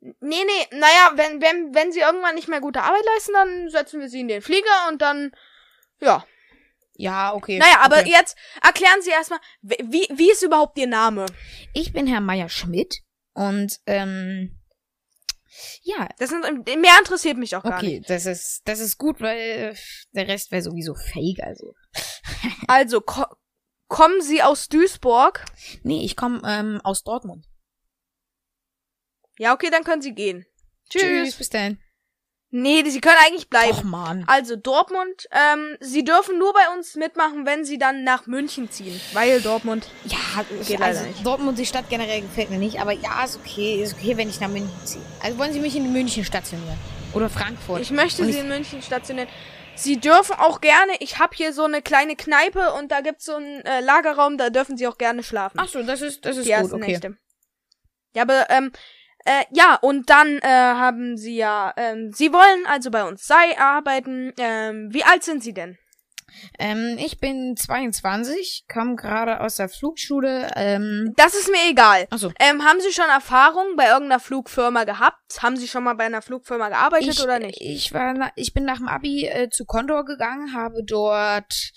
nee, 0.00 0.14
nee, 0.20 0.66
naja, 0.70 1.12
wenn, 1.14 1.40
wenn, 1.40 1.74
wenn 1.74 1.92
sie 1.92 2.00
irgendwann 2.00 2.34
nicht 2.34 2.48
mehr 2.48 2.60
gute 2.60 2.82
Arbeit 2.82 3.04
leisten, 3.14 3.32
dann 3.32 3.68
setzen 3.70 4.00
wir 4.00 4.08
sie 4.08 4.20
in 4.20 4.28
den 4.28 4.42
Flieger 4.42 4.88
und 4.88 5.02
dann, 5.02 5.32
ja. 6.00 6.24
Ja, 6.94 7.32
okay. 7.32 7.58
Naja, 7.58 7.78
aber 7.80 8.00
okay. 8.00 8.10
jetzt 8.10 8.36
erklären 8.60 9.00
Sie 9.02 9.10
erstmal, 9.10 9.38
wie, 9.62 10.08
wie 10.10 10.32
ist 10.32 10.42
überhaupt 10.42 10.76
Ihr 10.78 10.88
Name? 10.88 11.26
Ich 11.72 11.92
bin 11.92 12.08
Herr 12.08 12.20
Meier 12.20 12.48
Schmidt 12.48 13.02
und 13.34 13.78
ähm 13.86 14.58
ja, 15.82 16.08
Das 16.18 16.30
sind, 16.30 16.42
mehr 16.66 16.98
interessiert 16.98 17.36
mich 17.36 17.56
auch 17.56 17.62
gar 17.62 17.82
nicht. 17.82 18.00
okay, 18.00 18.04
das 18.06 18.26
ist 18.26 18.62
das 18.64 18.80
ist 18.80 18.98
gut, 18.98 19.20
weil 19.20 19.76
der 20.12 20.28
Rest 20.28 20.50
wäre 20.50 20.62
sowieso 20.62 20.94
fake, 20.94 21.40
also. 21.42 21.74
Also, 22.68 23.00
ko 23.00 23.24
kommen 23.88 24.22
Sie 24.22 24.42
aus 24.42 24.68
Duisburg? 24.68 25.44
Nee, 25.82 26.04
ich 26.04 26.16
komme 26.16 26.40
ähm, 26.44 26.80
aus 26.84 27.02
Dortmund. 27.02 27.46
Ja, 29.38 29.54
okay, 29.54 29.70
dann 29.70 29.84
können 29.84 30.02
Sie 30.02 30.14
gehen. 30.14 30.46
Tschüss. 30.90 31.36
bis 31.36 31.50
dann. 31.50 31.78
Nee, 32.50 32.82
Sie 32.88 33.00
können 33.00 33.18
eigentlich 33.26 33.50
bleiben. 33.50 33.72
Och 33.72 33.84
man. 33.84 34.24
Also 34.26 34.56
Dortmund, 34.56 35.28
ähm, 35.32 35.76
Sie 35.80 36.02
dürfen 36.02 36.38
nur 36.38 36.54
bei 36.54 36.74
uns 36.74 36.94
mitmachen, 36.94 37.44
wenn 37.44 37.66
Sie 37.66 37.76
dann 37.76 38.04
nach 38.04 38.26
München 38.26 38.70
ziehen, 38.70 38.98
weil 39.12 39.42
Dortmund. 39.42 39.86
Ja, 40.06 40.16
Geht 40.66 40.80
also 40.80 41.04
nicht. 41.04 41.26
Dortmund 41.26 41.58
die 41.58 41.66
Stadt 41.66 41.90
generell 41.90 42.22
gefällt 42.22 42.48
mir 42.48 42.56
nicht, 42.56 42.80
aber 42.80 42.92
ja, 42.92 43.22
ist 43.22 43.36
okay, 43.36 43.82
ist 43.82 43.94
okay, 43.94 44.16
wenn 44.16 44.30
ich 44.30 44.40
nach 44.40 44.48
München 44.48 44.72
ziehe. 44.84 45.04
Also 45.20 45.36
wollen 45.36 45.52
Sie 45.52 45.60
mich 45.60 45.76
in 45.76 45.92
München 45.92 46.24
stationieren 46.24 46.78
oder 47.12 47.28
Frankfurt? 47.28 47.82
Ich 47.82 47.90
möchte 47.90 48.22
Und 48.22 48.32
Sie 48.32 48.38
in 48.38 48.48
München 48.48 48.80
stationieren. 48.80 49.28
Sie 49.78 49.98
dürfen 49.98 50.34
auch 50.38 50.60
gerne. 50.60 50.92
Ich 51.00 51.18
habe 51.18 51.36
hier 51.36 51.52
so 51.52 51.64
eine 51.64 51.82
kleine 51.82 52.16
Kneipe 52.16 52.72
und 52.72 52.90
da 52.90 53.00
gibt's 53.00 53.24
so 53.24 53.36
einen 53.36 53.60
äh, 53.64 53.80
Lagerraum, 53.80 54.36
da 54.36 54.50
dürfen 54.50 54.76
Sie 54.76 54.86
auch 54.86 54.98
gerne 54.98 55.22
schlafen. 55.22 55.58
Ach 55.60 55.68
so, 55.68 55.82
das 55.82 56.02
ist 56.02 56.24
das 56.24 56.36
ist 56.36 56.48
die 56.48 56.52
gut, 56.52 56.72
okay. 56.72 56.92
Nächte. 56.92 57.16
Ja, 58.14 58.22
aber 58.22 58.50
ähm, 58.50 58.72
äh, 59.24 59.44
ja, 59.50 59.76
und 59.76 60.10
dann 60.10 60.38
äh, 60.38 60.48
haben 60.48 61.16
Sie 61.16 61.36
ja, 61.36 61.72
ähm, 61.76 62.12
Sie 62.12 62.32
wollen 62.32 62.66
also 62.66 62.90
bei 62.90 63.04
uns 63.04 63.26
sei 63.26 63.58
arbeiten. 63.58 64.32
Ähm, 64.38 64.88
wie 64.92 65.04
alt 65.04 65.22
sind 65.22 65.42
Sie 65.42 65.54
denn? 65.54 65.78
Ähm, 66.58 66.96
ich 66.98 67.18
bin 67.18 67.56
22, 67.56 68.64
komme 68.72 68.96
gerade 68.96 69.40
aus 69.40 69.56
der 69.56 69.68
Flugschule. 69.68 70.50
Ähm, 70.56 71.12
Das 71.16 71.34
ist 71.34 71.48
mir 71.50 71.70
egal. 71.70 72.06
achso. 72.10 72.32
Ähm, 72.38 72.64
haben 72.64 72.80
Sie 72.80 72.92
schon 72.92 73.08
Erfahrung 73.08 73.76
bei 73.76 73.86
irgendeiner 73.88 74.20
Flugfirma 74.20 74.84
gehabt? 74.84 75.42
Haben 75.42 75.56
Sie 75.56 75.68
schon 75.68 75.84
mal 75.84 75.94
bei 75.94 76.04
einer 76.06 76.22
Flugfirma 76.22 76.68
gearbeitet 76.68 77.08
Ich, 77.10 77.22
oder 77.22 77.38
nicht? 77.38 77.60
ich 77.60 77.92
war, 77.92 78.32
ich 78.36 78.52
bin 78.54 78.64
nach 78.64 78.78
dem 78.78 78.88
Abi 78.88 79.26
äh, 79.26 79.48
zu 79.50 79.64
Condor 79.64 80.04
gegangen, 80.04 80.54
habe 80.54 80.82
dort, 80.84 81.72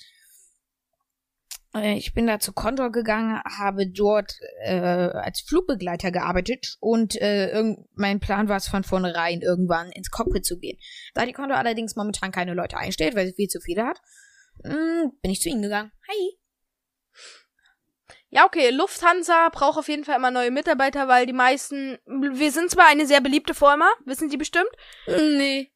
äh, 1.75 1.93
ich 1.97 2.13
bin 2.13 2.27
da 2.27 2.39
zu 2.39 2.53
Condor 2.53 2.91
gegangen, 2.91 3.41
habe 3.57 3.87
dort 3.87 4.33
äh, 4.63 4.75
als 4.79 5.41
Flugbegleiter 5.41 6.11
gearbeitet 6.11 6.75
und 6.79 7.15
äh, 7.21 7.75
mein 7.93 8.19
Plan 8.19 8.49
war 8.49 8.57
es 8.57 8.67
von 8.67 8.83
vornherein 8.83 9.41
irgendwann 9.41 9.89
ins 9.91 10.11
Cockpit 10.11 10.45
zu 10.45 10.57
gehen. 10.59 10.77
Da 11.13 11.25
die 11.25 11.33
Condor 11.33 11.57
allerdings 11.57 11.95
momentan 11.95 12.31
keine 12.31 12.53
Leute 12.53 12.77
einstellt, 12.77 13.15
weil 13.15 13.27
sie 13.27 13.33
viel 13.33 13.47
zu 13.47 13.59
viele 13.61 13.85
hat, 13.85 13.99
bin 14.63 15.31
ich 15.31 15.41
zu 15.41 15.49
ihnen 15.49 15.61
gegangen. 15.61 15.91
Hi. 16.07 16.37
Ja, 18.29 18.45
okay. 18.45 18.69
Lufthansa 18.69 19.49
braucht 19.49 19.77
auf 19.77 19.87
jeden 19.89 20.05
Fall 20.05 20.15
immer 20.15 20.31
neue 20.31 20.51
Mitarbeiter, 20.51 21.07
weil 21.07 21.25
die 21.25 21.33
meisten. 21.33 21.97
Wir 22.05 22.51
sind 22.51 22.71
zwar 22.71 22.87
eine 22.87 23.05
sehr 23.05 23.21
beliebte 23.21 23.53
Firma, 23.53 23.89
wissen 24.05 24.29
Sie 24.29 24.37
bestimmt. 24.37 24.69
Nee. 25.07 25.71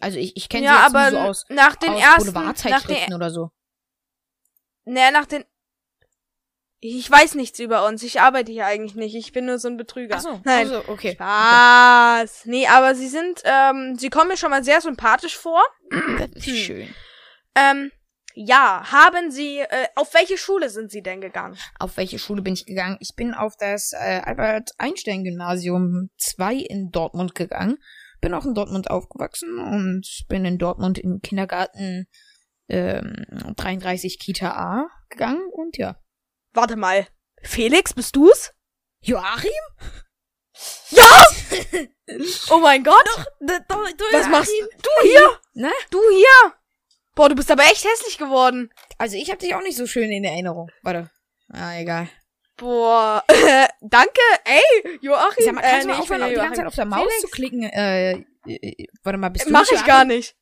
Also 0.00 0.18
ich, 0.18 0.36
ich 0.36 0.48
kenne 0.48 0.64
ja, 0.66 0.76
sie 0.76 0.82
jetzt 0.82 0.94
aber 0.94 1.10
so 1.10 1.18
aus, 1.18 1.44
nach 1.48 1.76
den 1.76 1.90
aus 1.90 2.00
ersten. 2.02 2.26
Nach 2.26 2.32
Boulevardzeitschriften 2.34 3.06
den, 3.06 3.14
oder 3.14 3.30
so. 3.30 3.50
ne, 4.84 5.10
nach 5.12 5.24
den. 5.26 5.44
Ich 6.80 7.10
weiß 7.10 7.36
nichts 7.36 7.58
über 7.60 7.86
uns. 7.86 8.02
Ich 8.02 8.20
arbeite 8.20 8.52
hier 8.52 8.66
eigentlich 8.66 8.94
nicht. 8.94 9.14
Ich 9.14 9.32
bin 9.32 9.46
nur 9.46 9.58
so 9.58 9.68
ein 9.68 9.78
Betrüger. 9.78 10.16
Achso, 10.16 10.40
Nein. 10.44 10.68
also, 10.70 10.84
okay. 10.88 11.16
Was? 11.18 12.44
Nee, 12.44 12.66
aber 12.66 12.94
sie 12.94 13.08
sind, 13.08 13.40
ähm, 13.44 13.96
sie 13.96 14.10
kommen 14.10 14.28
mir 14.28 14.36
schon 14.36 14.50
mal 14.50 14.62
sehr 14.62 14.82
sympathisch 14.82 15.38
vor. 15.38 15.62
Das 16.18 16.28
ist 16.34 16.46
Hm. 16.46 16.54
schön. 16.56 16.94
Ähm, 17.54 17.90
ja, 18.34 18.90
haben 18.90 19.30
sie, 19.30 19.60
äh, 19.60 19.86
auf 19.94 20.12
welche 20.12 20.36
Schule 20.36 20.68
sind 20.68 20.90
sie 20.90 21.02
denn 21.02 21.20
gegangen? 21.20 21.56
Auf 21.78 21.96
welche 21.96 22.18
Schule 22.18 22.42
bin 22.42 22.54
ich 22.54 22.66
gegangen? 22.66 22.96
Ich 23.00 23.14
bin 23.14 23.32
auf 23.32 23.56
das 23.56 23.92
äh, 23.92 24.20
Albert-Einstein-Gymnasium 24.24 26.10
2 26.18 26.54
in 26.54 26.90
Dortmund 26.90 27.36
gegangen. 27.36 27.78
Bin 28.20 28.34
auch 28.34 28.44
in 28.44 28.54
Dortmund 28.54 28.90
aufgewachsen 28.90 29.58
und 29.58 30.24
bin 30.28 30.44
in 30.44 30.58
Dortmund 30.58 30.98
im 30.98 31.20
Kindergarten 31.20 32.08
ähm, 32.68 33.24
33 33.56 34.18
Kita 34.18 34.50
A 34.50 34.88
gegangen 35.10 35.48
und 35.52 35.76
ja. 35.76 35.96
Warte 36.52 36.76
mal. 36.76 37.06
Felix, 37.42 37.94
bist 37.94 38.16
du's? 38.16 38.52
Joachim? 39.00 39.50
Ja! 40.90 41.26
oh 42.50 42.58
mein 42.58 42.82
Gott! 42.82 43.08
Was 43.40 44.28
machst 44.28 44.50
du 44.50 44.90
hier? 45.02 45.38
Ne? 45.52 45.70
Du 45.90 46.00
hier? 46.10 46.54
Boah, 47.14 47.28
du 47.28 47.34
bist 47.34 47.50
aber 47.50 47.62
echt 47.64 47.84
hässlich 47.84 48.18
geworden. 48.18 48.72
Also 48.98 49.16
ich 49.16 49.28
habe 49.30 49.38
dich 49.38 49.54
auch 49.54 49.62
nicht 49.62 49.76
so 49.76 49.86
schön 49.86 50.10
in 50.10 50.24
Erinnerung. 50.24 50.68
Warte. 50.82 51.10
Ah, 51.52 51.78
egal. 51.78 52.08
Boah, 52.56 53.24
danke, 53.80 54.20
ey, 54.44 54.98
Joachim. 55.00 55.44
Sag 55.44 55.54
mal, 55.54 55.62
kannst 55.62 55.76
äh, 55.76 55.80
du 55.80 55.88
mal 55.88 56.00
aufhören, 56.00 56.28
die 56.28 56.34
ganze 56.34 56.60
Zeit 56.60 56.66
auf 56.66 56.74
der 56.74 56.84
Maus 56.84 57.00
Felix? 57.00 57.20
zu 57.20 57.28
klicken? 57.28 57.62
Äh, 57.64 58.12
äh, 58.46 58.86
warte 59.02 59.18
mal, 59.18 59.30
bist 59.30 59.46
du 59.46 59.50
Mach 59.50 59.62
nicht 59.62 59.72
ich 59.72 59.84
gar 59.84 60.04
nicht. 60.04 60.36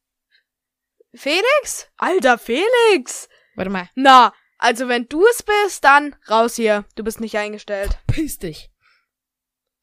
Felix? 1.14 1.90
Alter, 1.96 2.38
Felix. 2.38 3.28
Warte 3.56 3.70
mal. 3.70 3.88
Na, 3.94 4.34
also 4.58 4.88
wenn 4.88 5.08
du 5.08 5.26
es 5.26 5.42
bist, 5.42 5.84
dann 5.84 6.14
raus 6.28 6.56
hier. 6.56 6.84
Du 6.96 7.04
bist 7.04 7.20
nicht 7.20 7.36
eingestellt. 7.36 7.98
Piss 8.06 8.38
dich. 8.38 8.70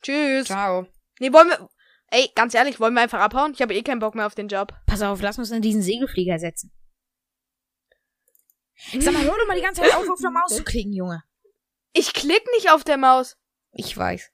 Tschüss. 0.02 0.48
Ciao. 0.48 0.88
Nee, 1.20 1.34
wollen 1.34 1.50
wir. 1.50 1.70
Ey, 2.12 2.32
ganz 2.34 2.56
ehrlich, 2.56 2.80
wollen 2.80 2.94
wir 2.94 3.02
einfach 3.02 3.20
abhauen? 3.20 3.54
Ich 3.54 3.62
habe 3.62 3.76
eh 3.76 3.84
keinen 3.84 4.00
Bock 4.00 4.16
mehr 4.16 4.26
auf 4.26 4.34
den 4.34 4.48
Job. 4.48 4.74
Pass 4.88 5.02
auf, 5.02 5.22
lass 5.22 5.38
uns 5.38 5.52
in 5.52 5.62
diesen 5.62 5.84
Segelflieger 5.84 6.40
setzen. 6.40 6.72
Sag 9.00 9.14
mal, 9.14 9.24
hör 9.24 9.38
doch 9.38 9.48
mal 9.48 9.56
die 9.56 9.62
ganze 9.64 9.82
Zeit 9.82 9.94
auf, 9.96 10.10
auf 10.10 10.20
der 10.20 10.32
Maus 10.32 10.56
zu 10.56 10.64
klicken, 10.64 10.94
Junge. 10.94 11.24
Ich 11.94 12.14
klick 12.14 12.44
nicht 12.56 12.72
auf 12.72 12.84
der 12.84 12.98
Maus. 12.98 13.38
Ich 13.72 13.96
weiß. 13.96 14.32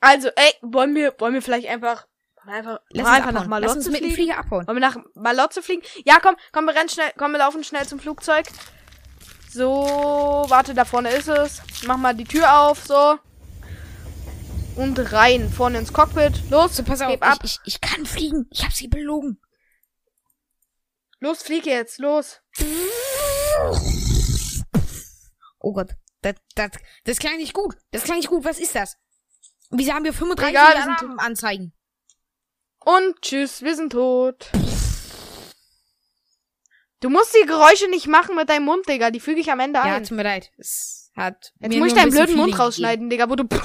Also, 0.00 0.28
ey, 0.28 0.54
wollen 0.62 0.94
wir, 0.94 1.14
wollen 1.18 1.34
wir 1.34 1.42
vielleicht 1.42 1.68
einfach, 1.68 2.06
wollen 2.36 2.48
wir 2.48 2.54
einfach, 2.54 2.80
Lass 2.90 3.06
einfach 3.06 3.32
nach 3.32 3.42
abhauen. 3.44 3.62
Lass 3.62 3.76
uns 3.76 3.84
Malotze 3.86 3.90
mit 3.90 4.00
dem 4.00 4.04
fliegen? 4.04 4.14
Flieger 4.14 4.38
abhauen. 4.38 4.66
Wollen 4.66 4.76
wir 4.76 4.88
nach 4.88 4.96
Malotze 5.14 5.62
fliegen? 5.62 5.82
Ja, 6.04 6.18
komm, 6.20 6.36
komm, 6.52 6.64
wir 6.64 6.74
rennen 6.74 6.88
schnell, 6.88 7.12
komm, 7.18 7.32
wir 7.32 7.38
laufen 7.38 7.62
schnell 7.64 7.86
zum 7.86 8.00
Flugzeug. 8.00 8.46
So, 9.50 10.46
warte, 10.48 10.74
da 10.74 10.84
vorne 10.84 11.10
ist 11.10 11.28
es. 11.28 11.60
Mach 11.84 11.96
mal 11.96 12.14
die 12.14 12.24
Tür 12.24 12.60
auf, 12.60 12.84
so. 12.84 13.18
Und 14.76 15.12
rein, 15.12 15.50
vorne 15.50 15.78
ins 15.78 15.92
Cockpit. 15.92 16.50
Los, 16.50 16.76
So, 16.76 16.82
pass 16.84 17.02
auf, 17.02 17.12
ich, 17.12 17.44
ich, 17.44 17.58
ich 17.64 17.80
kann 17.80 18.06
fliegen. 18.06 18.46
Ich 18.50 18.64
hab 18.64 18.72
sie 18.72 18.88
belogen. 18.88 19.38
Los, 21.20 21.42
flieg 21.42 21.66
jetzt, 21.66 21.98
los. 21.98 22.40
Oh 25.58 25.72
Gott. 25.72 25.90
Das, 26.22 26.34
das, 26.54 26.70
das 27.04 27.18
klang 27.18 27.36
nicht 27.36 27.52
gut. 27.54 27.76
Das 27.90 28.04
klang 28.04 28.16
nicht 28.18 28.28
gut. 28.28 28.44
Was 28.44 28.58
ist 28.58 28.74
das? 28.74 28.96
Wieso 29.70 29.92
haben 29.92 30.04
wir 30.04 30.12
35 30.12 30.50
Egal, 30.54 30.76
Alarmanzeigen? 30.76 31.72
Und 32.80 33.20
tschüss, 33.20 33.60
wir 33.62 33.76
sind 33.76 33.92
tot. 33.92 34.50
Du 37.00 37.08
musst 37.10 37.34
die 37.34 37.46
Geräusche 37.46 37.88
nicht 37.88 38.06
machen 38.06 38.36
mit 38.36 38.48
deinem 38.48 38.64
Mund, 38.64 38.86
Digga. 38.88 39.10
Die 39.10 39.20
füge 39.20 39.40
ich 39.40 39.50
am 39.50 39.60
Ende 39.60 39.78
Ja, 39.78 39.96
ein. 39.96 40.04
tut 40.04 40.16
mir 40.16 40.22
leid. 40.22 40.50
Es 40.58 41.10
hat 41.14 41.52
Jetzt 41.60 41.72
mir 41.72 41.78
muss 41.78 41.88
ich 41.88 41.94
deinen 41.94 42.10
blöden 42.10 42.36
Mund 42.36 42.58
rausschneiden, 42.58 43.08
Digga, 43.10 43.28
wo 43.28 43.36
du. 43.36 43.44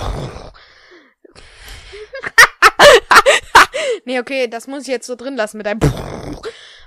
nee, 4.05 4.19
okay, 4.19 4.47
das 4.47 4.67
muss 4.67 4.83
ich 4.83 4.87
jetzt 4.89 5.07
so 5.07 5.15
drin 5.15 5.35
lassen 5.35 5.57
mit 5.57 5.65
deinem. 5.65 5.79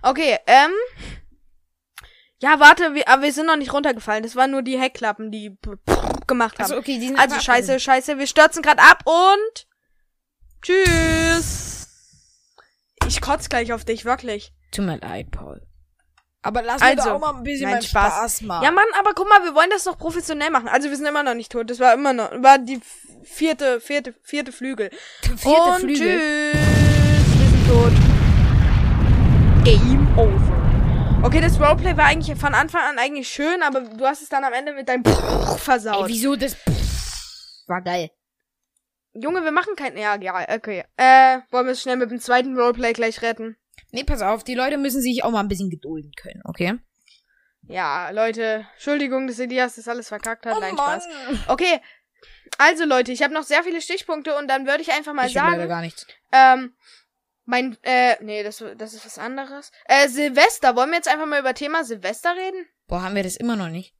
Okay, 0.02 0.38
ähm. 0.46 0.70
Ja, 2.40 2.60
warte, 2.60 2.94
wir, 2.94 3.08
aber 3.08 3.22
wir 3.22 3.32
sind 3.32 3.46
noch 3.46 3.56
nicht 3.56 3.72
runtergefallen. 3.72 4.22
Das 4.22 4.36
waren 4.36 4.52
nur 4.52 4.62
die 4.62 4.78
Heckklappen, 4.78 5.32
die 5.32 5.58
gemacht 6.26 6.58
haben. 6.58 6.64
Also, 6.64 6.76
okay, 6.76 6.98
die 7.00 7.08
sind 7.08 7.18
Also 7.18 7.40
scheiße, 7.40 7.80
scheiße, 7.80 8.18
wir 8.18 8.26
stürzen 8.28 8.62
gerade 8.62 8.80
ab 8.82 9.02
und 9.04 9.66
tschüss. 10.62 11.88
Ich 13.08 13.20
kotz 13.20 13.48
gleich 13.48 13.72
auf 13.72 13.84
dich, 13.84 14.04
wirklich. 14.04 14.52
Tut 14.70 14.84
mir 14.84 14.98
leid, 14.98 15.30
Paul. 15.30 15.62
Aber 16.42 16.62
lass 16.62 16.80
Also, 16.80 16.96
mir 16.96 17.02
doch 17.02 17.14
auch 17.16 17.32
mal 17.32 17.38
ein 17.38 17.42
bisschen 17.42 17.70
nein, 17.70 17.82
Spaß. 17.82 18.12
Spaß, 18.14 18.40
machen. 18.42 18.64
Ja, 18.64 18.70
Mann, 18.70 18.86
aber 18.98 19.12
guck 19.14 19.28
mal, 19.28 19.42
wir 19.42 19.54
wollen 19.54 19.70
das 19.70 19.84
doch 19.84 19.98
professionell 19.98 20.50
machen. 20.50 20.68
Also 20.68 20.88
wir 20.88 20.96
sind 20.96 21.06
immer 21.06 21.24
noch 21.24 21.34
nicht 21.34 21.50
tot. 21.50 21.68
Das 21.68 21.80
war 21.80 21.92
immer 21.94 22.12
noch, 22.12 22.30
war 22.42 22.58
die 22.58 22.80
vierte, 23.24 23.80
vierte, 23.80 24.14
vierte 24.22 24.52
Flügel. 24.52 24.90
Vierte 25.36 25.62
und 25.62 25.80
Flügel. 25.80 26.20
tschüss. 26.52 26.87
Tot. 27.68 27.92
Game 29.64 30.08
over. 30.16 31.20
Okay, 31.22 31.40
das 31.40 31.60
Roleplay 31.60 31.96
war 31.96 32.06
eigentlich 32.06 32.38
von 32.38 32.54
Anfang 32.54 32.80
an 32.82 32.98
eigentlich 32.98 33.28
schön, 33.28 33.62
aber 33.62 33.80
du 33.82 34.06
hast 34.06 34.22
es 34.22 34.28
dann 34.28 34.44
am 34.44 34.52
Ende 34.52 34.72
mit 34.72 34.88
deinem 34.88 35.02
Ey, 35.04 35.58
versaut. 35.58 36.08
wieso 36.08 36.34
das 36.36 36.56
war 37.66 37.82
geil. 37.82 38.10
Junge, 39.12 39.44
wir 39.44 39.50
machen 39.52 39.74
kein. 39.76 39.96
Ja, 39.96 40.16
ja, 40.20 40.46
okay. 40.54 40.84
Äh, 40.96 41.40
wollen 41.50 41.66
wir 41.66 41.72
es 41.72 41.82
schnell 41.82 41.96
mit 41.96 42.10
dem 42.10 42.20
zweiten 42.20 42.56
Roleplay 42.58 42.92
gleich 42.94 43.20
retten? 43.20 43.56
Nee, 43.90 44.04
pass 44.04 44.22
auf, 44.22 44.44
die 44.44 44.54
Leute 44.54 44.78
müssen 44.78 45.02
sich 45.02 45.22
auch 45.24 45.30
mal 45.30 45.40
ein 45.40 45.48
bisschen 45.48 45.70
gedulden 45.70 46.12
können, 46.20 46.40
okay? 46.44 46.78
Ja, 47.62 48.10
Leute, 48.10 48.66
Entschuldigung, 48.74 49.26
dass 49.26 49.38
Elias 49.38 49.76
das 49.76 49.88
alles 49.88 50.08
verkackt 50.08 50.46
hat. 50.46 50.56
Oh 50.56 50.60
Nein, 50.60 50.74
Mann. 50.74 51.00
Spaß. 51.00 51.48
Okay, 51.48 51.80
also 52.56 52.84
Leute, 52.84 53.12
ich 53.12 53.22
habe 53.22 53.34
noch 53.34 53.42
sehr 53.42 53.62
viele 53.62 53.80
Stichpunkte 53.80 54.36
und 54.36 54.48
dann 54.48 54.66
würde 54.66 54.82
ich 54.82 54.90
einfach 54.92 55.12
mal 55.12 55.26
ich 55.26 55.36
hab 55.36 55.44
leider 55.50 55.58
sagen, 55.58 55.68
gar 55.68 55.80
nichts. 55.82 56.06
ähm, 56.32 56.72
mein, 57.48 57.78
äh, 57.82 58.22
nee, 58.22 58.42
das, 58.42 58.62
das 58.76 58.92
ist 58.92 59.06
was 59.06 59.16
anderes. 59.16 59.72
Äh, 59.86 60.08
Silvester, 60.08 60.76
wollen 60.76 60.90
wir 60.90 60.96
jetzt 60.96 61.08
einfach 61.08 61.24
mal 61.24 61.40
über 61.40 61.54
Thema 61.54 61.82
Silvester 61.82 62.36
reden? 62.36 62.68
Boah, 62.86 63.00
haben 63.00 63.14
wir 63.14 63.22
das 63.22 63.36
immer 63.36 63.56
noch 63.56 63.70
nicht? 63.70 63.96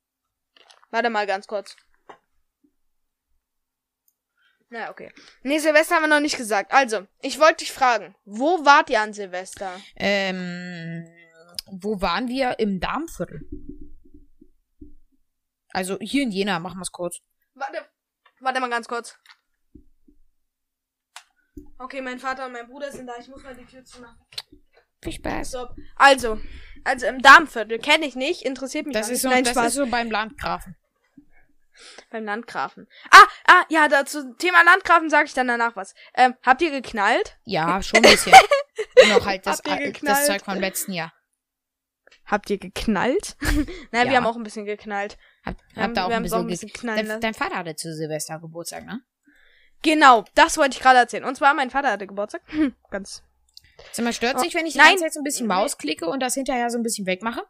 Warte 0.91 1.09
mal 1.09 1.27
ganz 1.27 1.47
kurz. 1.47 1.75
Na, 4.69 4.91
okay. 4.91 5.11
Nee, 5.45 5.61
Silvester 5.61 5.95
haben 5.95 6.03
wir 6.03 6.09
noch 6.09 6.21
nicht 6.21 6.37
gesagt. 6.37 6.73
Also, 6.73 7.07
ich 7.23 7.41
wollte 7.41 7.65
dich 7.65 7.73
fragen, 7.73 8.15
wo 8.27 8.67
wart 8.67 8.91
ihr 8.91 9.01
an 9.01 9.15
Silvester? 9.15 9.81
Ähm, 9.97 11.07
wo 11.71 12.03
waren 12.03 12.29
wir? 12.29 12.59
Im 12.59 12.81
Darmviertel. 12.81 13.49
Also 15.71 15.97
hier 16.01 16.23
in 16.23 16.33
Jena, 16.33 16.59
machen 16.59 16.81
wir's 16.81 16.93
kurz. 16.93 17.21
Warte, 17.55 17.83
warte 18.41 18.61
mal 18.61 18.69
ganz 18.69 18.89
kurz. 18.89 19.19
Okay, 21.79 22.01
mein 22.01 22.19
Vater 22.19 22.47
und 22.47 22.53
mein 22.53 22.67
Bruder 22.69 22.91
sind 22.93 23.07
da. 23.07 23.15
Ich 23.21 23.29
muss 23.29 23.43
mal 23.43 23.55
die 23.57 23.65
Tür 23.67 23.85
zumachen. 23.85 24.17
Viel 25.03 25.13
Spaß. 25.13 25.51
So, 25.53 25.69
also, 25.97 26.41
also 26.85 27.07
im 27.07 27.23
Darmviertel 27.23 27.79
kenne 27.79 28.07
ich 28.07 28.17
nicht, 28.17 28.43
interessiert 28.43 28.87
mich 28.87 28.95
Das 28.95 29.07
auch 29.07 29.13
ist, 29.13 29.13
nicht. 29.13 29.23
so, 29.23 29.29
Nein, 29.31 29.45
das 29.45 29.53
Spaß. 29.53 29.67
ist 29.69 29.75
so 29.75 29.87
beim 29.87 30.11
Landgrafen. 30.11 30.77
beim 32.11 32.25
Landgrafen. 32.25 32.89
Ah, 33.11 33.25
ah, 33.47 33.65
ja, 33.69 33.87
dazu 33.89 34.35
Thema 34.35 34.65
Landgrafen 34.65 35.09
sage 35.11 35.27
ich 35.27 35.35
dann 35.35 35.47
danach 35.49 35.77
was. 35.77 35.95
Ähm, 36.15 36.35
habt 36.43 36.61
ihr 36.63 36.71
geknallt? 36.73 37.39
Ja, 37.45 37.81
schon 37.83 37.99
ein 38.05 38.11
bisschen. 38.11 38.33
Noch 39.11 39.25
halt 39.27 39.47
das, 39.47 39.59
Habt 39.59 39.69
ihr 39.69 39.75
das 39.77 39.85
geknallt? 39.85 40.27
Zeug 40.27 40.45
vom 40.45 40.59
letzten 40.59 40.93
Jahr. 40.93 41.13
Habt 42.25 42.51
ihr 42.51 42.59
geknallt? 42.59 43.37
naja, 43.93 44.05
Ja. 44.05 44.11
wir 44.11 44.17
haben 44.17 44.27
auch 44.27 44.37
ein 44.37 44.43
bisschen 44.43 44.67
geknallt. 44.67 45.17
Hab, 45.47 45.57
Wir 45.75 45.77
hab 45.77 45.83
haben- 45.85 45.95
da 45.95 46.05
auch 46.07 46.11
ein 46.11 46.23
bisschen, 46.23 46.41
ein 46.41 46.47
bisschen 46.49 46.71
dein, 46.83 47.07
lassen. 47.07 47.21
dein 47.21 47.35
Vater 47.35 47.57
hatte 47.57 47.77
zu 47.77 47.95
Silvester 47.95 48.39
Geburtstag, 48.41 48.85
ne? 48.85 49.01
Genau, 49.83 50.25
das 50.35 50.57
wollte 50.57 50.77
ich 50.77 50.81
gerade 50.83 50.99
erzählen. 50.99 51.25
Und 51.25 51.37
zwar, 51.37 51.55
mein 51.55 51.71
Vater 51.71 51.91
hatte 51.93 52.07
Geburtstag. 52.07 52.43
Hm, 52.47 52.75
Ganz. 52.91 53.23
Sag 53.93 54.05
mal, 54.05 54.13
stört 54.13 54.37
Oh, 54.37 54.41
sich, 54.41 54.55
wenn 54.55 54.67
ich 54.67 54.73
die 54.73 54.79
nein. 54.79 54.89
ganze 54.89 55.05
Zeit 55.05 55.15
so 55.15 55.21
ein 55.21 55.25
bisschen 55.25 55.47
Maus 55.47 55.79
klicke 55.79 56.07
und 56.09 56.21
das 56.21 56.35
hinterher 56.35 56.69
so 56.71 56.79
ein 56.79 56.83
bisschen 56.83 57.07
wegmache? 57.07 57.43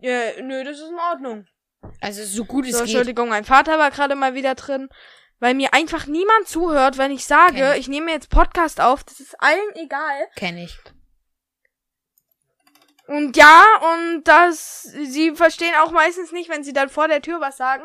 Äh, 0.00 0.40
nö, 0.42 0.62
das 0.64 0.78
ist 0.78 0.88
in 0.90 0.98
Ordnung. 0.98 1.46
Also 2.00 2.24
so 2.24 2.44
gut 2.44 2.64
es 2.66 2.72
So, 2.72 2.78
geht. 2.78 2.88
Entschuldigung, 2.88 3.28
mein 3.28 3.44
Vater 3.44 3.78
war 3.78 3.90
gerade 3.90 4.14
mal 4.14 4.34
wieder 4.34 4.54
drin, 4.54 4.88
weil 5.40 5.54
mir 5.54 5.74
einfach 5.74 6.06
niemand 6.06 6.46
zuhört, 6.46 6.96
wenn 6.98 7.10
ich 7.10 7.24
sage, 7.26 7.72
ich. 7.72 7.80
ich 7.80 7.88
nehme 7.88 8.10
jetzt 8.12 8.30
Podcast 8.30 8.80
auf. 8.80 9.02
Das 9.04 9.20
ist 9.20 9.34
allen 9.40 9.74
egal. 9.74 10.28
Kenn 10.36 10.58
ich. 10.58 10.78
Und 13.06 13.36
ja, 13.36 13.64
und 13.92 14.24
das, 14.24 14.82
sie 14.82 15.34
verstehen 15.34 15.74
auch 15.82 15.90
meistens 15.90 16.32
nicht, 16.32 16.48
wenn 16.48 16.64
sie 16.64 16.72
dann 16.72 16.88
vor 16.88 17.08
der 17.08 17.20
Tür 17.20 17.40
was 17.40 17.56
sagen, 17.56 17.84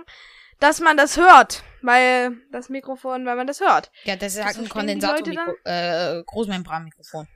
dass 0.59 0.80
man 0.80 0.95
das 0.95 1.17
hört. 1.17 1.63
Weil 1.82 2.38
das 2.51 2.69
Mikrofon, 2.69 3.25
weil 3.25 3.36
man 3.36 3.47
das 3.47 3.59
hört. 3.61 3.91
Ja, 4.03 4.15
das 4.15 4.34
ist 4.34 4.39
Das 4.39 4.45
halt 4.45 4.57
ein 4.57 4.69
Kondensator, 4.69 5.55
äh, 5.65 6.23
Großmembranmikrofon. 6.25 7.27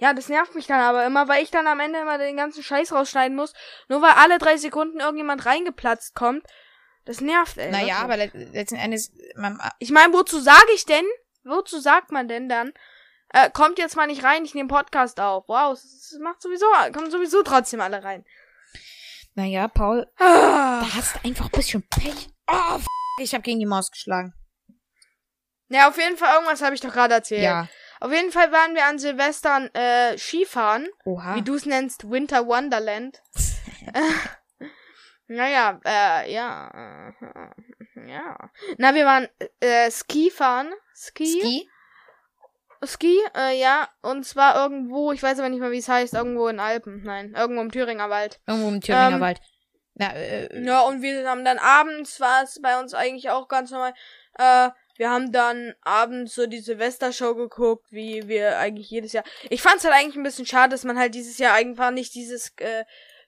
Ja, 0.00 0.12
das 0.12 0.28
nervt 0.28 0.54
mich 0.56 0.66
dann 0.66 0.80
aber 0.80 1.06
immer, 1.06 1.28
weil 1.28 1.42
ich 1.42 1.50
dann 1.50 1.66
am 1.68 1.78
Ende 1.80 2.00
immer 2.00 2.18
den 2.18 2.36
ganzen 2.36 2.62
Scheiß 2.62 2.92
rausschneiden 2.92 3.36
muss. 3.36 3.52
Nur 3.88 4.02
weil 4.02 4.10
alle 4.12 4.38
drei 4.38 4.56
Sekunden 4.56 5.00
irgendjemand 5.00 5.46
reingeplatzt 5.46 6.14
kommt. 6.14 6.44
Das 7.04 7.20
nervt, 7.20 7.58
ey. 7.58 7.70
Naja, 7.70 7.98
aber 7.98 8.16
le 8.16 8.26
letzten 8.34 8.76
Endes, 8.76 9.12
man, 9.36 9.60
Ich 9.78 9.90
meine, 9.90 10.12
wozu 10.12 10.40
sage 10.40 10.66
ich 10.74 10.84
denn? 10.86 11.04
Wozu 11.44 11.78
sagt 11.78 12.10
man 12.10 12.26
denn 12.28 12.48
dann? 12.48 12.72
Äh, 13.28 13.50
kommt 13.50 13.78
jetzt 13.78 13.94
mal 13.96 14.06
nicht 14.06 14.24
rein, 14.24 14.44
ich 14.44 14.54
nehme 14.54 14.68
Podcast 14.68 15.20
auf. 15.20 15.44
Wow, 15.48 15.74
es, 15.74 15.84
es 15.84 16.18
macht 16.20 16.40
sowieso, 16.42 16.66
kommen 16.92 17.10
sowieso 17.10 17.42
trotzdem 17.42 17.80
alle 17.80 18.02
rein. 18.02 18.24
naja, 19.34 19.68
Paul, 19.68 20.06
Ah. 20.18 20.80
da 20.82 20.94
hast 20.94 21.16
du 21.16 21.28
einfach 21.28 21.46
ein 21.46 21.50
bisschen 21.52 21.82
Pech. 21.88 22.28
Oh, 22.48 22.78
ich 23.18 23.34
habe 23.34 23.42
gegen 23.42 23.60
die 23.60 23.66
Maus 23.66 23.90
geschlagen. 23.90 24.34
Ja, 25.68 25.88
auf 25.88 25.96
jeden 25.98 26.16
Fall, 26.16 26.34
irgendwas 26.34 26.62
habe 26.62 26.74
ich 26.74 26.80
doch 26.80 26.92
gerade 26.92 27.14
erzählt. 27.14 27.42
Ja. 27.42 27.68
Auf 28.00 28.12
jeden 28.12 28.30
Fall 28.30 28.52
waren 28.52 28.74
wir 28.74 28.84
an 28.84 28.98
Silvestern 28.98 29.70
äh, 29.74 30.18
Skifahren, 30.18 30.88
Oha. 31.04 31.36
wie 31.36 31.42
du 31.42 31.54
es 31.54 31.64
nennst, 31.64 32.10
Winter 32.10 32.46
Wonderland. 32.46 33.22
naja, 35.26 35.80
äh, 35.84 36.32
ja. 36.32 37.10
äh, 37.16 38.10
ja. 38.10 38.50
Na, 38.78 38.94
wir 38.94 39.06
waren 39.06 39.28
äh, 39.60 39.90
Ski 39.90 40.30
fahren. 40.30 40.72
Ski? 40.94 41.26
Ski? 41.40 41.70
Ski, 42.84 43.18
äh, 43.34 43.58
ja. 43.58 43.88
Und 44.02 44.26
zwar 44.26 44.56
irgendwo, 44.62 45.12
ich 45.12 45.22
weiß 45.22 45.38
aber 45.38 45.48
nicht 45.48 45.60
mal, 45.60 45.72
wie 45.72 45.78
es 45.78 45.88
heißt, 45.88 46.12
irgendwo 46.14 46.48
in 46.48 46.60
Alpen. 46.60 47.02
Nein, 47.02 47.34
irgendwo 47.34 47.62
im 47.62 47.72
Thüringer 47.72 48.10
Wald. 48.10 48.40
Irgendwo 48.46 48.68
im 48.68 48.80
Thüringer 48.80 49.12
Ähm, 49.12 49.20
Wald. 49.20 49.40
Na, 49.94 50.12
äh, 50.14 50.64
Ja, 50.64 50.80
und 50.82 51.02
wir 51.02 51.28
haben 51.28 51.44
dann 51.44 51.58
abends, 51.58 52.20
war 52.20 52.42
es 52.42 52.60
bei 52.60 52.78
uns 52.80 52.94
eigentlich 52.94 53.30
auch 53.30 53.48
ganz 53.48 53.70
normal, 53.70 53.94
äh, 54.38 54.70
wir 54.96 55.10
haben 55.10 55.32
dann 55.32 55.74
abends 55.82 56.34
so 56.34 56.46
die 56.46 56.60
Silvestershow 56.60 57.34
geguckt, 57.34 57.86
wie 57.90 58.28
wir 58.28 58.58
eigentlich 58.58 58.90
jedes 58.90 59.12
Jahr. 59.12 59.24
Ich 59.50 59.60
fand's 59.62 59.84
halt 59.84 59.94
eigentlich 59.94 60.16
ein 60.16 60.22
bisschen 60.22 60.46
schade, 60.46 60.70
dass 60.70 60.84
man 60.84 60.98
halt 60.98 61.14
dieses 61.14 61.38
Jahr 61.38 61.54
einfach 61.54 61.90
nicht 61.90 62.14
dieses, 62.14 62.52
äh, 62.60 62.84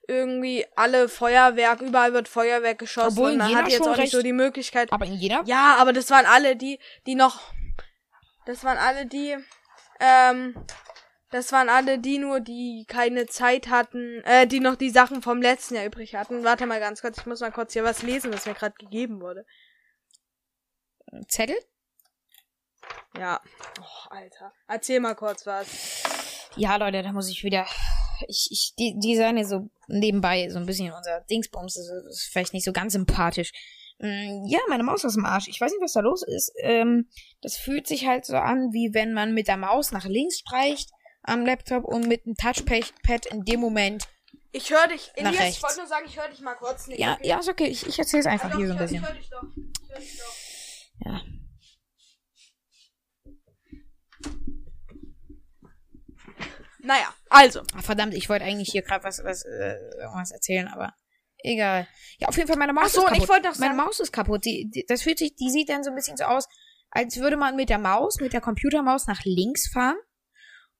irgendwie 0.09 0.65
alle 0.77 1.09
Feuerwerk, 1.09 1.81
überall 1.81 2.13
wird 2.13 2.29
Feuerwerk 2.29 2.79
geschossen 2.79 3.17
Obwohl 3.17 3.31
und 3.31 3.37
man 3.39 3.53
hat 3.55 3.69
jetzt 3.69 3.81
auch 3.81 3.89
nicht 3.91 3.99
recht- 3.99 4.11
so 4.13 4.21
die 4.21 4.31
Möglichkeit. 4.31 4.91
aber 4.93 5.05
in 5.05 5.15
jeder 5.15 5.43
Ja, 5.45 5.75
aber 5.79 5.91
das 5.91 6.09
waren 6.09 6.25
alle 6.25 6.55
die, 6.55 6.79
die 7.05 7.15
noch, 7.15 7.51
das 8.45 8.63
waren 8.63 8.77
alle 8.77 9.05
die, 9.05 9.35
ähm, 9.99 10.55
das 11.29 11.51
waren 11.51 11.69
alle 11.69 11.99
die 11.99 12.19
nur, 12.19 12.39
die 12.39 12.85
keine 12.87 13.25
Zeit 13.25 13.67
hatten, 13.67 14.21
äh, 14.23 14.47
die 14.47 14.59
noch 14.59 14.75
die 14.75 14.89
Sachen 14.89 15.21
vom 15.21 15.41
letzten 15.41 15.75
Jahr 15.75 15.85
übrig 15.85 16.15
hatten. 16.15 16.43
Warte 16.43 16.65
mal 16.65 16.79
ganz 16.79 17.01
kurz, 17.01 17.17
ich 17.17 17.25
muss 17.25 17.41
mal 17.41 17.51
kurz 17.51 17.73
hier 17.73 17.83
was 17.83 18.01
lesen, 18.01 18.31
was 18.33 18.45
mir 18.45 18.53
gerade 18.53 18.75
gegeben 18.77 19.19
wurde. 19.19 19.45
Zettel? 21.27 21.57
Ja. 23.17 23.41
Oh, 23.79 24.09
Alter. 24.09 24.53
Erzähl 24.67 24.99
mal 24.99 25.15
kurz 25.15 25.45
was. 25.45 26.03
Ja, 26.55 26.75
Leute, 26.77 27.03
da 27.03 27.11
muss 27.11 27.29
ich 27.29 27.43
wieder. 27.43 27.65
Ich, 28.27 28.47
ich 28.51 28.73
die, 28.77 28.97
designe 28.99 29.45
so 29.45 29.69
nebenbei 29.87 30.49
so 30.49 30.57
ein 30.57 30.65
bisschen 30.65 30.91
unser 30.91 31.21
Dingsbums. 31.29 31.75
Das 31.75 31.85
ist, 31.85 32.07
ist 32.09 32.29
vielleicht 32.31 32.53
nicht 32.53 32.65
so 32.65 32.71
ganz 32.71 32.93
sympathisch. 32.93 33.51
Mm, 33.99 34.45
Ja, 34.47 34.59
meine 34.69 34.83
Maus 34.83 35.05
aus 35.05 35.13
dem 35.13 35.25
Arsch. 35.25 35.47
Ich 35.47 35.59
weiß 35.59 35.71
nicht, 35.71 35.81
was 35.81 35.93
da 35.93 35.99
los 35.99 36.23
ist. 36.23 36.51
Ähm, 36.61 37.09
das 37.41 37.57
fühlt 37.57 37.85
sich 37.87 38.07
halt 38.07 38.25
so 38.25 38.37
an, 38.37 38.71
wie 38.71 38.93
wenn 38.93 39.13
man 39.13 39.33
mit 39.33 39.47
der 39.47 39.57
Maus 39.57 39.91
nach 39.91 40.05
links 40.05 40.39
streicht 40.39 40.89
am 41.27 41.45
Laptop 41.45 41.83
und 41.83 42.07
mit 42.07 42.25
dem 42.25 42.35
Touchpad 42.35 43.25
in 43.27 43.43
dem 43.43 43.59
Moment. 43.59 44.07
Ich 44.51 44.71
höre 44.71 44.87
dich. 44.87 45.11
Nach 45.17 45.29
Elias, 45.29 45.33
ich 45.33 45.39
rechts. 45.41 45.63
wollte 45.63 45.77
nur 45.79 45.87
sagen, 45.87 46.05
ich 46.07 46.17
höre 46.19 46.29
dich 46.29 46.41
mal 46.41 46.55
kurz 46.55 46.87
nicht. 46.87 46.99
Ja, 46.99 47.13
okay? 47.13 47.27
ja, 47.27 47.39
ist 47.39 47.49
okay. 47.49 47.65
Ich, 47.67 47.85
ich 47.85 47.99
erzähle 47.99 48.21
es 48.21 48.25
einfach 48.27 48.49
Ja, 48.49 48.51
doch, 48.51 48.57
hier 48.57 48.67
so 48.67 48.73
ein 48.73 48.85
ich 48.85 48.91
bisschen. 48.91 49.03
Ich 49.03 49.07
höre 49.07 49.15
dich 49.15 49.29
doch. 49.29 49.43
Ich 49.83 49.89
hör 49.91 49.99
dich 49.99 50.17
doch. 50.17 51.05
Ja. 51.05 51.21
Naja, 56.79 57.13
also. 57.29 57.61
Ach, 57.75 57.83
verdammt, 57.83 58.13
ich 58.13 58.29
wollte 58.29 58.45
eigentlich 58.45 58.69
hier 58.71 58.81
gerade 58.81 59.03
was, 59.03 59.23
was 59.23 59.43
äh, 59.43 59.75
irgendwas 59.99 60.31
erzählen, 60.31 60.67
aber 60.67 60.93
egal. 61.39 61.87
Ja, 62.19 62.27
auf 62.29 62.37
jeden 62.37 62.47
Fall 62.47 62.57
meine 62.57 62.73
Maus 62.73 62.85
Ach 62.87 62.89
so, 62.89 63.01
ist 63.01 63.07
und 63.07 63.13
ich 63.13 63.19
kaputt. 63.21 63.29
wollte 63.29 63.47
noch 63.49 63.57
meine 63.59 63.75
sagen- 63.75 63.85
Maus 63.85 63.99
ist 63.99 64.11
kaputt. 64.11 64.45
Die, 64.45 64.69
die, 64.73 64.85
das 64.87 65.01
fühlt 65.01 65.17
sich, 65.19 65.35
die 65.35 65.49
sieht 65.49 65.69
dann 65.69 65.83
so 65.83 65.89
ein 65.89 65.95
bisschen 65.95 66.17
so 66.17 66.23
aus, 66.25 66.47
als 66.91 67.17
würde 67.17 67.35
man 67.35 67.55
mit 67.55 67.69
der 67.69 67.79
Maus, 67.79 68.19
mit 68.19 68.31
der 68.33 68.41
Computermaus 68.41 69.07
nach 69.07 69.21
links 69.25 69.69
fahren 69.71 69.97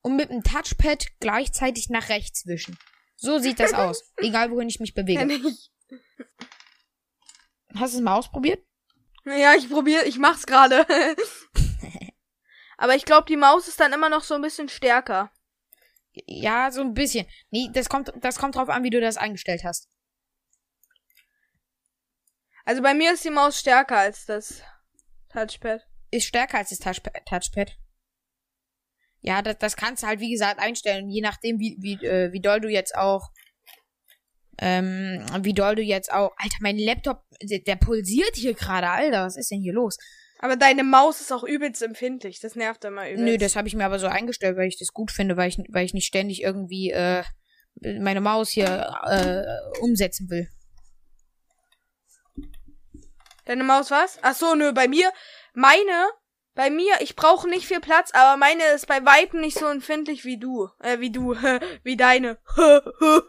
und 0.02 0.16
mit 0.16 0.30
dem 0.30 0.44
Touchpad 0.44 1.20
gleichzeitig 1.20 1.90
nach 1.90 2.10
rechts 2.10 2.46
wischen. 2.46 2.78
So 3.16 3.40
sieht 3.40 3.60
das 3.60 3.74
aus. 3.74 4.14
Egal 4.18 4.52
wohin 4.52 4.70
ich 4.70 4.80
mich 4.80 4.94
bewege. 4.94 5.32
Ich. 5.34 5.72
Hast 7.76 7.94
du 7.94 7.98
es 7.98 8.04
mal 8.04 8.16
ausprobiert? 8.16 8.64
Ja, 9.26 9.56
ich 9.56 9.70
probiere, 9.70 10.06
ich 10.06 10.18
mach's 10.18 10.46
gerade. 10.46 10.86
Aber 12.78 12.96
ich 12.96 13.06
glaube, 13.06 13.26
die 13.28 13.38
Maus 13.38 13.68
ist 13.68 13.80
dann 13.80 13.92
immer 13.92 14.10
noch 14.10 14.24
so 14.24 14.36
ein 14.36 14.42
bisschen 14.42 14.70
stärker. 14.70 15.32
Ja, 16.14 16.72
so 16.72 16.82
ein 16.82 16.94
bisschen. 16.94 17.28
Nee, 17.50 17.70
das 17.74 17.90
kommt, 17.90 18.12
das 18.22 18.38
kommt 18.38 18.56
drauf 18.56 18.70
an, 18.70 18.84
wie 18.84 18.90
du 18.90 19.02
das 19.02 19.18
eingestellt 19.18 19.64
hast. 19.64 19.90
Also 22.66 22.82
bei 22.82 22.94
mir 22.94 23.14
ist 23.14 23.24
die 23.24 23.30
Maus 23.30 23.60
stärker 23.60 23.98
als 23.98 24.26
das 24.26 24.62
Touchpad. 25.30 25.88
ist 26.12 26.26
stärker 26.26 26.58
als 26.58 26.70
das 26.70 26.80
Touchpad. 26.80 27.26
Touchpad. 27.26 27.78
Ja, 29.22 29.42
das, 29.42 29.58
das 29.58 29.76
kannst 29.76 30.04
du 30.04 30.08
halt, 30.08 30.20
wie 30.20 30.32
gesagt, 30.32 30.60
einstellen. 30.60 31.10
Je 31.10 31.22
nachdem, 31.22 31.60
wie, 31.60 31.78
wie, 31.80 32.06
äh, 32.06 32.32
wie 32.32 32.42
doll 32.42 32.62
du 32.62 32.70
jetzt 32.70 32.96
auch. 32.96 33.30
Ähm, 34.60 35.26
wie 35.42 35.54
doll 35.54 35.76
du 35.76 35.82
jetzt 35.82 36.12
auch. 36.12 36.32
Alter, 36.38 36.58
mein 36.62 36.78
Laptop, 36.78 37.24
der, 37.42 37.60
der 37.60 37.76
pulsiert 37.76 38.36
hier 38.36 38.54
gerade, 38.54 38.90
Alter. 38.90 39.26
Was 39.26 39.38
ist 39.38 39.52
denn 39.52 39.62
hier 39.62 39.74
los? 39.74 39.98
Aber 40.40 40.56
deine 40.56 40.84
Maus 40.84 41.20
ist 41.22 41.32
auch 41.32 41.44
übelst 41.44 41.82
empfindlich. 41.82 42.40
Das 42.40 42.56
nervt 42.56 42.86
immer 42.86 43.10
übelst. 43.10 43.24
Nö, 43.24 43.38
das 43.38 43.56
habe 43.56 43.68
ich 43.68 43.76
mir 43.76 43.86
aber 43.86 44.00
so 44.00 44.08
eingestellt, 44.08 44.58
weil 44.58 44.68
ich 44.68 44.78
das 44.78 44.94
gut 44.94 45.12
finde, 45.12 45.36
weil 45.36 45.50
ich, 45.50 45.58
weil 45.70 45.86
ich 45.86 45.94
nicht 45.94 46.06
ständig 46.06 46.44
irgendwie 46.44 46.92
äh, 46.92 47.24
meine 47.82 48.22
Maus 48.22 48.50
hier 48.50 48.92
äh, 49.06 49.80
umsetzen 49.82 50.30
will. 50.30 50.48
Deine 53.46 53.64
Maus 53.64 53.92
was? 53.92 54.20
Ach 54.22 54.36
so, 54.36 54.56
nö, 54.56 54.74
bei 54.74 54.88
mir, 54.88 55.12
meine, 55.54 56.10
bei 56.58 56.70
mir, 56.72 56.96
ich 57.02 57.16
brauche 57.16 57.48
nicht 57.48 57.68
viel 57.68 57.80
Platz, 57.80 58.12
aber 58.14 58.36
meine 58.36 58.64
ist 58.76 58.88
bei 58.88 59.06
weitem 59.06 59.40
nicht 59.42 59.58
so 59.58 59.68
empfindlich 59.68 60.26
wie 60.26 60.38
du. 60.40 60.70
Äh, 60.80 61.00
wie 61.00 61.12
du, 61.12 61.34
wie 61.84 61.96
deine. 61.96 62.38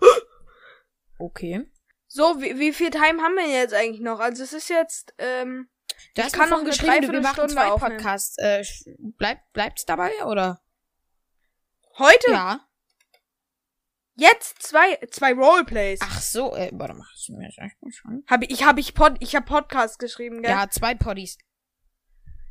Okay. 1.21 1.69
so, 2.07 2.41
wie, 2.41 2.59
wie 2.61 2.73
viel 2.73 2.91
Time 2.91 3.21
haben 3.23 3.35
wir 3.35 3.49
jetzt 3.49 3.75
eigentlich 3.75 4.01
noch? 4.01 4.21
Also 4.21 4.45
es 4.45 4.53
ist 4.53 4.69
jetzt, 4.69 5.15
ähm, 5.19 5.69
Du 6.15 6.21
Ich 6.21 6.27
hast 6.27 6.33
kann 6.33 6.49
noch 6.49 6.63
geschrieben, 6.65 7.11
wir 7.11 7.21
machen 7.21 7.49
zwei. 7.49 7.71
Podcasts. 7.71 8.39
Äh, 8.39 8.61
sch- 8.61 8.95
bleib, 8.99 9.39
bleibt's 9.53 9.85
dabei, 9.85 10.13
oder? 10.25 10.61
heute, 11.99 12.31
Ja. 12.31 12.61
jetzt 14.15 14.63
zwei, 14.63 14.95
zwei 15.11 15.33
Roleplays. 15.33 15.99
Ach 16.03 16.21
so, 16.21 16.55
äh, 16.55 16.71
warte 16.73 16.95
mal. 16.95 17.05
du 17.27 17.33
mir 17.37 17.49
das 17.49 17.59
echt 17.59 17.83
mal 17.83 17.91
schon? 17.91 18.23
Hab 18.29 18.43
ich, 18.45 18.51
ich 18.51 18.65
hab 18.65 18.79
ich 18.79 18.95
Pod, 18.95 19.17
ich 19.19 19.35
hab 19.35 19.47
Podcast 19.47 19.99
geschrieben, 19.99 20.41
gell? 20.43 20.53
Ja, 20.53 20.71
zwei 20.71 20.95
Poddies. 20.95 21.37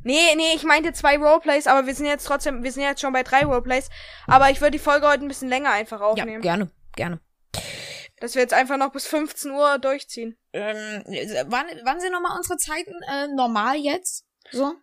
Nee, 0.08 0.36
nee, 0.38 0.53
ich 0.55 0.64
meinte 0.64 0.93
zwei 0.93 1.18
Roleplays, 1.18 1.68
aber 1.68 1.86
wir 1.86 1.93
sind 1.93 2.05
jetzt 2.05 2.26
trotzdem, 2.26 2.64
wir 2.64 2.72
sind 2.72 2.84
jetzt 2.84 3.01
schon 3.01 3.12
bei 3.12 3.24
drei 3.24 3.43
Roleplays. 3.43 3.89
Aber 4.26 4.49
ich 4.49 4.62
würde 4.62 4.72
die 4.72 4.80
Folge 4.80 5.05
heute 5.05 5.26
ein 5.26 5.28
bisschen 5.28 5.49
länger 5.49 5.72
einfach 5.72 5.99
Ja, 5.99 6.05
aufnehmen. 6.05 6.41
gerne, 6.41 6.72
gerne. 6.95 7.20
Dass 8.22 8.34
wir 8.34 8.41
jetzt 8.41 8.53
einfach 8.53 8.78
noch 8.78 8.93
bis 8.93 9.05
15 9.05 9.51
Uhr 9.51 9.80
durchziehen. 9.80 10.38
Ähm, 10.53 11.03
wann, 11.47 11.66
wann 11.84 11.99
sind 11.99 12.14
nochmal 12.14 12.38
unsere 12.38 12.58
Zeiten 12.58 12.93
äh, 13.12 13.28
normal 13.28 13.76
jetzt? 13.76 14.24
So? 14.49 14.76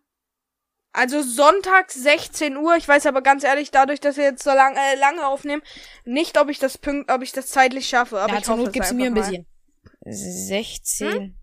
Also 0.93 1.23
Sonntag 1.23 1.91
16 1.91 2.59
Uhr. 2.59 2.77
Ich 2.77 2.87
weiß 2.87 3.07
aber 3.07 3.23
ganz 3.23 3.45
ehrlich, 3.45 3.71
dadurch, 3.71 4.01
dass 4.01 4.19
wir 4.19 4.25
jetzt 4.25 4.45
so 4.45 4.51
lang, 4.51 4.77
äh, 4.77 4.95
lange 4.97 5.27
aufnehmen, 5.27 5.63
nicht, 6.05 6.39
ob 6.39 6.51
ich 6.51 6.59
das 6.59 6.77
pünkt, 6.77 7.11
ob 7.11 7.23
ich 7.23 7.33
das 7.33 7.47
zeitlich 7.47 7.89
schaffe. 7.89 8.21
Aber 8.21 8.35
ja, 8.35 8.39
ich 8.41 8.45
zur 8.45 8.57
Not 8.57 8.75
gibst 8.75 8.91
du 8.91 8.95
mir 8.95 9.07
ein 9.07 9.17
einfach 9.17 9.33
mal. 9.33 9.45
Hm? 11.01 11.35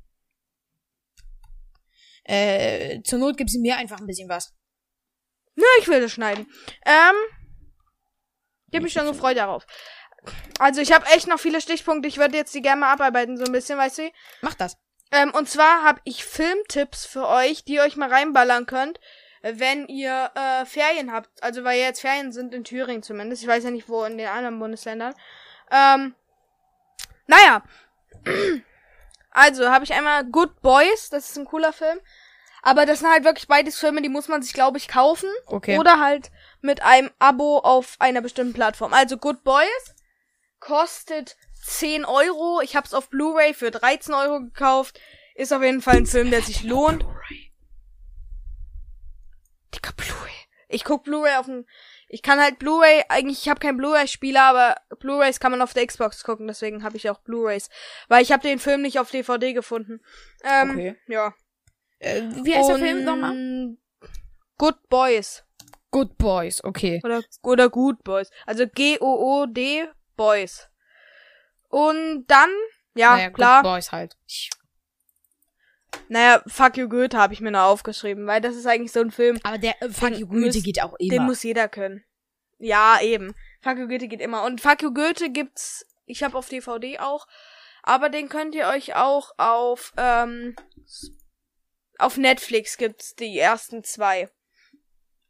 Bisschen. 2.24 2.28
16. 2.28 3.00
Äh, 3.00 3.04
zur 3.04 3.20
Not 3.20 3.38
gibst 3.38 3.56
du 3.56 3.60
mir 3.60 3.78
einfach 3.78 4.00
ein 4.00 4.08
bisschen 4.08 4.30
was. 4.30 4.54
Nö, 5.56 5.66
ich 5.80 5.88
will 5.88 6.02
das 6.02 6.12
schneiden. 6.12 6.48
Ähm, 6.86 7.16
ich 8.70 8.76
hab 8.76 8.84
mich 8.84 8.94
schon 8.94 9.06
gefreut 9.06 9.38
darauf. 9.38 9.66
Also 10.60 10.82
ich 10.82 10.92
habe 10.92 11.06
echt 11.08 11.28
noch 11.28 11.40
viele 11.40 11.62
Stichpunkte. 11.62 12.08
Ich 12.08 12.18
würde 12.18 12.38
jetzt 12.38 12.54
die 12.54 12.62
gerne 12.62 12.82
mal 12.82 12.94
abarbeiten, 12.94 13.38
so 13.38 13.44
ein 13.44 13.52
bisschen, 13.52 13.78
weißt 13.78 14.00
du? 14.00 14.12
Mach 14.42 14.54
das. 14.54 14.78
Ähm, 15.12 15.32
und 15.32 15.50
zwar 15.50 15.84
habe 15.84 16.00
ich 16.06 16.24
Filmtipps 16.24 17.06
für 17.06 17.28
euch, 17.28 17.66
die 17.66 17.74
ihr 17.74 17.82
euch 17.82 17.98
mal 17.98 18.10
reinballern 18.10 18.66
könnt, 18.66 19.00
wenn 19.42 19.88
ihr 19.88 20.32
äh, 20.36 20.66
Ferien 20.66 21.12
habt. 21.12 21.30
Also 21.44 21.64
weil 21.64 21.80
jetzt 21.80 22.02
Ferien 22.02 22.32
sind 22.32 22.54
in 22.54 22.64
Thüringen 22.64 23.04
zumindest. 23.04 23.42
Ich 23.42 23.48
weiß 23.48 23.64
ja 23.66 23.72
nicht, 23.72 23.90
wo 23.90 24.04
in 24.04 24.18
den 24.18 24.28
anderen 24.28 24.60
Bundesländern. 24.60 25.14
Ähm, 25.70 26.16
naja. 27.28 27.64
Also 29.32 29.70
habe 29.70 29.84
ich 29.84 29.94
einmal 29.94 30.26
Good 30.26 30.62
Boys. 30.62 31.10
Das 31.10 31.30
ist 31.30 31.38
ein 31.38 31.46
cooler 31.46 31.74
Film. 31.74 32.00
Aber 32.62 32.86
das 32.86 33.00
sind 33.00 33.10
halt 33.10 33.24
wirklich 33.24 33.48
beides 33.48 33.80
Filme, 33.80 34.02
die 34.02 34.10
muss 34.10 34.28
man 34.28 34.44
sich, 34.44 34.54
glaube 34.54 34.78
ich, 34.78 34.88
kaufen. 34.88 35.30
Okay. 35.48 35.80
Oder 35.80 36.00
halt 36.00 36.32
mit 36.62 36.84
einem 36.84 37.10
Abo 37.18 37.58
auf 37.58 37.96
einer 38.00 38.22
bestimmten 38.22 38.54
Plattform. 38.54 38.94
Also 38.94 39.18
Good 39.18 39.44
Boys 39.44 39.96
kostet 40.60 41.38
10 41.64 42.06
Euro. 42.06 42.62
Ich 42.62 42.76
hab's 42.76 42.94
auf 42.94 43.10
Blu-ray 43.10 43.54
für 43.54 43.72
13 43.72 44.14
Euro 44.14 44.42
gekauft. 44.42 45.00
Ist 45.34 45.54
auf 45.54 45.64
jeden 45.64 45.82
Fall 45.82 45.98
ein 45.98 46.06
Film, 46.06 46.30
der 46.30 46.42
sich 46.44 46.64
lohnt. 46.64 47.04
Dicker 49.74 49.94
Blu-ray. 49.94 50.32
Ich 50.68 50.84
guck 50.84 51.04
Blu-ray 51.04 51.36
auf 51.38 51.46
dem. 51.46 51.66
Ich 52.14 52.22
kann 52.22 52.42
halt 52.42 52.60
Blu-ray, 52.60 53.06
eigentlich, 53.08 53.40
ich 53.44 53.50
habe 53.50 53.62
keinen 53.62 53.78
Blu-ray-Spieler, 53.78 54.42
aber 54.42 54.76
Blu-rays 55.00 55.40
kann 55.40 55.52
man 55.52 55.62
auf 55.62 55.74
der 55.74 55.88
Xbox 55.88 56.26
gucken, 56.26 56.46
deswegen 56.46 56.84
habe 56.84 56.98
ich 56.98 57.10
auch 57.10 57.20
Blu-rays. 57.20 57.70
Weil 58.10 58.22
ich 58.22 58.34
habe 58.34 58.44
den 58.44 58.60
Film 58.60 58.82
nicht 58.82 59.00
auf 59.00 59.12
DVD 59.12 59.54
gefunden. 59.54 60.02
Ähm, 60.44 60.72
Okay. 60.72 60.96
Ja. 61.08 61.34
Äh, 62.00 62.24
wie 62.44 62.54
heißt 62.54 62.68
der 62.68 62.80
Film 62.80 63.06
nochmal? 63.06 63.32
Und 63.32 63.78
Good 64.58 64.90
Boys. 64.90 65.46
Good 65.92 66.18
Boys, 66.18 66.62
okay. 66.66 67.00
Oder, 67.04 67.22
oder 67.44 67.70
Good 67.70 68.04
Boys. 68.04 68.30
Also 68.46 68.68
G-O-O-D 68.68 69.88
Boys. 70.18 70.68
Und 71.70 72.26
dann, 72.28 72.50
ja, 72.94 73.16
naja, 73.16 73.30
klar. 73.30 73.62
Good 73.62 73.72
Boys 73.72 73.92
halt. 73.94 74.18
Ich, 74.28 74.50
Naja, 76.14 76.44
Fuck 76.46 76.76
You 76.76 76.90
Goethe 76.90 77.18
habe 77.18 77.34
ich 77.34 77.40
mir 77.40 77.52
noch 77.52 77.68
aufgeschrieben, 77.70 78.28
weil 78.28 78.42
das 78.42 78.58
ist 78.58 78.66
eigentlich 78.68 78.92
so 78.92 79.00
ein 79.00 79.12
Film, 79.12 79.40
aber 79.44 79.58
der 79.58 79.82
äh, 79.82 79.88
Fuck 79.90 80.10
Den 80.10 80.20
You 80.20 80.28
Goethe 80.28 80.42
müsst- 80.42 80.64
geht 80.66 80.84
auch 80.84 80.98
den 80.98 81.10
immer. 81.14 81.24
muss 81.26 81.42
jeder 81.42 81.70
können. 81.70 82.04
Ja, 82.60 83.00
eben. 83.02 83.34
Fuck 83.62 83.78
You 83.78 83.88
Goethe 83.88 84.10
geht 84.10 84.20
immer. 84.20 84.44
Und 84.44 84.60
Fuck 84.60 84.82
You 84.82 84.94
Goethe 84.94 85.30
gibt's, 85.30 85.86
ich 86.06 86.22
habe 86.22 86.38
auf 86.38 86.50
DVD 86.50 87.00
auch, 87.00 87.28
aber 87.82 88.10
den 88.10 88.28
könnt 88.28 88.56
ihr 88.56 88.68
euch 88.68 88.94
auch 88.94 89.32
auf, 89.38 89.94
ähm, 89.96 90.56
auf 91.98 92.18
Netflix 92.18 92.78
gibt's 92.78 93.16
die 93.16 93.40
ersten 93.40 93.84
zwei. 93.86 94.30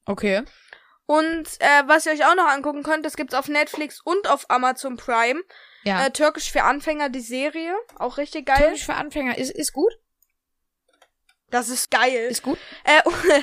okay. 0.05 0.43
Und 1.05 1.45
äh, 1.59 1.83
was 1.87 2.05
ihr 2.05 2.13
euch 2.13 2.25
auch 2.25 2.35
noch 2.35 2.47
angucken 2.47 2.83
könnt, 2.83 3.05
das 3.05 3.17
gibt's 3.17 3.33
auf 3.35 3.49
Netflix 3.49 3.99
und 4.01 4.29
auf 4.29 4.49
Amazon 4.49 4.95
Prime. 4.95 5.41
Ja. 5.83 6.05
Äh, 6.05 6.11
Türkisch 6.11 6.49
für 6.51 6.63
Anfänger, 6.63 7.09
die 7.09 7.19
Serie. 7.19 7.75
Auch 7.97 8.17
richtig 8.17 8.45
geil. 8.45 8.57
Türkisch 8.57 8.85
für 8.85 8.93
Anfänger 8.93 9.37
ist, 9.37 9.51
ist 9.51 9.73
gut. 9.73 9.91
Das 11.51 11.69
ist 11.69 11.91
geil. 11.91 12.27
Ist 12.29 12.41
gut. 12.43 12.57
Äh, 12.83 13.01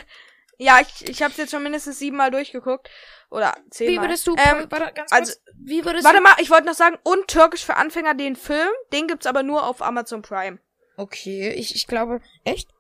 ja, 0.59 0.81
ich, 0.81 1.09
ich 1.09 1.23
habe 1.23 1.35
jetzt 1.37 1.51
schon 1.51 1.63
mindestens 1.63 1.99
siebenmal 1.99 2.31
durchgeguckt. 2.31 2.91
Oder 3.31 3.55
Wie 3.67 3.71
zehnmal. 3.71 4.07
würdest 4.07 4.27
du, 4.27 4.35
Ähm, 4.39 4.67
warte, 4.71 4.93
ganz 4.95 5.13
also- 5.13 5.33
kurz, 5.35 5.43
wie 5.63 5.85
würdest 5.85 6.05
warte 6.05 6.19
du, 6.19 6.23
mal, 6.23 6.35
ich 6.41 6.51
wollte 6.51 6.67
noch 6.67 6.75
sagen, 6.75 6.97
und 7.05 7.29
Türkisch 7.29 7.65
für 7.65 7.77
Anfänger, 7.77 8.15
den 8.15 8.37
Film, 8.37 8.71
den 8.93 9.07
gibt's 9.07 9.27
aber 9.27 9.43
nur 9.43 9.67
auf 9.67 9.83
Amazon 9.83 10.23
Prime. 10.23 10.59
okay, 10.97 11.51
ich, 11.51 11.75
ich 11.75 11.87
glaube, 11.87 12.21
echt? 12.45 12.71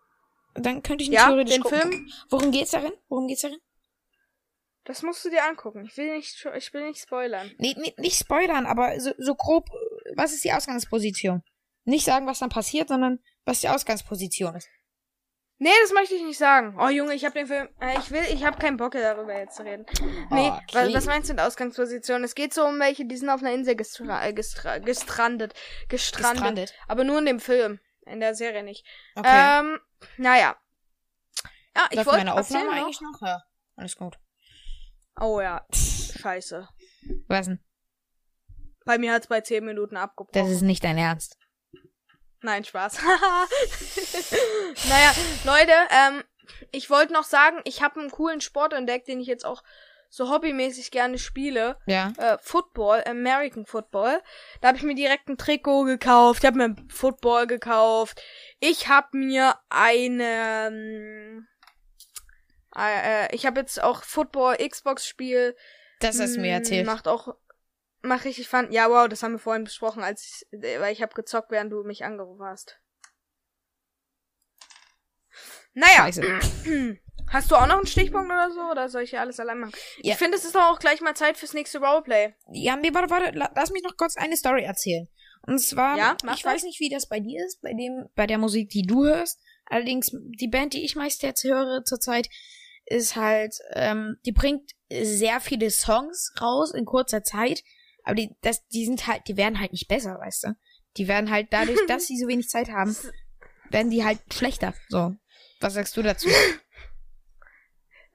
Dann 0.54 0.82
könnte 0.82 1.02
ich 1.04 1.08
ihn 1.10 1.14
Ja, 1.14 1.26
theoretisch 1.26 1.54
den 1.54 1.62
gucken. 1.62 1.80
Film, 1.80 2.12
Worum 2.30 2.50
geht's 2.50 2.70
darin? 2.72 2.92
Worum 3.08 3.28
geht's 3.28 3.42
darin? 3.42 3.58
das 4.84 5.02
musst 5.02 5.22
du 5.24 5.28
dir 5.28 5.44
angucken. 5.44 5.84
Ich 5.84 5.96
will 5.98 6.16
nicht, 6.16 6.46
ich 6.56 6.72
will 6.72 6.86
nicht 6.88 7.02
spoilern. 7.02 7.50
Nee, 7.58 7.74
nee, 7.78 7.92
nicht 7.98 8.18
spoilern, 8.18 8.64
aber 8.64 8.98
so, 9.00 9.12
so 9.18 9.34
grob, 9.34 9.68
äh, 9.68 10.12
was 10.16 10.32
ist 10.32 10.44
die 10.44 10.52
Ausgangsposition? 10.52 11.42
Nicht 11.84 12.06
sagen, 12.06 12.26
was 12.26 12.38
dann 12.38 12.48
passiert, 12.48 12.88
sondern 12.88 13.18
was 13.44 13.60
die 13.60 13.68
Ausgangsposition 13.68 14.56
ist. 14.56 14.68
Nee, 15.60 15.70
das 15.82 15.92
möchte 15.92 16.14
ich 16.14 16.22
nicht 16.22 16.38
sagen. 16.38 16.76
Oh 16.78 16.88
Junge, 16.88 17.14
ich 17.14 17.24
habe 17.24 17.34
den 17.34 17.46
Film, 17.48 17.68
äh, 17.80 17.98
ich 17.98 18.10
will, 18.12 18.22
ich 18.32 18.44
habe 18.44 18.58
keinen 18.58 18.76
Bock 18.76 18.92
darüber 18.92 19.36
jetzt 19.36 19.56
zu 19.56 19.64
reden. 19.64 19.86
Nee, 20.30 20.50
Okay. 20.50 20.62
was, 20.72 20.94
was 20.94 21.06
meinst 21.06 21.28
du 21.28 21.34
mit 21.34 21.42
Ausgangsposition? 21.42 22.22
Es 22.22 22.34
geht 22.36 22.54
so 22.54 22.64
um 22.64 22.78
welche, 22.78 23.06
die 23.06 23.16
sind 23.16 23.28
auf 23.28 23.40
einer 23.42 23.52
Insel 23.52 23.74
gestra 23.74 24.24
äh, 24.24 24.32
gestra 24.32 24.78
gestrandet, 24.78 25.54
gestrandet, 25.88 26.34
Gestrandet. 26.36 26.74
aber 26.86 27.02
nur 27.04 27.18
in 27.18 27.26
dem 27.26 27.40
Film, 27.40 27.80
in 28.06 28.20
der 28.20 28.34
Serie 28.36 28.62
nicht. 28.62 28.86
Okay. 29.16 29.58
Ähm, 29.60 29.80
naja. 30.16 30.56
Ja, 31.76 31.86
ich 31.90 31.98
wollte 31.98 32.18
meine 32.18 32.34
Aufnahme 32.34 32.70
eigentlich 32.70 33.00
noch? 33.00 33.20
Ja, 33.20 33.42
alles 33.76 33.96
gut. 33.96 34.18
Oh 35.20 35.40
ja, 35.40 35.66
scheiße. 35.72 36.68
Was 37.26 37.46
denn? 37.46 37.60
Bei 38.84 38.98
mir 38.98 39.12
hat's 39.12 39.26
bei 39.26 39.40
10 39.40 39.64
Minuten 39.64 39.96
abgebrochen. 39.96 40.40
Das 40.40 40.50
ist 40.50 40.62
nicht 40.62 40.82
dein 40.84 40.98
Ernst. 40.98 41.37
Nein, 42.40 42.64
Spaß. 42.64 42.98
naja, 44.88 45.12
Leute, 45.44 45.72
ähm, 45.90 46.22
ich 46.70 46.88
wollte 46.90 47.12
noch 47.12 47.24
sagen, 47.24 47.60
ich 47.64 47.82
habe 47.82 48.00
einen 48.00 48.10
coolen 48.10 48.40
Sport 48.40 48.72
entdeckt, 48.72 49.08
den 49.08 49.20
ich 49.20 49.26
jetzt 49.26 49.44
auch 49.44 49.62
so 50.10 50.30
hobbymäßig 50.30 50.90
gerne 50.90 51.18
spiele. 51.18 51.76
Ja. 51.86 52.12
Äh, 52.16 52.38
Football, 52.40 53.02
American 53.06 53.66
Football. 53.66 54.22
Da 54.60 54.68
habe 54.68 54.78
ich 54.78 54.84
mir 54.84 54.94
direkt 54.94 55.28
ein 55.28 55.36
Trikot 55.36 55.84
gekauft. 55.84 56.42
Ich 56.42 56.46
habe 56.46 56.56
mir 56.58 56.64
ein 56.64 56.88
Football 56.90 57.46
gekauft. 57.46 58.22
Ich 58.60 58.88
habe 58.88 59.16
mir 59.18 59.56
eine... 59.68 60.68
ähm, 60.68 61.48
Äh, 62.76 63.26
äh, 63.26 63.34
ich 63.34 63.44
habe 63.46 63.60
jetzt 63.60 63.82
auch 63.82 64.02
Football 64.04 64.56
Xbox 64.56 65.06
Spiel. 65.06 65.56
Das 66.00 66.20
hast 66.20 66.36
du 66.36 66.40
mir 66.40 66.52
Mm, 66.52 66.60
erzählt. 66.60 66.86
Macht 66.86 67.08
auch 67.08 67.34
macht 68.02 68.24
richtig 68.24 68.48
fun. 68.48 68.70
Ja, 68.70 68.88
wow, 68.90 69.08
das 69.08 69.22
haben 69.22 69.32
wir 69.32 69.38
vorhin 69.38 69.64
besprochen, 69.64 70.02
als 70.02 70.44
ich, 70.52 70.60
weil 70.80 70.92
ich 70.92 71.02
habe 71.02 71.14
gezockt, 71.14 71.50
während 71.50 71.72
du 71.72 71.82
mich 71.84 72.04
angerufen 72.04 72.44
hast. 72.44 72.80
Naja, 75.74 76.10
Scheiße. 76.10 76.22
hast 77.30 77.50
du 77.50 77.56
auch 77.56 77.66
noch 77.66 77.76
einen 77.76 77.86
Stichpunkt 77.86 78.30
oder 78.30 78.50
so? 78.50 78.60
Oder 78.70 78.88
soll 78.88 79.02
ich 79.02 79.10
hier 79.10 79.20
alles 79.20 79.38
allein 79.38 79.58
machen? 79.60 79.72
Ja. 79.98 80.12
Ich 80.12 80.18
finde, 80.18 80.36
es 80.36 80.44
ist 80.44 80.54
doch 80.54 80.62
auch 80.72 80.78
gleich 80.78 81.00
mal 81.00 81.14
Zeit 81.14 81.36
fürs 81.36 81.52
nächste 81.54 81.78
Roleplay. 81.78 82.34
Ja, 82.52 82.76
nee, 82.76 82.92
warte, 82.92 83.10
warte, 83.10 83.36
la- 83.36 83.52
lass 83.54 83.70
mich 83.70 83.82
noch 83.82 83.96
kurz 83.96 84.16
eine 84.16 84.36
Story 84.36 84.64
erzählen. 84.64 85.08
Und 85.46 85.60
zwar, 85.60 85.96
Ja, 85.96 86.16
mach 86.24 86.36
ich 86.36 86.42
das. 86.42 86.54
weiß 86.54 86.62
nicht, 86.64 86.80
wie 86.80 86.88
das 86.90 87.08
bei 87.08 87.20
dir 87.20 87.44
ist, 87.46 87.60
bei 87.62 87.72
dem, 87.72 88.08
bei 88.14 88.26
der 88.26 88.38
Musik, 88.38 88.70
die 88.70 88.82
du 88.82 89.04
hörst. 89.04 89.40
Allerdings, 89.66 90.10
die 90.12 90.48
Band, 90.48 90.72
die 90.72 90.84
ich 90.84 90.96
meist 90.96 91.22
jetzt 91.22 91.44
höre 91.44 91.84
zurzeit, 91.84 92.28
ist 92.86 93.16
halt, 93.16 93.54
ähm, 93.74 94.16
die 94.24 94.32
bringt 94.32 94.72
sehr 94.90 95.40
viele 95.40 95.70
Songs 95.70 96.32
raus 96.40 96.72
in 96.72 96.86
kurzer 96.86 97.22
Zeit. 97.22 97.62
Aber 98.08 98.14
die, 98.14 98.34
das, 98.40 98.66
die 98.68 98.86
sind 98.86 99.06
halt, 99.06 99.28
die 99.28 99.36
werden 99.36 99.60
halt 99.60 99.72
nicht 99.72 99.86
besser, 99.86 100.18
weißt 100.18 100.44
du? 100.44 100.56
Die 100.96 101.08
werden 101.08 101.30
halt 101.30 101.48
dadurch, 101.50 101.78
dass 101.88 102.06
sie 102.06 102.16
so 102.16 102.26
wenig 102.26 102.48
Zeit 102.48 102.70
haben, 102.70 102.96
werden 103.68 103.90
die 103.90 104.02
halt 104.02 104.18
schlechter. 104.32 104.72
So. 104.88 105.14
Was 105.60 105.74
sagst 105.74 105.96
du 105.96 106.02
dazu? 106.02 106.28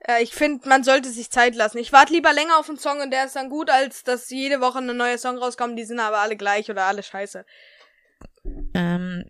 Äh, 0.06 0.22
ich 0.22 0.34
finde, 0.34 0.68
man 0.68 0.84
sollte 0.84 1.08
sich 1.08 1.30
Zeit 1.30 1.54
lassen. 1.54 1.78
Ich 1.78 1.90
warte 1.90 2.12
lieber 2.12 2.30
länger 2.34 2.58
auf 2.58 2.68
einen 2.68 2.76
Song 2.76 3.00
und 3.00 3.10
der 3.10 3.24
ist 3.24 3.36
dann 3.36 3.48
gut, 3.48 3.70
als 3.70 4.02
dass 4.02 4.28
jede 4.28 4.60
Woche 4.60 4.80
ein 4.80 4.94
neuer 4.94 5.16
Song 5.16 5.38
rauskommt. 5.38 5.78
Die 5.78 5.84
sind 5.86 5.98
aber 5.98 6.18
alle 6.18 6.36
gleich 6.36 6.70
oder 6.70 6.84
alle 6.84 7.02
scheiße. 7.02 7.46
Ähm, 8.74 9.24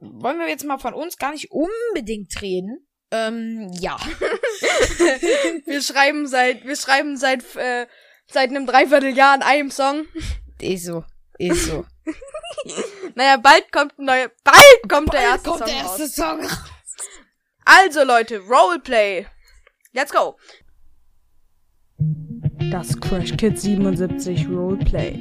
wollen 0.00 0.38
wir 0.38 0.48
jetzt 0.48 0.64
mal 0.64 0.78
von 0.78 0.94
uns 0.94 1.18
gar 1.18 1.32
nicht 1.32 1.50
unbedingt 1.50 2.40
reden. 2.40 2.88
Ähm, 3.10 3.70
ja. 3.78 3.98
Wir 5.66 5.82
schreiben 5.82 6.26
seit, 6.26 6.64
wir 6.64 6.76
schreiben 6.76 7.18
seit, 7.18 7.44
äh, 7.56 7.86
seit 8.32 8.50
einem 8.50 8.66
Dreivierteljahr 8.66 9.34
an 9.34 9.42
einem 9.42 9.70
Song. 9.70 10.06
Ist 10.60 10.84
so. 10.84 11.04
Ist 11.38 11.66
so. 11.66 11.84
Naja, 13.14 13.36
bald 13.36 13.70
kommt 13.72 13.98
ein 13.98 14.04
neuer, 14.06 14.30
bald 14.44 14.88
kommt 14.88 15.12
der 15.12 15.20
erste 15.20 15.50
kommt 15.50 15.58
Song 15.58 15.66
der 15.66 15.76
erste 15.76 16.02
raus. 16.02 16.14
Song. 16.14 16.58
Also 17.64 18.04
Leute, 18.04 18.40
Roleplay. 18.40 19.26
Let's 19.92 20.12
go. 20.12 20.36
Das 22.70 22.98
Crash 23.00 23.36
Kid 23.36 23.60
77 23.60 24.48
Roleplay. 24.48 25.12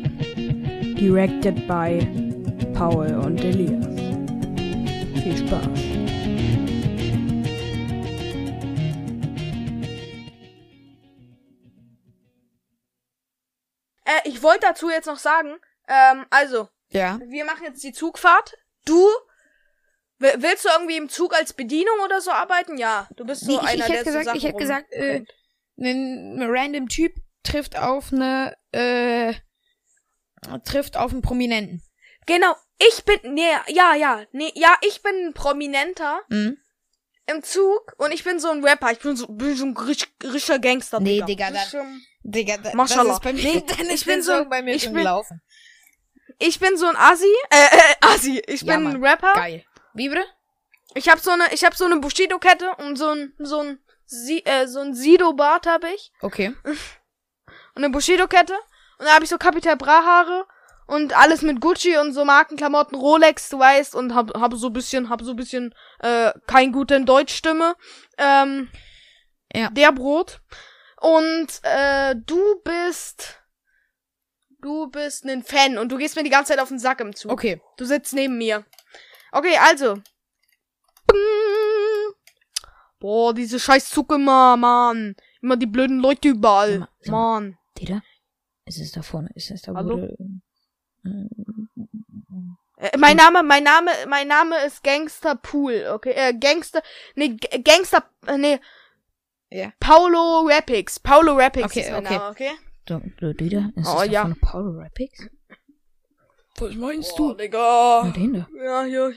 Directed 0.96 1.68
by 1.68 2.00
Paul 2.74 3.14
und 3.16 3.44
Elias. 3.44 3.86
Viel 5.24 5.38
Spaß. 5.38 5.91
Ich 14.26 14.42
wollte 14.44 14.62
dazu 14.68 14.90
jetzt 14.90 15.06
noch 15.08 15.20
sagen, 15.20 15.56
ähm, 15.88 16.26
also, 16.30 16.68
Ja. 16.90 17.20
wir 17.28 17.46
machen 17.46 17.64
jetzt 17.66 17.84
die 17.84 17.94
Zugfahrt. 17.94 18.58
Du 18.86 19.08
wi- 20.20 20.34
willst 20.38 20.66
du 20.66 20.70
irgendwie 20.70 20.98
im 20.98 21.10
Zug 21.10 21.34
als 21.36 21.54
Bedienung 21.54 22.00
oder 22.04 22.22
so 22.22 22.32
arbeiten? 22.32 22.78
Ja, 22.78 23.08
du 23.16 23.26
bist 23.26 23.42
so 23.46 23.52
Nee, 23.52 23.58
ich, 23.58 23.62
einer, 23.68 23.74
ich 23.74 23.86
der 23.86 23.96
hätte 23.98 24.12
so 24.12 24.18
gesagt, 24.20 24.26
Sachen 24.26 24.38
ich 24.38 24.44
hätte 24.46 24.58
gesagt, 24.58 24.92
äh, 24.94 25.24
ein 25.78 26.42
random 26.44 26.88
Typ 26.90 27.14
trifft 27.44 27.78
auf 27.78 28.12
eine, 28.14 28.56
äh, 28.72 29.34
trifft 30.66 30.98
auf 30.98 31.12
einen 31.12 31.22
Prominenten. 31.22 31.82
Genau, 32.26 32.56
ich 32.80 33.04
bin 33.04 33.34
nee, 33.34 33.50
ja, 33.68 33.96
ja, 33.96 34.24
nee, 34.32 34.52
ja, 34.56 34.76
ich 34.82 35.02
bin 35.02 35.28
ein 35.28 35.34
Prominenter 35.34 36.22
Mhm. 36.30 36.58
im 37.28 37.44
Zug 37.44 37.94
und 37.98 38.12
ich 38.12 38.24
bin 38.24 38.40
so 38.40 38.50
ein 38.50 38.64
Rapper, 38.64 38.92
ich 38.92 39.00
bin 39.00 39.16
so, 39.16 39.28
bin 39.28 39.56
so 39.56 39.66
ein 39.66 39.76
richt- 39.78 40.12
richtiger 40.24 40.60
Gangster. 40.60 41.00
Nee, 41.00 41.22
Digga, 41.22 41.52
Das 41.52 41.66
ist 41.66 41.74
dann- 41.74 42.02
Digga, 42.24 42.58
da, 42.58 42.74
Maschallah. 42.76 43.04
das 43.06 43.14
ist 43.18 43.24
bei 43.24 43.34
mir, 43.34 43.42
Nee, 43.44 43.94
ich 43.94 44.06
bin 44.06 44.22
so- 44.22 44.46
bei 44.46 44.62
mir 44.62 44.76
ich 44.76 44.86
bin- 44.86 44.96
gelaufen. 44.96 45.42
Ich 46.40 46.60
bin 46.60 46.78
so 46.78 46.88
ein 46.88 46.96
Assi, 46.96 47.26
äh, 47.50 47.56
äh 47.56 47.96
Assi, 48.02 48.42
ich 48.48 48.62
Ja, 48.62 48.76
bin 48.76 48.84
Mann. 48.84 48.96
ein 48.96 49.04
Rapper. 49.04 49.34
Geil. 49.34 49.64
Bitte? 49.94 50.24
Ich 50.96 51.08
hab 51.10 51.20
so 51.20 51.32
eine, 51.32 51.54
ich 51.54 51.64
hab 51.64 51.76
so 51.76 51.86
eine 51.86 51.98
Bushido 51.98 52.38
Kette 52.40 52.70
und 52.78 52.96
so 52.98 53.10
ein 53.10 53.34
so 53.40 53.60
ein 53.60 53.80
Si- 54.06 54.44
äh, 54.46 54.68
so 54.68 54.80
ein 54.82 54.94
Sido 54.94 55.34
Bart 55.34 55.66
hab 55.68 55.84
ich 55.86 56.12
Okay. 56.22 56.54
und 56.66 57.84
eine 57.84 57.90
Bushido 57.90 58.28
Kette 58.28 58.54
und 59.00 59.06
da 59.06 59.14
hab 59.16 59.24
ich 59.24 59.30
so 59.30 59.38
Capital 59.38 59.78
Bra 59.78 60.04
Haare 60.04 60.46
und 60.88 61.14
alles 61.18 61.42
mit 61.44 61.62
Gucci 61.62 61.98
und 61.98 62.12
so 62.14 62.26
Markenklamotten 62.26 62.98
Rolex, 62.98 63.50
du 63.50 63.60
weißt, 63.60 63.96
und 63.96 64.14
hab 64.14 64.34
hab 64.38 64.54
so 64.56 64.70
bisschen 64.70 65.10
hab 65.10 65.22
so 65.22 65.34
bisschen 65.36 65.74
äh 66.00 66.32
kein 66.48 66.72
guten 66.74 67.06
Deutschstimme. 67.06 67.76
Ähm 68.18 68.70
Ja. 69.54 69.70
der 69.70 69.92
Brot 69.92 70.42
und 71.02 71.48
äh 71.64 72.16
du 72.16 72.62
bist 72.64 73.38
du 74.62 74.88
bist 74.90 75.26
ein 75.26 75.44
Fan 75.44 75.78
und 75.78 75.92
du 75.92 75.98
gehst 75.98 76.16
mir 76.16 76.24
die 76.24 76.30
ganze 76.30 76.54
Zeit 76.54 76.60
auf 76.62 76.70
den 76.70 76.80
Sack 76.80 77.00
im 77.02 77.16
Zug. 77.16 77.32
Okay. 77.32 77.60
Du 77.78 77.86
sitzt 77.86 78.14
neben 78.14 78.38
mir. 78.38 78.64
Okay, 79.32 79.58
also. 79.58 79.96
Bing. 81.08 82.14
Boah, 83.00 83.34
diese 83.34 83.60
scheiß 83.60 83.90
Zug 83.90 84.12
immer, 84.12 84.56
Mann. 84.58 85.16
Immer 85.42 85.58
die 85.58 85.66
blöden 85.66 86.00
Leute 86.00 86.30
überall. 86.30 86.80
Mal. 86.80 86.88
Mann. 87.08 87.58
Dieter? 87.78 88.04
Ist 88.66 88.80
es 88.80 88.92
da 88.92 89.02
vorne? 89.02 89.30
Ist 89.34 89.50
es 89.50 89.64
da, 89.64 89.74
Hallo? 89.74 89.98
wo 89.98 90.08
du- 90.08 90.42
Äh, 92.78 92.98
mein 92.98 93.16
Name, 93.18 93.44
mein 93.44 93.64
Name, 93.64 93.92
mein 94.08 94.28
Name 94.28 94.56
ist 94.66 94.84
Gangster 94.84 95.36
Pool, 95.36 95.88
okay? 95.94 96.14
Äh, 96.16 96.34
Gangster, 96.34 96.82
nee, 97.16 97.30
G 97.30 97.60
Gangster, 97.62 98.04
äh, 98.28 98.38
nee. 98.38 98.60
Ja. 99.52 99.72
Paulo 99.80 100.48
Rapix. 100.50 101.00
Paulo 101.00 101.36
Rapix 101.36 101.66
Okay, 101.66 101.82
ist 101.82 101.92
mein 101.92 102.06
okay. 102.06 102.18
Name, 102.18 102.30
okay? 102.32 102.50
Du, 102.86 103.02
du, 103.20 103.34
Dieter? 103.34 103.70
Ist 103.76 103.88
Oh, 103.88 104.04
ja. 104.04 104.22
vorne 104.22 104.36
Paulo 104.36 104.80
Rapix? 104.80 105.28
Was 106.60 106.76
meinst 106.76 107.18
du? 107.18 107.34
Digga. 107.34 108.04
Na, 108.06 108.12
den 108.12 108.34
da. 108.34 108.48
Ja, 108.64 108.84
hier. 108.84 109.14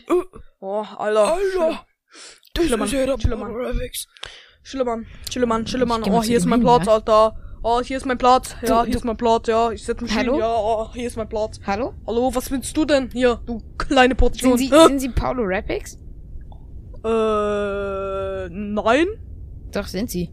Oh, 0.61 0.85
Alter. 0.99 1.35
Alter, 1.35 1.87
das 2.55 2.65
Schlimmer, 2.67 2.85
ist 2.87 2.93
ja 2.93 3.07
der 3.07 3.19
schlimmer. 3.21 3.47
Panoramics. 3.47 4.07
Schillemann, 4.63 5.07
Schillemann, 5.31 5.67
Schillemann. 5.67 6.03
Oh, 6.05 6.23
hier 6.23 6.39
ist 6.39 6.47
mein 6.47 6.61
hin, 6.61 6.67
Platz, 6.67 6.87
ja? 6.87 6.93
Alter. 6.95 7.37
Oh, 7.63 7.81
hier 7.83 7.97
ist 7.99 8.07
mein 8.07 8.19
Platz. 8.19 8.57
Ja, 8.63 8.69
Du- 8.81 8.85
hier 8.85 8.93
du- 8.93 8.99
ist 8.99 9.05
mein 9.05 9.17
Platz, 9.17 9.47
ja. 9.49 9.71
Ich 9.73 9.85
setz 9.85 10.01
mich 10.01 10.11
hin. 10.13 10.21
Hallo? 10.21 10.39
Ja, 10.39 10.55
oh, 10.55 10.93
hier 10.95 11.07
ist 11.07 11.17
mein 11.17 11.29
Platz. 11.29 11.61
Hallo? 11.67 11.95
Hallo, 12.07 12.35
was 12.35 12.51
willst 12.51 12.77
du 12.77 12.85
denn? 12.85 13.11
Hier, 13.13 13.41
du 13.47 13.61
kleine 13.79 14.15
Portion. 14.15 14.57
Sind 14.59 14.71
Sie, 14.71 14.75
Hä? 14.75 14.87
sind 14.87 14.99
Sie 15.01 15.09
Paulo 15.11 15.43
Rapix? 15.45 15.97
Äh, 17.05 18.49
nein. 18.51 19.07
Doch, 19.75 19.87
sind 19.87 20.11
Sie. 20.11 20.31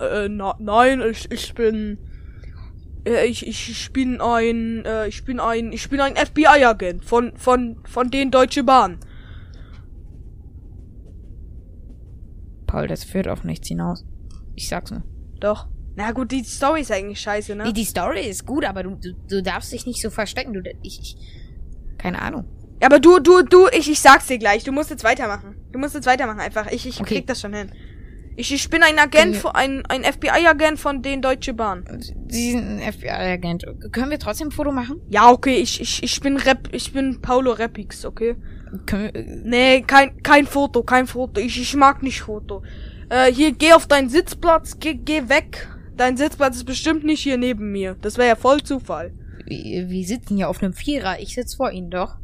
Äh, 0.00 0.28
na, 0.28 0.54
nein, 0.58 1.00
ich, 1.10 1.30
ich 1.30 1.54
bin, 1.54 1.98
äh, 3.06 3.26
ich, 3.26 3.46
ich, 3.46 3.70
ich 3.70 3.92
bin 3.92 4.20
ein, 4.20 4.84
äh, 4.84 5.08
ich 5.08 5.24
bin 5.24 5.40
ein, 5.40 5.72
ich 5.72 5.88
bin 5.88 6.00
ein 6.00 6.16
FBI-Agent 6.16 7.04
von, 7.04 7.36
von, 7.36 7.78
von 7.84 8.10
den 8.10 8.30
Deutsche 8.30 8.64
Bahn. 8.64 8.98
Paul, 12.66 12.88
das 12.88 13.04
führt 13.04 13.28
auf 13.28 13.44
nichts 13.44 13.68
hinaus. 13.68 14.04
Ich 14.54 14.68
sag's 14.68 14.90
nur. 14.90 15.02
Doch. 15.40 15.68
Na 15.94 16.12
gut, 16.12 16.30
die 16.30 16.44
Story 16.44 16.82
ist 16.82 16.92
eigentlich 16.92 17.20
scheiße, 17.20 17.54
ne? 17.54 17.64
Die, 17.64 17.72
die 17.72 17.84
Story 17.84 18.20
ist 18.28 18.44
gut, 18.44 18.64
aber 18.66 18.82
du, 18.82 18.96
du, 18.96 19.14
du 19.28 19.42
darfst 19.42 19.72
dich 19.72 19.86
nicht 19.86 20.02
so 20.02 20.10
verstecken. 20.10 20.52
Du, 20.52 20.60
ich, 20.82 21.00
ich, 21.00 21.16
keine 21.96 22.20
Ahnung. 22.20 22.44
Aber 22.84 22.98
du, 22.98 23.18
du, 23.18 23.42
du, 23.42 23.68
ich, 23.68 23.90
ich 23.90 24.00
sag's 24.00 24.26
dir 24.26 24.36
gleich. 24.36 24.62
Du 24.64 24.72
musst 24.72 24.90
jetzt 24.90 25.04
weitermachen. 25.04 25.56
Du 25.72 25.78
musst 25.78 25.94
jetzt 25.94 26.06
weitermachen 26.06 26.40
einfach. 26.40 26.70
Ich, 26.70 26.86
ich 26.86 27.00
Okay. 27.00 27.14
krieg 27.14 27.26
das 27.26 27.40
schon 27.40 27.54
hin. 27.54 27.70
Ich, 28.38 28.52
ich 28.52 28.68
bin 28.68 28.82
ein 28.82 28.98
Agent, 28.98 29.36
von, 29.36 29.52
ein, 29.52 29.84
ein 29.86 30.04
FBI-Agent 30.04 30.78
von 30.78 31.00
den 31.00 31.22
Deutsche 31.22 31.54
Bahn. 31.54 31.84
Sie 32.28 32.52
sind 32.52 32.80
ein 32.80 32.92
FBI-Agent. 32.92 33.64
Können 33.92 34.10
wir 34.10 34.18
trotzdem 34.18 34.48
ein 34.48 34.52
Foto 34.52 34.72
machen? 34.72 35.00
Ja, 35.08 35.30
okay, 35.30 35.56
ich, 35.56 35.80
ich, 35.80 36.02
ich 36.02 36.20
bin 36.20 36.36
Rap, 36.36 36.68
ich 36.72 36.92
bin 36.92 37.22
Paulo 37.22 37.52
Repix, 37.52 38.04
okay? 38.04 38.36
Können 38.84 39.04
wir, 39.04 39.16
äh, 39.16 39.40
Nee, 39.42 39.82
kein, 39.82 40.22
kein 40.22 40.46
Foto, 40.46 40.82
kein 40.82 41.06
Foto. 41.06 41.40
Ich, 41.40 41.58
ich 41.58 41.74
mag 41.76 42.02
nicht 42.02 42.20
Foto. 42.20 42.62
Äh, 43.08 43.32
hier, 43.32 43.52
geh 43.52 43.72
auf 43.72 43.86
deinen 43.86 44.10
Sitzplatz, 44.10 44.78
geh, 44.78 44.94
geh 44.94 45.28
weg. 45.28 45.68
Dein 45.96 46.18
Sitzplatz 46.18 46.56
ist 46.56 46.64
bestimmt 46.64 47.04
nicht 47.04 47.22
hier 47.22 47.38
neben 47.38 47.72
mir. 47.72 47.96
Das 48.02 48.18
wäre 48.18 48.28
ja 48.28 48.36
voll 48.36 48.62
Zufall. 48.62 49.14
wir, 49.46 49.88
wir 49.88 50.04
sitzen 50.06 50.36
hier 50.36 50.50
auf 50.50 50.62
einem 50.62 50.74
Vierer. 50.74 51.20
Ich 51.20 51.34
sitz 51.34 51.54
vor 51.54 51.70
Ihnen 51.70 51.90
doch. 51.90 52.16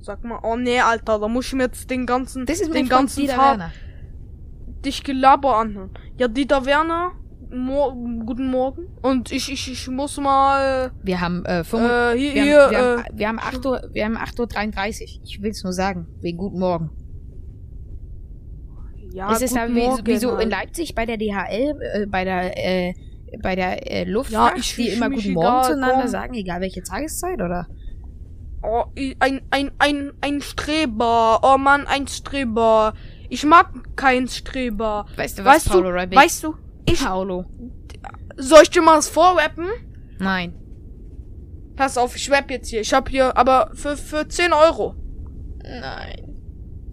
Sag 0.00 0.24
mal, 0.24 0.40
oh 0.42 0.56
nee, 0.56 0.80
Alter, 0.80 1.18
da 1.20 1.28
muss 1.28 1.46
ich 1.46 1.52
mir 1.52 1.64
jetzt 1.64 1.90
den 1.90 2.06
ganzen, 2.06 2.46
Das 2.46 2.60
ist 2.60 2.74
den 2.74 2.88
ganzen 2.88 3.26
Tag. 3.28 3.70
Dich 4.86 5.02
Gelaber 5.04 5.56
anhören. 5.58 5.90
Ja, 6.18 6.28
Dieter 6.28 6.64
Werner, 6.64 7.12
Mor 7.50 7.94
guten 8.24 8.50
Morgen. 8.50 8.86
Und 9.02 9.30
ich, 9.30 9.52
ich, 9.52 9.70
ich 9.70 9.88
muss 9.88 10.16
mal, 10.18 10.90
Wir 11.02 11.20
haben, 11.20 11.44
äh, 11.44 11.62
5, 11.64 11.82
äh, 11.82 12.18
hier, 12.18 12.34
wir, 12.34 12.42
hier, 12.44 12.60
haben, 12.62 12.70
wir, 12.70 12.78
äh, 12.78 12.96
haben, 12.96 13.18
wir 13.18 13.28
haben 13.28 13.38
8 13.38 13.66
Uhr, 13.66 13.82
wir 13.92 14.04
haben 14.04 14.16
8 14.16 14.40
Uhr 14.40 14.46
33. 14.46 15.20
Ich 15.24 15.42
will's 15.42 15.62
nur 15.62 15.72
sagen. 15.72 16.06
Wegen 16.20 16.38
Guten 16.38 16.58
Morgen. 16.58 16.90
ja, 19.12 19.32
ist 19.32 19.42
es 19.42 19.52
guten 19.52 19.74
wie, 19.74 19.80
Morgen, 19.80 20.06
wie 20.06 20.16
so 20.16 20.30
in 20.32 20.36
halt. 20.38 20.50
Leipzig 20.50 20.94
bei 20.94 21.06
der 21.06 21.16
DHL, 21.16 21.74
äh, 21.80 22.06
bei 22.06 22.24
der, 22.24 22.56
äh, 22.88 22.94
bei 23.42 23.54
der 23.56 23.90
äh, 23.90 24.04
Luftfahrt, 24.04 24.52
Ja, 24.54 24.58
ich- 24.60 24.74
die 24.76 24.88
immer 24.88 25.08
Guten 25.10 25.20
egal, 25.30 25.34
Morgen 25.34 25.64
zueinander 25.64 26.00
komm. 26.02 26.08
sagen, 26.08 26.34
egal 26.34 26.60
welche 26.60 26.82
Tageszeit, 26.82 27.40
oder? 27.40 27.66
Oh, 28.62 28.84
ein, 29.20 29.42
ein, 29.50 29.70
ein, 29.78 30.12
ein 30.20 30.40
Streber. 30.40 31.38
Oh 31.42 31.56
Mann, 31.58 31.86
ein 31.86 32.08
Streber. 32.08 32.94
Ich 33.28 33.44
mag 33.44 33.70
keinen 33.96 34.28
Streber. 34.28 35.06
Weißt 35.16 35.38
du 35.38 35.44
was, 35.44 35.56
Weißt 35.56 35.68
Paulo 35.70 35.90
du, 35.90 35.94
Rabbit? 35.96 36.16
weißt 36.18 36.44
du, 36.44 36.54
ich, 36.86 37.04
Paulo. 37.04 37.44
soll 38.36 38.60
ich 38.62 38.70
dir 38.70 38.82
mal 38.82 38.98
was 38.98 39.08
vorrappen? 39.08 39.66
Nein. 40.18 40.54
Pass 41.76 41.98
auf, 41.98 42.16
ich 42.16 42.30
rap 42.30 42.50
jetzt 42.50 42.68
hier. 42.70 42.80
Ich 42.80 42.92
hab 42.94 43.08
hier, 43.08 43.36
aber 43.36 43.70
für, 43.74 43.96
für 43.96 44.26
10 44.26 44.52
Euro. 44.52 44.94
Nein. 45.62 46.36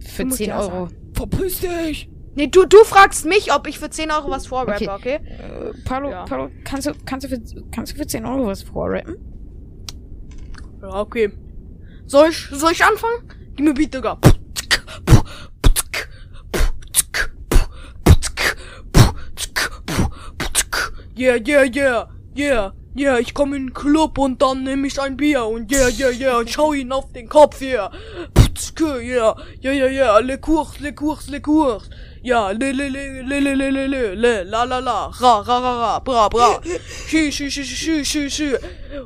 Für 0.00 0.24
musst 0.26 0.38
10 0.38 0.48
ja 0.48 0.58
Euro. 0.60 0.88
Verpiss 1.14 1.60
dich! 1.60 2.10
Nee, 2.34 2.48
du, 2.48 2.66
du 2.66 2.78
fragst 2.84 3.24
mich, 3.24 3.54
ob 3.54 3.66
ich 3.68 3.78
für 3.78 3.88
10 3.88 4.10
Euro 4.10 4.28
was 4.30 4.46
vorrappe, 4.48 4.72
Okay. 4.74 4.88
okay? 4.90 5.14
Äh, 5.14 5.72
Paulo, 5.84 6.10
Ja. 6.10 6.24
Paulo, 6.24 6.50
kannst 6.64 6.88
du, 6.88 6.92
kannst 7.06 7.24
du 7.24 7.30
für, 7.30 7.40
kannst 7.70 7.92
du 7.92 7.96
für 7.96 8.06
10 8.06 8.26
Euro 8.26 8.46
was 8.46 8.62
vorrappen? 8.64 9.16
Ja, 10.82 11.00
okay. 11.00 11.32
Soll 12.06 12.28
ich, 12.30 12.48
soll 12.52 12.72
ich 12.72 12.84
anfangen? 12.84 13.28
Gib 13.54 13.64
mir 13.64 13.72
Beat, 13.74 13.94
Digga. 13.94 14.18
Yeah, 21.16 21.36
yeah, 21.36 21.62
yeah, 21.62 22.08
yeah, 22.34 22.72
yeah, 22.96 23.18
ich 23.20 23.34
komm 23.34 23.54
in 23.54 23.68
den 23.68 23.72
Club 23.72 24.18
und 24.18 24.42
dann 24.42 24.64
nehm 24.64 24.84
ich 24.84 25.00
ein 25.00 25.16
Bier 25.16 25.44
und 25.46 25.70
yeah, 25.70 25.88
yeah, 25.88 26.10
yeah, 26.10 26.38
und 26.38 26.50
schau 26.50 26.72
ihn 26.72 26.90
auf 26.90 27.12
den 27.12 27.28
Kopf, 27.28 27.60
yeah. 27.60 27.88
Putzke, 28.34 29.00
yeah, 29.00 29.36
yeah, 29.60 29.72
yeah, 29.72 29.86
yeah, 29.86 30.18
le 30.18 30.38
cours, 30.38 30.80
le 30.80 30.92
cours, 30.92 31.28
le 31.28 31.40
cours. 31.40 31.88
Ja, 32.24 32.50
le, 32.50 32.72
le, 32.72 32.88
le, 32.88 33.22
le, 33.22 33.38
le, 33.38 33.54
le, 33.54 33.70
le, 33.70 33.86
le, 33.86 34.14
le, 34.14 34.42
la, 34.42 34.64
la, 34.64 34.80
la, 34.80 35.06
ra, 35.20 35.40
ra, 35.42 35.58
ra, 35.60 35.80
ra, 35.80 36.00
bra, 36.00 36.28
bra. 36.28 36.60
Schü, 37.06 37.30
schü, 37.30 37.50
schü, 37.50 37.64
schü, 37.64 38.04
schü, 38.04 38.30
schü. 38.30 38.58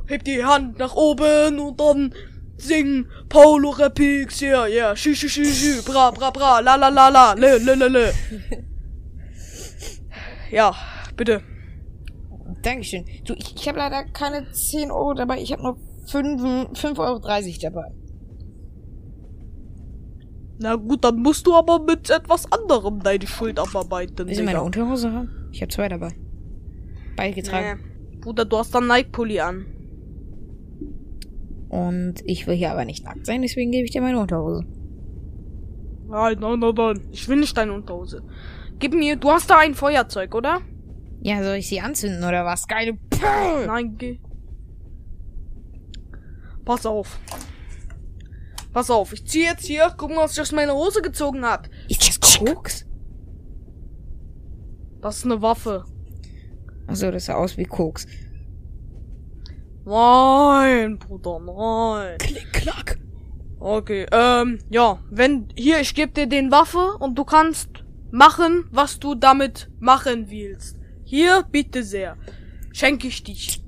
Heb 0.06 0.24
die 0.24 0.42
Hand 0.42 0.78
nach 0.78 0.94
oben 0.94 1.58
und 1.58 1.78
dann 1.78 2.14
singen. 2.56 3.06
Paulo 3.28 3.70
Repix, 3.70 4.40
ja, 4.40 4.66
ja, 4.66 4.96
schü, 4.96 5.14
schü, 5.14 5.28
schü, 5.28 5.44
schü, 5.44 5.82
bra, 5.84 6.10
bra, 6.10 6.30
bra, 6.30 6.60
la, 6.60 6.76
la, 6.76 6.88
la, 6.88 7.08
la, 7.10 7.34
le, 7.34 7.58
le, 7.58 7.74
le, 7.74 7.88
le. 7.88 8.12
Ja, 10.50 10.74
bitte. 11.14 11.57
Dankeschön. 12.62 13.04
Du, 13.24 13.34
ich, 13.34 13.54
ich 13.56 13.68
habe 13.68 13.78
leider 13.78 14.04
keine 14.04 14.50
10 14.50 14.90
Euro 14.90 15.14
dabei. 15.14 15.40
Ich 15.40 15.52
habe 15.52 15.62
nur 15.62 15.78
5,30 16.06 16.98
Euro 16.98 17.20
dabei. 17.62 17.92
Na 20.60 20.74
gut, 20.74 21.04
dann 21.04 21.22
musst 21.22 21.46
du 21.46 21.54
aber 21.54 21.78
mit 21.78 22.10
etwas 22.10 22.50
anderem 22.50 23.00
deine 23.00 23.26
Schuld 23.26 23.60
abarbeiten. 23.60 24.26
Du 24.26 24.42
meine. 24.42 24.62
Unterhose 24.62 25.12
haben? 25.12 25.48
Ich 25.52 25.62
habe 25.62 25.72
zwei 25.72 25.88
dabei. 25.88 26.12
Beide 27.16 27.34
getragen. 27.34 27.80
Nee. 28.10 28.16
Bruder, 28.20 28.44
du 28.44 28.58
hast 28.58 28.74
dann 28.74 28.88
Nike-Pulli 28.88 29.40
an. 29.40 29.66
Und 31.68 32.14
ich 32.24 32.46
will 32.46 32.56
hier 32.56 32.72
aber 32.72 32.84
nicht 32.84 33.04
nackt 33.04 33.26
sein, 33.26 33.42
deswegen 33.42 33.70
gebe 33.70 33.84
ich 33.84 33.90
dir 33.90 34.00
meine 34.00 34.18
Unterhose. 34.18 34.64
Nein, 36.08 36.38
nein, 36.40 36.58
nein, 36.58 36.74
nein. 36.74 37.00
Ich 37.12 37.28
will 37.28 37.36
nicht 37.36 37.56
deine 37.56 37.72
Unterhose. 37.72 38.22
Gib 38.78 38.94
mir, 38.94 39.16
du 39.16 39.30
hast 39.30 39.50
da 39.50 39.58
ein 39.58 39.74
Feuerzeug, 39.74 40.34
oder? 40.34 40.60
Ja, 41.20 41.42
soll 41.42 41.56
ich 41.56 41.68
sie 41.68 41.80
anzünden 41.80 42.24
oder 42.24 42.44
was? 42.44 42.66
Geile 42.66 42.94
Puh. 42.94 43.66
Nein, 43.66 43.96
geh. 43.98 44.20
Pass 46.64 46.86
auf. 46.86 47.18
Pass 48.72 48.90
auf, 48.90 49.12
ich 49.12 49.26
zieh 49.26 49.44
jetzt 49.44 49.66
hier. 49.66 49.92
Guck 49.96 50.10
mal, 50.10 50.24
was 50.24 50.34
ich 50.34 50.40
aus 50.40 50.52
meiner 50.52 50.74
Hose 50.74 51.02
gezogen 51.02 51.44
hab. 51.44 51.68
Ist 51.88 52.06
das 52.06 52.20
Koks? 52.20 52.86
Das 55.00 55.18
ist 55.18 55.24
eine 55.24 55.40
Waffe. 55.40 55.84
Achso, 56.86 57.10
das 57.10 57.26
sah 57.26 57.34
aus 57.34 57.56
wie 57.56 57.64
Koks. 57.64 58.06
Nein, 59.84 60.98
Bruder, 60.98 61.40
nein. 61.40 62.18
Klick, 62.18 62.52
klack. 62.52 62.98
Okay, 63.58 64.06
ähm, 64.12 64.58
ja, 64.70 65.00
wenn, 65.10 65.48
hier, 65.56 65.80
ich 65.80 65.94
geb 65.94 66.14
dir 66.14 66.26
den 66.26 66.50
Waffe 66.50 66.96
und 67.00 67.18
du 67.18 67.24
kannst 67.24 67.70
machen, 68.10 68.66
was 68.70 69.00
du 69.00 69.14
damit 69.14 69.70
machen 69.80 70.30
willst. 70.30 70.78
Hier, 71.08 71.42
bitte 71.50 71.82
sehr. 71.84 72.18
Schenke 72.70 73.08
ich 73.08 73.22
dich. 73.22 73.62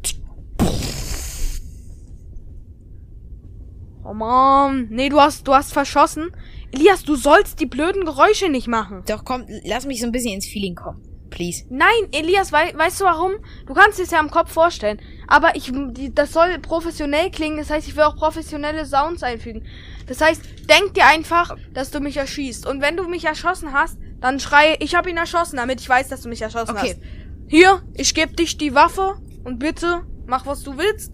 Oh 4.05 4.13
man, 4.13 4.89
nee, 4.91 5.09
du 5.09 5.19
hast, 5.19 5.49
du 5.49 5.55
hast 5.55 5.73
verschossen. 5.73 6.33
Elias, 6.71 7.03
du 7.03 7.17
sollst 7.17 7.59
die 7.61 7.67
blöden 7.67 8.05
Geräusche 8.05 8.51
nicht 8.51 8.69
machen. 8.69 9.05
Doch 9.09 9.25
komm, 9.25 9.47
lass 9.65 9.87
mich 9.87 10.01
so 10.01 10.07
ein 10.07 10.13
bisschen 10.13 10.35
ins 10.35 10.47
Feeling 10.47 10.75
kommen. 10.75 11.01
Please. 11.31 11.65
Nein, 11.71 12.09
Elias, 12.13 12.53
wei 12.53 12.75
weißt 12.77 13.01
du 13.01 13.05
warum? 13.07 13.33
Du 13.67 13.73
kannst 13.73 13.99
es 14.01 14.11
ja 14.11 14.21
im 14.21 14.31
Kopf 14.31 14.53
vorstellen. 14.53 15.01
Aber 15.27 15.57
ich, 15.57 15.73
die, 15.73 16.13
das 16.15 16.35
soll 16.35 16.59
professionell 16.59 17.31
klingen. 17.31 17.57
Das 17.57 17.71
heißt, 17.71 17.89
ich 17.89 17.97
will 17.97 18.03
auch 18.03 18.17
professionelle 18.17 18.85
Sounds 18.85 19.23
einfügen. 19.23 19.65
Das 20.09 20.21
heißt, 20.21 20.43
denk 20.69 20.93
dir 20.93 21.07
einfach, 21.07 21.57
dass 21.73 21.91
du 21.91 22.01
mich 22.01 22.19
erschießt. 22.19 22.67
Und 22.67 22.83
wenn 22.83 22.99
du 22.99 23.09
mich 23.09 23.25
erschossen 23.25 23.73
hast, 23.73 23.97
dann 24.21 24.39
schrei, 24.41 24.77
ich 24.81 24.95
habe 24.95 25.09
ihn 25.09 25.17
erschossen, 25.17 25.57
damit 25.57 25.81
ich 25.81 25.89
weiß, 25.89 26.09
dass 26.09 26.21
du 26.23 26.29
mich 26.29 26.43
erschossen 26.43 26.77
Okay. 26.77 26.97
hast. 26.97 27.20
Hier, 27.51 27.83
ich 27.95 28.15
gebe 28.15 28.33
dich 28.33 28.59
die 28.59 28.77
Waffe 28.77 29.17
und 29.43 29.59
bitte 29.59 30.07
mach 30.25 30.47
was 30.47 30.63
du 30.63 30.79
willst. 30.79 31.13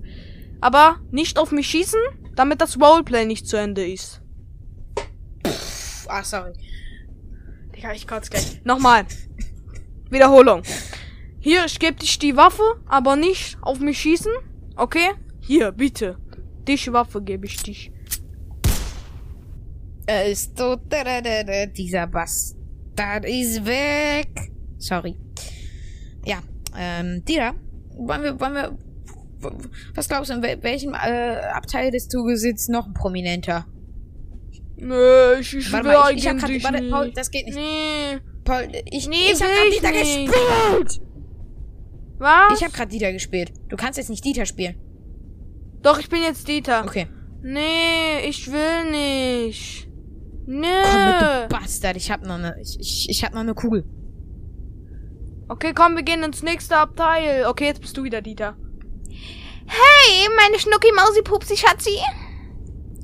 Aber 0.61 1.01
nicht 1.11 1.39
auf 1.39 1.51
mich 1.51 1.67
schießen, 1.69 1.99
damit 2.35 2.61
das 2.61 2.79
Roleplay 2.79 3.25
nicht 3.25 3.49
zu 3.49 3.57
Ende 3.57 3.91
ist. 3.91 4.21
Pff, 5.47 6.07
ah, 6.11 6.23
sorry. 6.23 6.53
Digga, 7.75 7.93
ich 7.95 8.07
kotze 8.07 8.31
gleich. 8.31 8.63
Nochmal. 8.65 9.07
Wiederholung. 10.11 10.63
Hier, 11.41 11.65
ich 11.65 11.79
gebe 11.79 11.95
dich 11.95 12.19
die 12.19 12.37
Waffe, 12.37 12.83
aber 12.87 13.17
nicht 13.17 13.57
auf 13.63 13.81
mich 13.81 13.99
schießen. 13.99 14.33
Okay? 14.77 15.13
Hier, 15.41 15.73
bitte. 15.73 16.19
Dich 16.69 16.93
Waffe 16.93 17.23
gebe 17.23 17.47
ich 17.47 17.57
dich. 17.63 17.91
Er 20.05 20.27
ist 20.27 20.55
tot. 20.59 20.81
Dieser 21.79 22.07
Bastard 22.07 23.25
ist 23.25 23.65
weg. 23.65 24.53
Sorry. 24.77 25.17
Ja, 26.27 26.39
ähm, 26.77 27.25
Dira, 27.25 27.55
wollen 27.97 28.23
wir, 28.23 28.41
wollen 28.41 28.55
wir, 28.55 28.79
was 29.95 30.09
glaubst 30.09 30.31
du, 30.31 30.35
in 30.35 30.43
wel- 30.43 30.63
welchem 30.63 30.93
äh, 30.95 31.37
Abteil 31.55 31.91
des 31.91 32.09
Zuges 32.09 32.41
sitzt 32.41 32.69
noch 32.69 32.87
ein 32.87 32.95
Prominenter? 32.95 33.67
Nö, 34.79 35.37
ich, 35.41 35.55
ich 35.55 35.73
Warte 35.73 35.89
will 35.89 35.95
mal, 35.95 36.11
ich, 36.13 36.19
ich 36.19 36.29
hab 36.29 36.37
grad, 36.39 36.51
warte, 36.65 36.81
nicht. 36.81 36.91
Paul, 36.93 37.13
das 37.13 37.31
geht 37.31 37.47
nicht. 37.47 37.57
Nee. 37.57 38.19
Paul, 38.45 38.69
ich, 38.91 39.09
Nee, 39.09 39.17
ich 39.33 39.41
hab 39.43 39.49
grad 39.49 39.73
Dieter 39.73 39.91
nicht. 39.93 40.27
gespielt. 40.27 41.01
Was? 42.19 42.59
Ich 42.59 42.65
hab 42.65 42.73
grad 42.75 42.93
Dieter 42.93 43.13
gespielt. 43.13 43.53
Du 43.69 43.77
kannst 43.77 43.99
jetzt 43.99 44.11
nicht 44.11 44.25
Dieter 44.25 44.47
spielen. 44.47 44.75
Doch, 45.83 45.99
ich 45.99 46.09
bin 46.09 46.23
jetzt 46.23 46.47
Dieter. 46.49 46.85
Okay. 46.85 47.07
Nee, 47.43 48.27
ich 48.29 48.51
will 48.51 48.91
nicht. 48.91 49.89
Nö. 50.47 50.67
Komm 50.67 51.07
mit, 51.07 51.23
du 51.23 51.49
Bastard. 51.49 51.97
Ich 51.97 52.11
hab 52.11 52.25
noch 52.27 52.39
ne, 52.39 52.57
ich, 52.61 52.79
ich, 52.81 53.07
ich 53.09 53.25
hab 53.25 53.35
noch 53.35 53.45
ne 53.45 53.55
Kugel. 53.55 53.85
Okay, 55.49 55.73
komm, 55.75 55.95
wir 55.97 56.03
gehen 56.03 56.23
ins 56.23 56.43
nächste 56.43 56.77
Abteil. 56.77 57.47
Okay, 57.47 57.67
jetzt 57.67 57.81
bist 57.81 57.97
du 57.97 58.03
wieder 58.05 58.21
Dieter. 58.21 58.57
Hey, 59.67 60.29
meine 60.37 60.59
Schnucki 60.59 60.91
Mausi 60.93 61.23
Pupsi 61.23 61.57
Schatzi. 61.57 61.99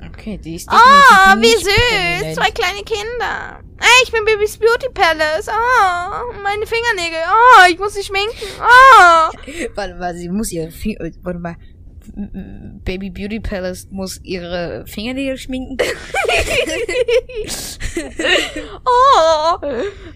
Okay, 0.08 0.38
die 0.38 0.56
ist 0.56 0.68
Oh, 0.70 0.74
wie 0.74 1.38
nicht 1.40 1.58
süß. 1.64 1.74
prominent. 1.74 2.36
Zwei 2.36 2.50
kleine 2.50 2.82
Kinder. 2.84 3.60
Ey, 3.78 4.02
ich 4.04 4.12
bin 4.12 4.24
Babys 4.24 4.56
Beauty 4.58 4.88
Palace. 4.92 5.48
Oh, 5.48 6.32
meine 6.42 6.66
Fingernägel. 6.66 7.18
Oh, 7.28 7.70
ich 7.70 7.78
muss 7.78 7.94
sie 7.94 8.02
schminken. 8.02 8.36
Oh. 8.60 9.30
Warte 9.74 9.94
mal, 9.94 10.14
sie 10.14 10.28
muss 10.28 10.52
ihre 10.52 10.70
Finger. 10.70 11.10
Warte 11.22 11.38
mal. 11.38 11.56
Baby 12.84 13.10
Beauty 13.10 13.38
Palace 13.40 13.86
muss 13.90 14.20
ihre 14.24 14.84
Fingernägel 14.86 15.38
schminken. 15.38 15.78
Oh. 18.84 19.58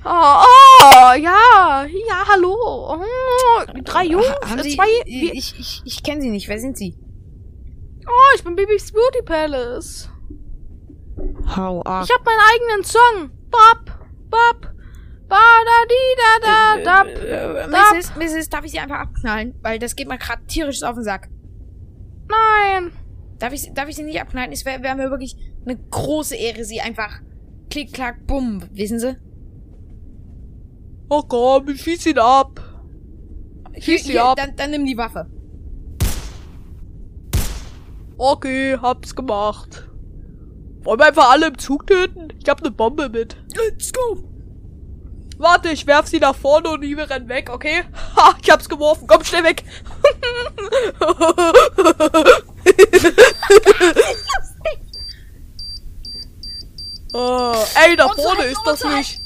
Oh, 0.05 0.45
oh, 0.45 1.13
ja. 1.15 1.87
Ja, 2.06 2.06
hallo. 2.29 2.55
Oh, 2.55 3.83
drei 3.85 4.05
Jungs. 4.05 4.27
Äh, 4.27 4.63
sie, 4.63 4.77
zwei. 4.77 4.87
ich 5.05 5.33
ich, 5.33 5.59
ich, 5.59 5.83
ich 5.85 6.03
kenne 6.03 6.23
sie 6.23 6.31
nicht. 6.31 6.49
Wer 6.49 6.59
sind 6.59 6.77
sie? 6.77 6.97
Oh, 8.07 8.35
ich 8.37 8.45
bin 8.45 8.55
Babys 8.55 8.93
Beauty 8.93 9.23
Palace. 9.25 10.09
Hau 11.57 11.83
ab. 11.83 12.05
Ich 12.05 12.15
hab 12.15 12.25
meinen 12.25 12.41
eigenen 12.53 12.85
Song. 12.85 13.31
Bop, 13.51 13.99
bop. 14.31 14.73
Ba 15.29 15.41
da 15.65 15.85
di 15.89 16.05
da 16.17 16.39
da 16.41 17.05
da. 17.05 17.11
Äh, 17.11 17.69
da. 17.69 17.95
Mrs., 17.95 18.15
Mrs., 18.17 18.49
darf 18.49 18.65
ich 18.65 18.71
sie 18.73 18.79
einfach 18.79 19.01
abknallen? 19.01 19.55
Weil 19.61 19.79
das 19.79 19.97
geht 19.97 20.09
mir 20.09 20.19
gerade 20.19 20.45
tierisch 20.47 20.83
auf 20.83 20.95
den 20.95 21.03
Sack. 21.03 21.29
Nein. 22.29 22.93
Darf 23.39 23.53
ich, 23.53 23.73
darf 23.75 23.89
ich 23.89 23.97
sie 23.97 24.05
nicht 24.05 24.21
abknallen? 24.21 24.53
Es 24.53 24.65
wäre 24.65 24.83
wär 24.83 24.95
mir 24.95 25.11
wirklich 25.11 25.37
eine 25.65 25.77
große 25.77 26.37
Ehre, 26.37 26.65
sie 26.65 26.81
einfach 26.81 27.21
klick, 27.71 27.93
klack, 27.93 28.27
bumm, 28.27 28.63
wissen 28.73 28.99
Sie? 28.99 29.17
Oh 31.09 31.23
komm, 31.23 31.69
ich 31.69 31.83
schieß 31.83 32.07
ihn 32.07 32.19
ab. 32.19 32.61
Hier, 33.75 33.99
Schieß 33.99 34.07
hier, 34.07 34.25
ab. 34.25 34.37
Dann, 34.37 34.57
dann 34.57 34.71
nimm 34.71 34.85
die 34.85 34.97
Waffe. 34.97 35.27
Okay, 38.19 38.77
hab's 38.81 39.15
gemacht. 39.15 39.89
Wollen 40.83 40.99
wir 40.99 41.07
einfach 41.07 41.31
alle 41.31 41.49
im 41.49 41.59
Zug 41.59 41.87
töten? 41.87 42.29
Ich 42.41 42.49
hab 42.49 42.63
ne 42.63 42.71
Bombe 42.71 43.09
mit. 43.09 43.37
Let's 43.55 43.93
go! 43.93 44.23
Warte, 45.39 45.69
ich 45.69 45.87
werf 45.87 46.07
sie 46.07 46.19
nach 46.19 46.35
vorne 46.35 46.71
und 46.71 46.81
die 46.81 46.95
rennen 46.95 47.29
weg, 47.29 47.51
okay? 47.53 47.85
Ha, 48.17 48.35
ich 48.43 48.51
hab's 48.51 48.69
geworfen. 48.69 49.07
Komm 49.07 49.23
schnell 49.23 49.45
weg. 49.45 49.65
oh, 57.13 57.55
ey, 57.85 57.97
da 57.97 58.09
vorne 58.09 58.45
ist 58.45 58.63
das 58.65 58.83
nicht. 58.85 59.26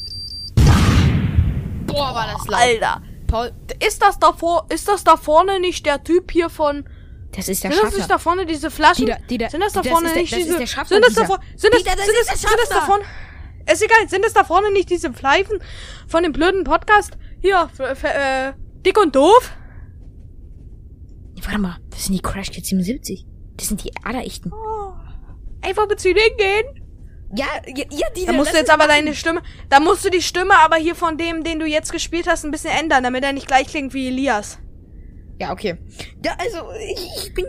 Boah, 1.92 2.14
war 2.14 2.26
das 2.32 2.46
laut. 2.46 2.60
Alter. 2.60 3.02
Paul, 3.26 3.52
Ist 3.86 4.02
das 4.02 4.18
da 4.18 4.32
vor, 4.32 4.66
ist 4.70 4.88
das 4.88 5.04
da 5.04 5.16
vorne 5.16 5.60
nicht 5.60 5.86
der 5.86 6.02
Typ 6.02 6.30
hier 6.32 6.50
von, 6.50 6.84
das 7.32 7.48
ist 7.48 7.62
der 7.62 7.70
sind 7.72 7.84
das 7.84 7.96
nicht 7.96 8.10
da 8.10 8.18
vorne 8.18 8.44
diese 8.44 8.70
Flaschen? 8.72 9.06
Dieter, 9.06 9.18
Dieter, 9.30 9.50
sind 9.50 9.60
das 9.62 9.72
da 9.72 9.82
das 9.82 9.92
vorne 9.92 10.08
ist 10.08 10.14
der- 10.14 10.22
nicht 10.22 10.32
das 10.32 10.38
ist 10.40 10.46
diese, 10.48 10.58
der 10.58 10.66
Schaffner, 10.66 10.96
sind 10.96 11.06
das 11.06 11.14
da 11.14 11.24
vorne, 11.26 11.44
sind 11.56 11.74
das, 11.74 11.82
Dieter, 11.82 11.96
das 11.96 12.06
sind 12.06 12.14
ist 12.20 12.30
das, 12.32 12.40
der 12.40 12.48
sind 12.50 12.60
das 12.60 12.68
da 12.70 12.80
vorne, 12.80 13.04
ist 13.72 13.82
egal, 13.84 14.08
sind 14.08 14.24
das 14.24 14.32
da 14.32 14.44
vorne 14.44 14.72
nicht 14.72 14.90
diese 14.90 15.12
Pfeifen 15.12 15.58
von 16.08 16.22
dem 16.24 16.32
blöden 16.32 16.64
Podcast? 16.64 17.12
Hier, 17.40 17.70
für, 17.72 17.94
für, 17.94 18.08
äh, 18.08 18.52
dick 18.84 18.98
und 19.00 19.14
doof? 19.14 19.52
Warte 21.44 21.58
mal, 21.58 21.76
das 21.90 22.04
sind 22.04 22.14
die 22.14 22.20
Crash 22.20 22.50
Kids 22.50 22.68
77. 22.68 23.26
Das 23.56 23.68
sind 23.68 23.82
die 23.84 23.92
Aderechten. 24.04 24.52
Oh. 24.52 24.92
Ey, 25.62 25.76
wo 25.76 25.88
willst 25.88 26.04
du 26.04 26.08
hingehen? 26.08 26.79
Ja, 27.32 27.46
ja, 27.66 27.84
ja 27.90 28.06
die 28.16 28.26
Da 28.26 28.32
musst 28.32 28.52
du 28.52 28.56
jetzt 28.56 28.70
aber 28.70 28.86
deine 28.88 29.14
Stimme, 29.14 29.42
da 29.68 29.78
musst 29.78 30.04
du 30.04 30.10
die 30.10 30.22
Stimme 30.22 30.54
aber 30.64 30.76
hier 30.76 30.94
von 30.94 31.16
dem, 31.16 31.44
den 31.44 31.60
du 31.60 31.66
jetzt 31.66 31.92
gespielt 31.92 32.26
hast, 32.26 32.44
ein 32.44 32.50
bisschen 32.50 32.70
ändern, 32.72 33.04
damit 33.04 33.22
er 33.24 33.32
nicht 33.32 33.46
gleich 33.46 33.68
klingt 33.68 33.94
wie 33.94 34.08
Elias. 34.08 34.58
Ja, 35.38 35.52
okay. 35.52 35.78
Ja, 36.24 36.36
also, 36.38 36.70
ich, 36.78 37.24
ich 37.24 37.34
bin. 37.34 37.46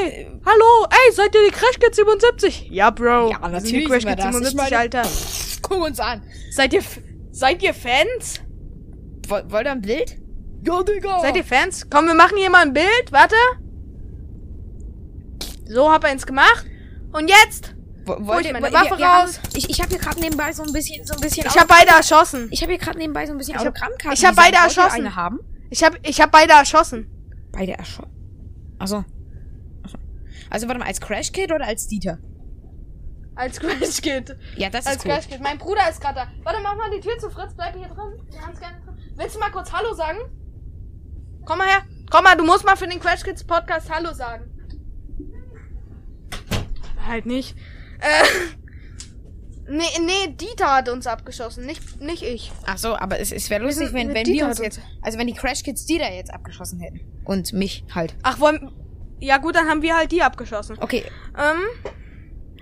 Ey, 0.00 0.26
hallo, 0.44 0.86
ey, 0.90 1.12
seid 1.12 1.34
ihr 1.34 1.46
die 1.48 1.54
Crash 1.54 1.78
Kids 1.78 1.96
77? 1.96 2.68
Ja, 2.70 2.90
Bro. 2.90 3.30
Ja, 3.30 3.40
wir 3.50 3.60
sind 3.60 3.72
die 3.72 3.86
natürlich 3.86 3.88
Crash 3.88 4.04
Kids 4.04 4.16
das. 4.16 4.26
Ich 4.26 4.32
77, 4.32 4.56
meine- 4.56 4.78
Alter. 4.78 5.02
Guck 5.62 5.84
uns 5.84 6.00
an. 6.00 6.22
Seid 6.50 6.72
ihr, 6.72 6.82
seid 7.32 7.62
ihr 7.62 7.74
Fans? 7.74 8.40
Woll, 9.28 9.44
wollt 9.48 9.66
ihr 9.66 9.72
ein 9.72 9.80
Bild? 9.82 10.16
Ja, 10.62 10.82
Digga. 10.82 11.20
Seid 11.20 11.36
ihr 11.36 11.44
Fans? 11.44 11.88
Komm, 11.90 12.06
wir 12.06 12.14
machen 12.14 12.36
hier 12.38 12.50
mal 12.50 12.62
ein 12.62 12.72
Bild, 12.72 13.10
warte. 13.10 13.36
So, 15.66 15.90
hab 15.90 16.04
er 16.04 16.10
eins 16.10 16.26
gemacht. 16.26 16.64
Und 17.12 17.28
jetzt? 17.28 17.75
Wo, 18.06 18.34
Hol 18.34 18.40
ich 18.46 18.52
meine 18.52 18.66
wir- 18.66 18.72
Waffe 18.72 18.98
wir 18.98 19.08
haben- 19.12 19.26
raus. 19.26 19.40
Ich, 19.54 19.68
ich 19.68 19.80
habe 19.80 19.90
hier 19.90 19.98
gerade 19.98 20.20
nebenbei 20.20 20.52
so 20.52 20.62
ein 20.62 20.72
bisschen, 20.72 21.04
so 21.06 21.14
ein 21.14 21.20
bisschen. 21.20 21.46
Ich 21.46 21.56
habe 21.58 21.66
beide 21.68 21.90
erschossen. 21.90 22.48
ich 22.52 22.62
habe 22.62 22.72
hier 22.72 22.78
gerade 22.80 22.98
nebenbei 22.98 23.26
so 23.26 23.32
ein 23.32 23.38
bisschen 23.38 23.54
Ich 23.54 23.60
hab- 23.60 23.66
Autogrammkarten. 23.68 24.12
ich 24.12 24.24
hab 24.24 24.34
designt. 24.36 24.36
beide 24.54 24.56
Wollt 24.64 24.76
erschossen. 24.76 25.00
Eine 25.00 25.16
haben? 25.16 25.40
Ich 25.70 25.82
habe 25.84 25.98
ich 26.02 26.20
hab 26.20 26.30
beide 26.30 26.52
erschossen. 26.52 27.10
Beide 27.52 27.72
erschossen. 27.72 28.12
Achso. 28.78 29.04
Achso. 29.82 29.98
Also 30.50 30.68
warte 30.68 30.78
mal, 30.78 30.86
als 30.86 31.00
Crash 31.00 31.32
Kid 31.32 31.50
oder 31.52 31.66
als 31.66 31.88
Dieter? 31.88 32.18
Als 33.34 33.58
Crash 33.58 34.00
Kid. 34.00 34.36
Ja, 34.56 34.70
das 34.70 34.86
Als 34.86 34.96
ist 34.98 35.04
cool. 35.04 35.10
Crash 35.12 35.28
Kid. 35.28 35.40
Mein 35.42 35.58
Bruder 35.58 35.90
ist 35.90 36.00
gerade 36.00 36.14
da. 36.20 36.26
Warte, 36.44 36.60
mach 36.62 36.76
mal 36.76 36.90
die 36.90 37.00
Tür 37.00 37.18
zu, 37.18 37.28
Fritz. 37.30 37.54
Bleib 37.54 37.74
hier 37.76 37.88
drin. 37.88 38.26
Wir 38.30 38.40
haben's 38.40 38.60
gerne 38.60 38.76
drin. 38.84 38.96
Willst 39.16 39.34
du 39.34 39.40
mal 39.40 39.50
kurz 39.50 39.72
Hallo 39.72 39.92
sagen? 39.94 40.18
Komm 41.44 41.58
mal 41.58 41.66
her. 41.66 41.82
Komm 42.10 42.22
mal, 42.24 42.36
du 42.36 42.44
musst 42.44 42.64
mal 42.64 42.76
für 42.76 42.86
den 42.86 43.00
Crash 43.00 43.22
Kids 43.24 43.44
Podcast 43.44 43.90
Hallo 43.92 44.12
sagen. 44.12 44.44
Halt 47.06 47.26
nicht. 47.26 47.56
Äh. 48.00 48.24
Nee, 49.68 49.82
nee, 50.00 50.28
Dieter 50.28 50.76
hat 50.76 50.88
uns 50.88 51.08
abgeschossen, 51.08 51.66
nicht, 51.66 52.00
nicht 52.00 52.22
ich. 52.22 52.52
Ach 52.66 52.78
so, 52.78 52.96
aber 52.96 53.18
es, 53.18 53.32
es 53.32 53.50
wäre 53.50 53.64
lustig, 53.64 53.88
sind 53.88 53.94
wenn, 53.94 54.14
wenn 54.14 54.22
Dieter 54.24 54.44
wir 54.44 54.50
uns 54.50 54.58
jetzt, 54.58 54.80
also 55.02 55.18
wenn 55.18 55.26
die 55.26 55.32
Crash 55.32 55.64
Kids 55.64 55.86
Dieter 55.86 56.12
jetzt 56.12 56.32
abgeschossen 56.32 56.78
hätten. 56.78 57.00
Und 57.24 57.52
mich 57.52 57.84
halt. 57.92 58.14
Ach, 58.22 58.38
wollen. 58.38 58.70
Ja, 59.18 59.38
gut, 59.38 59.56
dann 59.56 59.68
haben 59.68 59.82
wir 59.82 59.96
halt 59.96 60.12
die 60.12 60.22
abgeschossen. 60.22 60.76
Okay. 60.80 61.02
Ähm. 61.36 61.92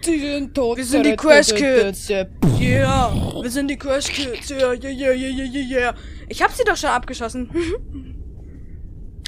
Sie 0.03 0.19
sind 0.19 0.55
tot. 0.55 0.79
Wir 0.79 0.85
sind 0.85 1.05
die 1.05 1.17
Crash 1.17 1.49
Kids. 1.55 2.09
Yeah, 2.09 3.13
wir 3.43 3.51
sind 3.51 3.69
die 3.69 3.77
Crash 3.77 4.07
Kids. 4.07 4.51
Yeah, 4.51 4.73
yeah, 4.73 4.91
yeah, 4.91 5.13
yeah, 5.13 5.31
yeah, 5.31 5.45
yeah, 5.45 5.79
yeah. 5.81 5.95
Ich 6.29 6.43
hab 6.43 6.53
sie 6.53 6.65
doch 6.65 6.77
schon 6.77 6.91
abgeschossen. 6.91 7.51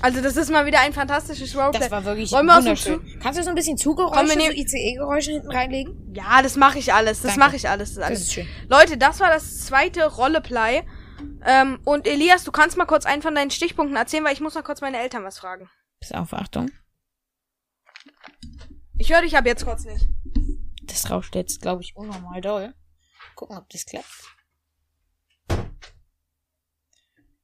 also, 0.03 0.21
das 0.21 0.37
ist 0.37 0.51
mal 0.51 0.67
wieder 0.67 0.81
ein 0.81 0.93
fantastisches 0.93 1.57
Roleplay. 1.57 1.79
Das 1.81 1.91
war 1.91 2.05
wirklich 2.05 2.31
Wollen 2.33 2.47
wir 2.47 2.57
wunderschön. 2.57 3.19
Kannst 3.21 3.39
du 3.39 3.43
so 3.43 3.49
ein 3.49 3.55
bisschen 3.55 3.77
Zuggeräusche, 3.77 4.37
wir 4.39 4.47
so 4.47 4.53
ICE-Geräusche 4.53 5.33
hinten 5.33 5.51
reinlegen? 5.51 6.13
Ja, 6.15 6.43
das 6.43 6.57
mache 6.57 6.79
ich 6.79 6.93
alles. 6.93 7.23
Das 7.23 7.37
mache 7.37 7.57
ich 7.57 7.69
alles. 7.69 7.91
Das, 7.91 7.91
ist 7.91 7.99
Das 7.99 8.07
alles. 8.07 8.21
ist 8.23 8.33
schön. 8.33 8.49
Leute, 8.69 8.99
das 8.99 9.21
war 9.21 9.31
das 9.31 9.65
zweite 9.67 10.07
Rolleplay. 10.07 10.83
Ähm, 11.45 11.81
und 11.85 12.07
Elias, 12.07 12.45
du 12.45 12.53
kannst 12.53 12.77
mal 12.77 12.85
kurz 12.87 13.07
einen 13.07 13.23
von 13.23 13.35
deinen 13.35 13.51
Stichpunkten 13.51 13.97
erzählen, 13.97 14.25
weil 14.25 14.33
ich 14.35 14.41
muss 14.41 14.55
noch 14.55 14.65
kurz 14.65 14.81
meine 14.81 14.99
Eltern 14.99 15.25
was 15.25 15.39
fragen. 15.39 15.69
Pass 16.01 16.13
auf, 16.13 16.33
Achtung. 16.35 16.71
Ich 18.99 19.13
höre 19.13 19.23
dich 19.23 19.37
ab 19.37 19.47
jetzt 19.47 19.65
kurz 19.65 19.85
nicht. 19.85 20.09
Das 20.85 21.11
rauscht 21.11 21.35
jetzt, 21.35 21.63
glaube 21.63 21.83
ich, 21.83 21.97
unnormal 21.97 22.41
doll. 22.41 22.75
Gucken, 23.35 23.57
ob 23.57 23.69
das 23.71 23.85
klappt. 23.87 24.07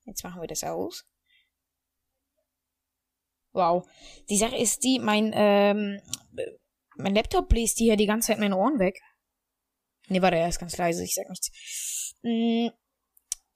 Jetzt 0.05 0.25
machen 0.25 0.41
wir 0.41 0.49
das 0.49 0.65
aus. 0.65 1.05
Wow. 3.53 3.87
Die 4.31 4.37
Sache 4.37 4.57
ist 4.57 4.83
die, 4.83 4.99
mein, 4.99 5.33
ähm, 5.35 6.01
mein 6.97 7.15
Laptop 7.15 7.49
bläst 7.49 7.79
die 7.81 7.85
hier 7.85 7.97
die 7.97 8.07
ganze 8.07 8.29
Zeit 8.29 8.39
meine 8.39 8.57
Ohren 8.57 8.79
weg. 8.79 8.99
Nee, 10.09 10.23
warte, 10.23 10.37
er 10.37 10.49
ist 10.49 10.59
ganz 10.59 10.77
leise, 10.77 11.05
ich 11.05 11.15
sag 11.15 11.29
nichts. 11.29 12.15
Mm, 12.23 12.69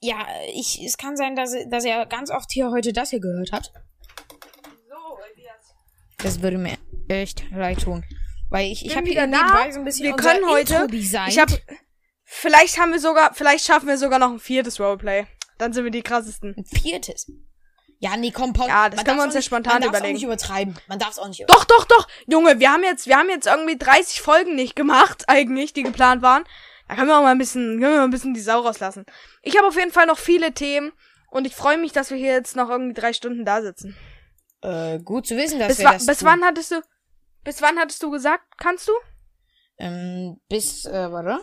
ja, 0.00 0.26
ich, 0.52 0.82
es 0.84 0.96
kann 0.96 1.16
sein, 1.16 1.34
dass, 1.34 1.54
dass 1.68 1.84
er 1.84 2.06
ganz 2.06 2.30
oft 2.30 2.52
hier 2.52 2.70
heute 2.70 2.92
das 2.92 3.10
hier 3.10 3.20
gehört 3.20 3.52
hat. 3.52 3.72
So, 4.88 5.18
Elias. 5.34 5.74
Das 6.18 6.42
würde 6.42 6.58
mir 6.58 6.78
echt 7.08 7.44
leid 7.50 7.82
tun. 7.82 8.04
Weil 8.48 8.70
ich, 8.70 8.84
ich 8.86 8.96
habe 8.96 9.06
wieder 9.06 9.26
hier 9.26 9.36
nebenbei 9.38 9.72
so 9.72 9.80
ein 9.80 9.84
bisschen 9.84 10.06
Wir 10.06 10.16
können 10.16 10.48
heute-. 10.48 10.86
Ich 10.92 11.38
habe. 11.38 11.58
Vielleicht 12.22 12.78
haben 12.78 12.92
wir 12.92 13.00
sogar. 13.00 13.34
Vielleicht 13.34 13.64
schaffen 13.64 13.88
wir 13.88 13.98
sogar 13.98 14.18
noch 14.18 14.30
ein 14.30 14.38
viertes 14.38 14.78
Roleplay. 14.78 15.26
Dann 15.58 15.72
sind 15.72 15.84
wir 15.84 15.90
die 15.90 16.02
krassesten. 16.02 16.54
Ein 16.56 16.64
viertes. 16.64 17.30
Ja, 17.98 18.16
nee, 18.16 18.30
komm, 18.30 18.52
Paul. 18.52 18.68
Ja, 18.68 18.88
das 18.90 18.96
man 18.98 19.06
können 19.06 19.18
wir 19.18 19.24
uns 19.24 19.34
ja 19.34 19.38
nicht- 19.38 19.46
spontan 19.46 19.80
man 19.80 19.88
überlegen. 19.88 20.06
auch 20.08 20.12
nicht 20.14 20.22
übertreiben. 20.24 20.76
Man 20.86 20.98
darf 20.98 21.10
es 21.12 21.18
auch 21.18 21.28
nicht 21.28 21.44
Doch, 21.48 21.64
doch, 21.64 21.84
doch. 21.86 22.06
Junge, 22.26 22.60
wir 22.60 22.70
haben 22.70 22.82
jetzt, 22.82 23.06
wir 23.06 23.16
haben 23.16 23.30
jetzt 23.30 23.46
irgendwie 23.46 23.78
30 23.78 24.20
Folgen 24.20 24.54
nicht 24.54 24.76
gemacht, 24.76 25.24
eigentlich, 25.28 25.72
die 25.72 25.82
geplant 25.82 26.20
waren. 26.22 26.44
Da 26.88 26.94
können 26.94 27.08
wir 27.08 27.18
auch 27.18 27.22
mal 27.22 27.30
ein 27.32 27.38
bisschen, 27.38 27.80
können 27.80 27.92
wir 27.94 27.98
mal 27.98 28.04
ein 28.04 28.10
bisschen 28.10 28.34
die 28.34 28.40
Sau 28.40 28.60
rauslassen. 28.60 29.06
Ich 29.42 29.56
habe 29.56 29.66
auf 29.66 29.76
jeden 29.76 29.90
Fall 29.92 30.06
noch 30.06 30.18
viele 30.18 30.52
Themen 30.52 30.92
und 31.30 31.46
ich 31.46 31.56
freue 31.56 31.78
mich, 31.78 31.92
dass 31.92 32.10
wir 32.10 32.16
hier 32.18 32.32
jetzt 32.32 32.54
noch 32.54 32.68
irgendwie 32.70 32.94
drei 32.94 33.12
Stunden 33.12 33.44
da 33.44 33.62
sitzen. 33.62 33.96
Äh, 34.62 34.98
gut 35.00 35.26
zu 35.26 35.36
wissen, 35.36 35.58
dass 35.58 35.68
Bis, 35.68 35.78
wir 35.78 35.90
das 35.90 36.06
bis 36.06 36.18
tun. 36.18 36.28
wann 36.28 36.44
hattest 36.44 36.70
du, 36.72 36.80
bis 37.44 37.60
wann 37.62 37.78
hattest 37.78 38.02
du 38.02 38.10
gesagt, 38.10 38.44
kannst 38.58 38.88
du? 38.88 38.92
Ähm, 39.78 40.40
bis, 40.48 40.84
äh, 40.84 41.10
warte. 41.10 41.40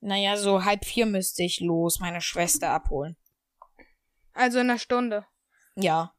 Naja, 0.00 0.36
so 0.36 0.64
halb 0.64 0.84
vier 0.84 1.06
müsste 1.06 1.42
ich 1.44 1.60
los, 1.60 2.00
meine 2.00 2.20
Schwester 2.20 2.70
abholen. 2.70 3.16
Also 4.34 4.58
in 4.58 4.70
einer 4.70 4.78
Stunde. 4.78 5.26
Ja. 5.74 6.14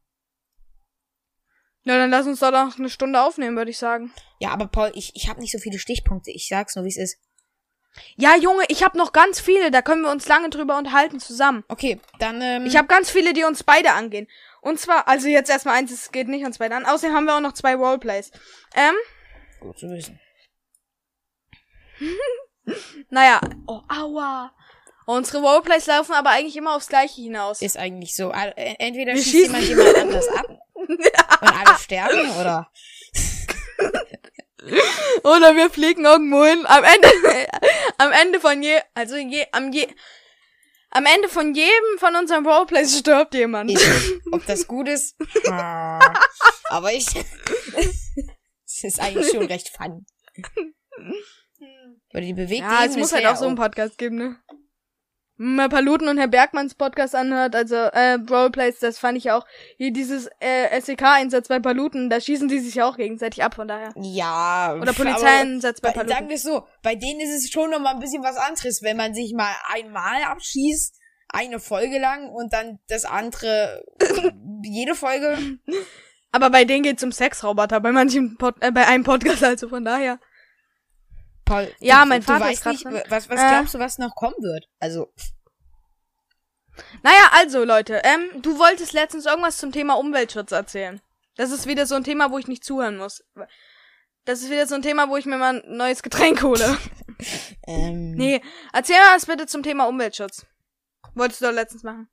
Ja, 1.84 1.98
dann 1.98 2.10
lass 2.10 2.26
uns 2.26 2.40
doch 2.40 2.50
noch 2.50 2.78
eine 2.78 2.88
Stunde 2.88 3.20
aufnehmen, 3.20 3.56
würde 3.56 3.70
ich 3.70 3.78
sagen. 3.78 4.12
Ja, 4.40 4.50
aber 4.50 4.66
Paul, 4.66 4.92
ich, 4.94 5.12
ich 5.14 5.28
habe 5.28 5.40
nicht 5.40 5.52
so 5.52 5.58
viele 5.58 5.78
Stichpunkte. 5.78 6.30
Ich 6.30 6.48
sag's 6.48 6.76
nur, 6.76 6.84
wie 6.84 6.88
es 6.88 6.96
ist. 6.96 7.18
Ja, 8.16 8.36
Junge, 8.36 8.64
ich 8.68 8.82
habe 8.82 8.98
noch 8.98 9.12
ganz 9.12 9.40
viele, 9.40 9.70
da 9.70 9.80
können 9.82 10.02
wir 10.02 10.10
uns 10.10 10.26
lange 10.26 10.50
drüber 10.50 10.76
unterhalten 10.78 11.20
zusammen. 11.20 11.62
Okay, 11.68 12.00
dann, 12.18 12.40
ähm. 12.40 12.66
Ich 12.66 12.76
habe 12.76 12.88
ganz 12.88 13.10
viele, 13.10 13.32
die 13.34 13.44
uns 13.44 13.62
beide 13.62 13.92
angehen. 13.92 14.26
Und 14.62 14.80
zwar, 14.80 15.06
also 15.06 15.28
jetzt 15.28 15.50
erstmal 15.50 15.76
eins, 15.76 15.92
es 15.92 16.10
geht 16.10 16.26
nicht 16.26 16.44
uns 16.44 16.58
beide 16.58 16.74
an. 16.74 16.86
Außerdem 16.86 17.14
haben 17.14 17.26
wir 17.26 17.36
auch 17.36 17.40
noch 17.40 17.52
zwei 17.52 17.74
Roleplays. 17.74 18.32
Ähm, 18.74 18.94
Gut 19.60 19.78
zu 19.78 19.88
wissen. 19.90 20.18
naja. 23.10 23.40
Oh, 23.66 23.82
aua. 23.88 24.52
Unsere 25.06 25.42
Roleplays 25.42 25.86
laufen 25.86 26.12
aber 26.12 26.30
eigentlich 26.30 26.56
immer 26.56 26.74
aufs 26.74 26.88
Gleiche 26.88 27.20
hinaus. 27.20 27.60
Ist 27.60 27.76
eigentlich 27.76 28.16
so. 28.16 28.32
Äh, 28.32 28.74
Entweder 28.78 29.16
schießt 29.16 29.34
jemand 29.46 29.64
jemand 29.68 29.96
anders 29.96 30.28
ab 30.28 30.46
und 30.74 30.98
alle 31.42 31.78
sterben, 31.78 32.30
oder? 32.40 32.70
Oder 35.24 35.54
wir 35.56 35.68
fliegen 35.68 36.06
irgendwo 36.06 36.42
hin. 36.44 36.64
Am 36.66 36.82
Ende, 36.84 37.08
am 37.98 38.12
Ende 38.12 38.40
von 38.40 38.62
je, 38.62 38.80
also 38.94 39.16
je, 39.16 39.46
am 39.52 39.72
je, 39.72 39.86
am 40.90 41.04
Ende 41.04 41.28
von 41.28 41.54
jedem 41.54 41.98
von 41.98 42.16
unseren 42.16 42.46
Roleplays 42.46 42.98
stirbt 42.98 43.34
jemand. 43.34 43.70
Ich, 43.70 43.78
ob 44.32 44.46
das 44.46 44.66
gut 44.66 44.88
ist? 44.88 45.16
Aber 46.70 46.92
ich. 46.92 47.06
Es 48.64 48.84
ist 48.84 49.00
eigentlich 49.00 49.30
schon 49.30 49.44
recht 49.46 49.68
fun. 49.68 50.06
Oder 52.12 52.20
die 52.22 52.32
bewegt 52.32 52.60
Ja, 52.60 52.84
es 52.84 52.96
muss 52.96 53.12
halt 53.12 53.26
auch 53.26 53.36
so 53.36 53.46
einen 53.46 53.56
Podcast 53.56 53.98
geben, 53.98 54.16
ne? 54.16 54.36
Man 55.36 55.68
Paluten 55.68 56.08
und 56.08 56.16
Herr 56.16 56.28
Bergmanns 56.28 56.76
Podcast 56.76 57.14
anhört, 57.16 57.56
also 57.56 57.74
äh, 57.74 58.18
Roleplays, 58.30 58.78
das 58.78 59.00
fand 59.00 59.18
ich 59.18 59.32
auch. 59.32 59.44
Hier 59.76 59.92
dieses 59.92 60.28
äh, 60.38 60.80
SEK-Einsatz 60.80 61.48
bei 61.48 61.58
Paluten, 61.58 62.08
da 62.08 62.20
schießen 62.20 62.46
die 62.46 62.60
sich 62.60 62.76
ja 62.76 62.88
auch 62.88 62.96
gegenseitig 62.96 63.42
ab, 63.42 63.54
von 63.54 63.66
daher. 63.66 63.92
Ja. 63.96 64.76
Oder 64.80 64.92
Polizeieinsatz 64.92 65.80
bei 65.80 65.88
bei, 65.88 65.94
sagen 65.94 66.08
Paluten. 66.08 66.28
wir 66.28 66.36
es 66.36 66.42
so, 66.42 66.62
bei 66.84 66.94
denen 66.94 67.20
ist 67.20 67.34
es 67.34 67.50
schon 67.50 67.70
noch 67.70 67.80
mal 67.80 67.94
ein 67.94 68.00
bisschen 68.00 68.22
was 68.22 68.36
anderes, 68.36 68.82
wenn 68.82 68.96
man 68.96 69.12
sich 69.12 69.34
mal 69.34 69.52
einmal 69.72 70.22
abschießt, 70.22 70.94
eine 71.30 71.58
Folge 71.58 71.98
lang 71.98 72.28
und 72.28 72.52
dann 72.52 72.78
das 72.86 73.04
andere 73.04 73.84
jede 74.62 74.94
Folge. 74.94 75.36
Aber 76.30 76.50
bei 76.50 76.64
denen 76.64 76.84
geht's 76.84 77.02
um 77.02 77.10
Sexroboter, 77.10 77.80
bei 77.80 77.90
manchen 77.90 78.36
Pod 78.36 78.54
äh, 78.60 78.70
bei 78.70 78.86
einem 78.86 79.02
Podcast, 79.02 79.42
also 79.42 79.68
von 79.68 79.84
daher. 79.84 80.20
Paul, 81.44 81.70
Ja, 81.80 82.02
du, 82.02 82.08
mein 82.08 82.20
du 82.20 82.26
Vater 82.26 82.44
weißt 82.46 82.66
nicht, 82.66 82.84
was, 82.84 83.28
was 83.28 83.40
Äh. 83.40 83.48
glaubst 83.50 83.74
du, 83.74 83.78
was 83.78 83.98
noch 83.98 84.14
kommen 84.14 84.36
wird? 84.40 84.66
Also, 84.80 85.12
Naja, 87.02 87.30
also 87.32 87.64
Leute, 87.64 88.00
ähm, 88.04 88.42
du 88.42 88.58
wolltest 88.58 88.92
letztens 88.92 89.26
irgendwas 89.26 89.58
zum 89.58 89.70
Thema 89.72 89.94
Umweltschutz 89.94 90.52
erzählen. 90.52 91.00
Das 91.36 91.50
ist 91.50 91.66
wieder 91.66 91.86
so 91.86 91.94
ein 91.94 92.04
Thema, 92.04 92.30
wo 92.30 92.38
ich 92.38 92.46
nicht 92.48 92.64
zuhören 92.64 92.96
muss. 92.96 93.24
Das 94.24 94.40
ist 94.40 94.50
wieder 94.50 94.66
so 94.66 94.74
ein 94.74 94.82
Thema, 94.82 95.08
wo 95.08 95.16
ich 95.16 95.26
mir 95.26 95.36
mal 95.36 95.60
ein 95.62 95.76
neues 95.76 96.02
Getränk 96.02 96.42
hole. 96.42 96.76
ähm, 97.66 98.12
Nee, 98.12 98.40
erzähl 98.72 98.96
mal 98.96 99.14
was 99.16 99.26
bitte 99.26 99.46
zum 99.46 99.62
Thema 99.62 99.86
Umweltschutz. 99.86 100.46
Wolltest 101.14 101.42
du 101.42 101.46
doch 101.46 101.52
letztens 101.52 101.82
machen. 101.82 102.08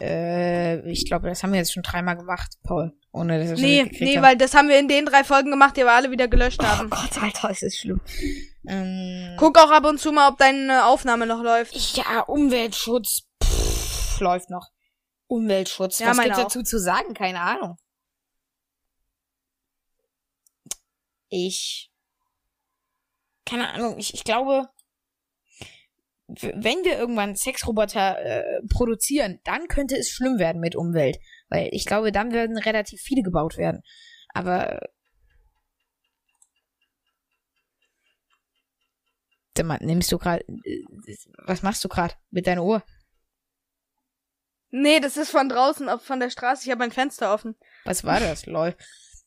äh, 0.00 0.80
ich 0.90 1.06
glaube, 1.06 1.28
das 1.28 1.42
haben 1.42 1.52
wir 1.52 1.58
jetzt 1.60 1.72
schon 1.72 1.82
dreimal 1.82 2.16
gemacht, 2.16 2.56
Paul. 2.64 2.92
Ohne 3.14 3.38
dass 3.38 3.50
schon 3.58 3.60
Nee, 3.60 3.84
nee, 4.00 4.16
haben. 4.16 4.22
weil 4.24 4.36
das 4.36 4.54
haben 4.54 4.68
wir 4.68 4.76
in 4.78 4.88
den 4.88 5.06
drei 5.06 5.22
Folgen 5.22 5.50
gemacht, 5.50 5.76
die 5.76 5.82
wir 5.82 5.92
alle 5.92 6.10
wieder 6.10 6.26
gelöscht 6.26 6.58
Oh 6.60 6.66
haben. 6.66 6.90
Gott, 6.90 7.16
Alter, 7.22 7.50
ist 7.50 7.62
das 7.62 7.76
schlimm. 7.76 8.00
Ähm, 8.66 9.36
Guck 9.38 9.56
auch 9.56 9.70
ab 9.70 9.84
und 9.84 10.00
zu 10.00 10.10
mal, 10.10 10.28
ob 10.28 10.38
deine 10.38 10.84
Aufnahme 10.86 11.24
noch 11.26 11.40
läuft. 11.40 11.76
Ja, 11.96 12.20
Umweltschutz 12.22 13.22
pff, 13.42 14.18
läuft 14.20 14.50
noch. 14.50 14.68
Umweltschutz. 15.28 16.00
Ja, 16.00 16.08
Was 16.08 16.18
gibt's 16.20 16.38
auch. 16.38 16.42
dazu 16.42 16.62
zu 16.64 16.80
sagen? 16.80 17.14
Keine 17.14 17.40
Ahnung. 17.40 17.76
Ich. 21.28 21.90
Keine 23.46 23.68
Ahnung. 23.74 23.98
Ich, 23.98 24.14
ich 24.14 24.24
glaube, 24.24 24.68
wenn 26.26 26.84
wir 26.84 26.98
irgendwann 26.98 27.36
Sexroboter 27.36 28.18
äh, 28.18 28.60
produzieren, 28.68 29.40
dann 29.44 29.68
könnte 29.68 29.96
es 29.96 30.10
schlimm 30.10 30.38
werden 30.38 30.60
mit 30.60 30.74
Umwelt. 30.74 31.18
Weil 31.48 31.68
ich 31.72 31.84
glaube, 31.86 32.10
dann 32.12 32.32
werden 32.32 32.56
relativ 32.58 33.00
viele 33.00 33.22
gebaut 33.22 33.56
werden. 33.56 33.82
Aber. 34.32 34.82
äh, 34.82 34.88
nimmst 39.80 40.10
du 40.12 40.18
gerade. 40.18 40.44
Was 41.46 41.62
machst 41.62 41.84
du 41.84 41.88
gerade 41.88 42.14
mit 42.30 42.46
deiner 42.46 42.64
Uhr? 42.64 42.82
Nee, 44.70 44.98
das 44.98 45.16
ist 45.16 45.30
von 45.30 45.48
draußen, 45.48 45.88
auf- 45.88 46.02
von 46.02 46.18
der 46.18 46.30
Straße. 46.30 46.64
Ich 46.64 46.70
habe 46.70 46.80
mein 46.80 46.90
Fenster 46.90 47.32
offen. 47.32 47.54
Was 47.84 48.02
war 48.04 48.18
das, 48.18 48.46
lol? 48.46 48.74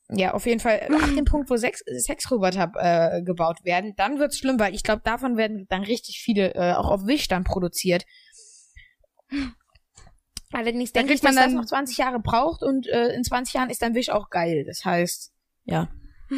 Ja, 0.10 0.34
auf 0.34 0.46
jeden 0.46 0.60
Fall 0.62 0.82
ab 0.82 1.02
dem 1.16 1.26
Punkt, 1.26 1.50
wo 1.50 1.58
Sex 1.58 1.80
Sexroboter 1.86 2.72
äh, 2.76 3.22
gebaut 3.24 3.64
werden, 3.66 3.94
dann 3.98 4.20
wird's 4.20 4.38
schlimm, 4.38 4.58
weil 4.60 4.74
ich 4.74 4.84
glaube, 4.84 5.02
davon 5.04 5.36
werden 5.36 5.68
dann 5.70 5.84
richtig 5.84 6.22
viele 6.24 6.54
äh, 6.56 6.74
auch 6.74 6.90
auf 6.90 7.06
Wish 7.08 7.28
dann 7.28 7.44
produziert. 7.44 8.06
Allerdings 10.54 10.94
denke 10.94 11.14
ich, 11.14 11.22
kriegt 11.22 11.24
man 11.24 11.36
dass 11.36 11.44
das 11.46 11.54
dann- 11.54 11.62
noch 11.62 11.66
20 11.68 11.98
Jahre 11.98 12.20
braucht 12.20 12.64
und 12.64 12.88
äh, 12.88 13.10
in 13.14 13.24
20 13.24 13.54
Jahren 13.54 13.70
ist 13.70 13.82
dann 13.82 13.96
Wish 13.96 14.10
auch 14.10 14.30
geil. 14.30 14.64
Das 14.66 14.86
heißt, 14.86 15.34
ja. 15.66 15.90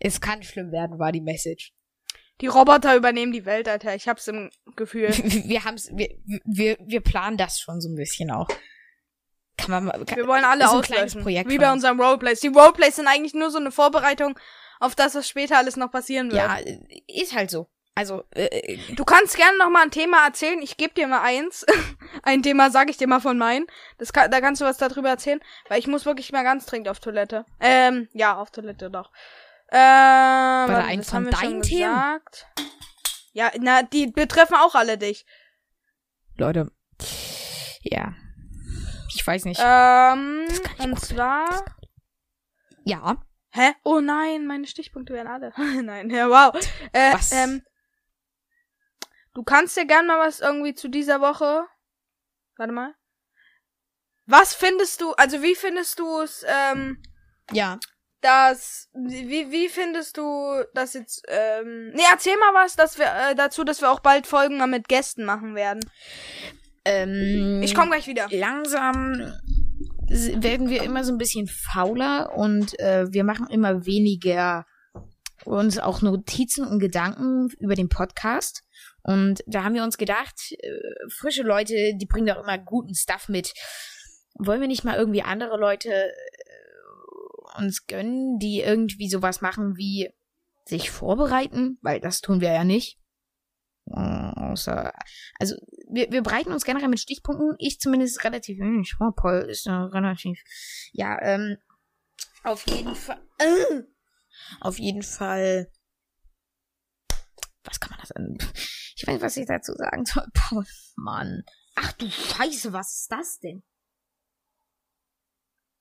es 0.00 0.20
kann 0.20 0.42
schlimm 0.42 0.72
werden, 0.72 0.98
war 0.98 1.12
die 1.12 1.20
Message. 1.20 1.72
Die 2.40 2.46
Roboter 2.46 2.96
übernehmen 2.96 3.32
die 3.32 3.44
Welt, 3.44 3.68
Alter. 3.68 3.94
Ich 3.94 4.08
hab's 4.08 4.26
im 4.28 4.50
Gefühl. 4.76 5.08
Wir 5.46 5.64
haben's, 5.64 5.90
wir, 5.94 6.08
wir, 6.44 6.78
wir 6.80 7.00
planen 7.02 7.36
das 7.36 7.58
schon 7.60 7.80
so 7.82 7.90
ein 7.90 7.96
bisschen 7.96 8.30
auch. 8.30 8.48
Kann 9.58 9.70
man 9.72 9.84
mal, 9.84 10.04
kann, 10.06 10.16
Wir 10.16 10.26
wollen 10.26 10.44
alle 10.44 10.64
ist 10.64 10.70
ein 10.70 10.80
kleines 10.80 11.02
auslöschen. 11.10 11.22
Projekt 11.22 11.50
Wie 11.50 11.58
bei 11.58 11.66
uns. 11.66 11.84
unserem 11.84 12.00
Roleplays. 12.00 12.40
Die 12.40 12.48
Roleplays 12.48 12.96
sind 12.96 13.08
eigentlich 13.08 13.34
nur 13.34 13.50
so 13.50 13.58
eine 13.58 13.70
Vorbereitung 13.70 14.38
auf 14.78 14.94
das, 14.94 15.14
was 15.14 15.28
später 15.28 15.58
alles 15.58 15.76
noch 15.76 15.90
passieren 15.90 16.30
wird. 16.32 16.40
Ja, 16.40 16.56
ist 17.08 17.34
halt 17.34 17.50
so. 17.50 17.68
Also, 17.94 18.24
äh, 18.30 18.78
Du 18.94 19.04
kannst 19.04 19.36
gerne 19.36 19.58
noch 19.58 19.68
mal 19.68 19.82
ein 19.82 19.90
Thema 19.90 20.24
erzählen. 20.24 20.62
Ich 20.62 20.76
gebe 20.76 20.94
dir 20.94 21.06
mal 21.06 21.22
eins. 21.22 21.66
ein 22.22 22.42
Thema 22.42 22.70
sage 22.70 22.90
ich 22.90 22.96
dir 22.96 23.08
mal 23.08 23.20
von 23.20 23.36
meinen. 23.36 23.66
Das 23.98 24.12
kann, 24.12 24.30
da 24.30 24.40
kannst 24.40 24.60
du 24.60 24.64
was 24.64 24.78
darüber 24.78 25.08
erzählen, 25.08 25.40
weil 25.68 25.78
ich 25.78 25.86
muss 25.86 26.06
wirklich 26.06 26.32
mal 26.32 26.44
ganz 26.44 26.66
dringend 26.66 26.88
auf 26.88 27.00
Toilette. 27.00 27.44
Ähm, 27.60 28.08
ja, 28.12 28.36
auf 28.36 28.50
Toilette 28.50 28.90
doch. 28.90 29.10
Ähm, 29.72 29.78
warte, 29.78 30.84
eins 30.84 31.06
das 31.06 31.14
von 31.14 31.30
deinen 31.30 31.62
Themen? 31.62 31.92
gesagt. 31.92 32.46
Ja, 33.32 33.50
na, 33.58 33.82
die 33.82 34.08
betreffen 34.08 34.56
auch 34.56 34.74
alle 34.74 34.98
dich. 34.98 35.26
Leute. 36.36 36.72
Ja. 37.82 38.14
Ich 39.14 39.26
weiß 39.26 39.44
nicht. 39.44 39.60
Ähm, 39.64 40.46
und 40.78 40.90
gut. 40.94 41.00
zwar. 41.00 41.64
ja. 42.84 43.22
Hä? 43.52 43.72
Oh 43.82 43.98
nein, 43.98 44.46
meine 44.46 44.66
Stichpunkte 44.66 45.12
werden 45.12 45.26
alle. 45.28 45.52
nein, 45.82 46.08
ja, 46.08 46.28
wow. 46.28 46.54
Äh, 46.92 47.12
Was? 47.14 47.32
ähm, 47.32 47.62
du 49.34 49.42
kannst 49.42 49.76
dir 49.76 49.86
gern 49.86 50.06
mal 50.06 50.18
was 50.18 50.40
irgendwie 50.40 50.74
zu 50.74 50.88
dieser 50.88 51.20
Woche. 51.20 51.64
Warte 52.56 52.72
mal. 52.72 52.94
Was 54.26 54.54
findest 54.54 55.00
du, 55.00 55.12
also 55.14 55.42
wie 55.42 55.54
findest 55.54 55.98
du 55.98 56.20
es, 56.20 56.44
ähm, 56.46 57.02
Ja. 57.52 57.78
dass, 58.20 58.88
wie, 58.94 59.50
wie 59.50 59.68
findest 59.68 60.16
du 60.18 60.62
das 60.74 60.94
jetzt, 60.94 61.24
ähm, 61.28 61.90
nee, 61.94 62.02
erzähl 62.12 62.36
mal 62.36 62.54
was, 62.54 62.76
dass 62.76 62.98
wir, 62.98 63.06
äh, 63.06 63.34
dazu, 63.34 63.64
dass 63.64 63.80
wir 63.80 63.90
auch 63.90 64.00
bald 64.00 64.26
Folgen 64.26 64.58
mal 64.58 64.66
mit 64.68 64.88
Gästen 64.88 65.24
machen 65.24 65.54
werden. 65.54 65.80
Ähm, 66.84 67.60
Ich 67.62 67.74
komme 67.74 67.90
gleich 67.90 68.06
wieder. 68.06 68.28
langsam 68.30 69.32
werden 70.08 70.68
wir 70.68 70.82
immer 70.82 71.04
so 71.04 71.12
ein 71.12 71.18
bisschen 71.18 71.46
fauler 71.48 72.32
und 72.34 72.78
äh, 72.80 73.06
wir 73.12 73.22
machen 73.24 73.46
immer 73.48 73.86
weniger 73.86 74.66
uns 75.44 75.78
auch 75.78 76.02
Notizen 76.02 76.66
und 76.66 76.80
Gedanken 76.80 77.48
über 77.58 77.74
den 77.74 77.88
Podcast. 77.88 78.62
Und 79.02 79.42
da 79.46 79.64
haben 79.64 79.74
wir 79.74 79.84
uns 79.84 79.98
gedacht, 79.98 80.52
äh, 80.58 81.08
frische 81.08 81.42
Leute, 81.42 81.94
die 81.94 82.06
bringen 82.06 82.26
doch 82.26 82.42
immer 82.42 82.58
guten 82.58 82.94
Stuff 82.94 83.28
mit. 83.28 83.52
Wollen 84.34 84.60
wir 84.60 84.68
nicht 84.68 84.84
mal 84.84 84.96
irgendwie 84.96 85.22
andere 85.22 85.58
Leute 85.58 85.90
äh, 85.90 87.58
uns 87.58 87.86
gönnen, 87.86 88.38
die 88.38 88.60
irgendwie 88.60 89.08
sowas 89.08 89.40
machen 89.40 89.76
wie 89.76 90.10
sich 90.66 90.90
vorbereiten? 90.90 91.78
Weil 91.82 92.00
das 92.00 92.20
tun 92.20 92.40
wir 92.40 92.52
ja 92.52 92.64
nicht. 92.64 92.98
Äh, 93.86 94.32
außer, 94.36 94.92
also 95.38 95.56
wir, 95.90 96.10
wir 96.12 96.22
bereiten 96.22 96.52
uns 96.52 96.64
generell 96.64 96.88
mit 96.88 97.00
Stichpunkten. 97.00 97.54
Ich 97.58 97.80
zumindest 97.80 98.24
relativ 98.24 98.58
wenig. 98.58 98.94
Oh, 99.00 99.10
Paul 99.10 99.46
ist 99.48 99.66
ja 99.66 99.86
relativ. 99.86 100.40
Ja, 100.92 101.20
ähm, 101.22 101.56
auf 102.44 102.66
jeden 102.66 102.94
Fall. 102.94 103.20
Äh, 103.38 103.82
auf 104.60 104.78
jeden 104.78 105.02
Fall. 105.02 105.70
Was 107.64 107.80
kann 107.80 107.90
man 107.90 108.00
das 108.00 108.08
denn? 108.10 108.38
Ich 108.96 109.06
weiß, 109.06 109.14
nicht, 109.14 109.22
was 109.22 109.36
ich 109.36 109.46
dazu 109.46 109.74
sagen 109.74 110.04
soll. 110.04 110.26
Paul, 110.34 110.64
Mann. 110.96 111.42
Ach 111.74 111.92
du 111.92 112.10
Scheiße, 112.10 112.72
was 112.72 112.92
ist 112.92 113.12
das 113.12 113.38
denn? 113.40 113.62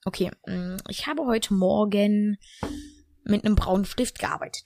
Okay, 0.05 0.31
mh, 0.45 0.77
ich 0.87 1.07
habe 1.07 1.25
heute 1.25 1.53
Morgen 1.53 2.37
mit 3.23 3.45
einem 3.45 3.55
braunen 3.55 3.85
Stift 3.85 4.19
gearbeitet. 4.19 4.65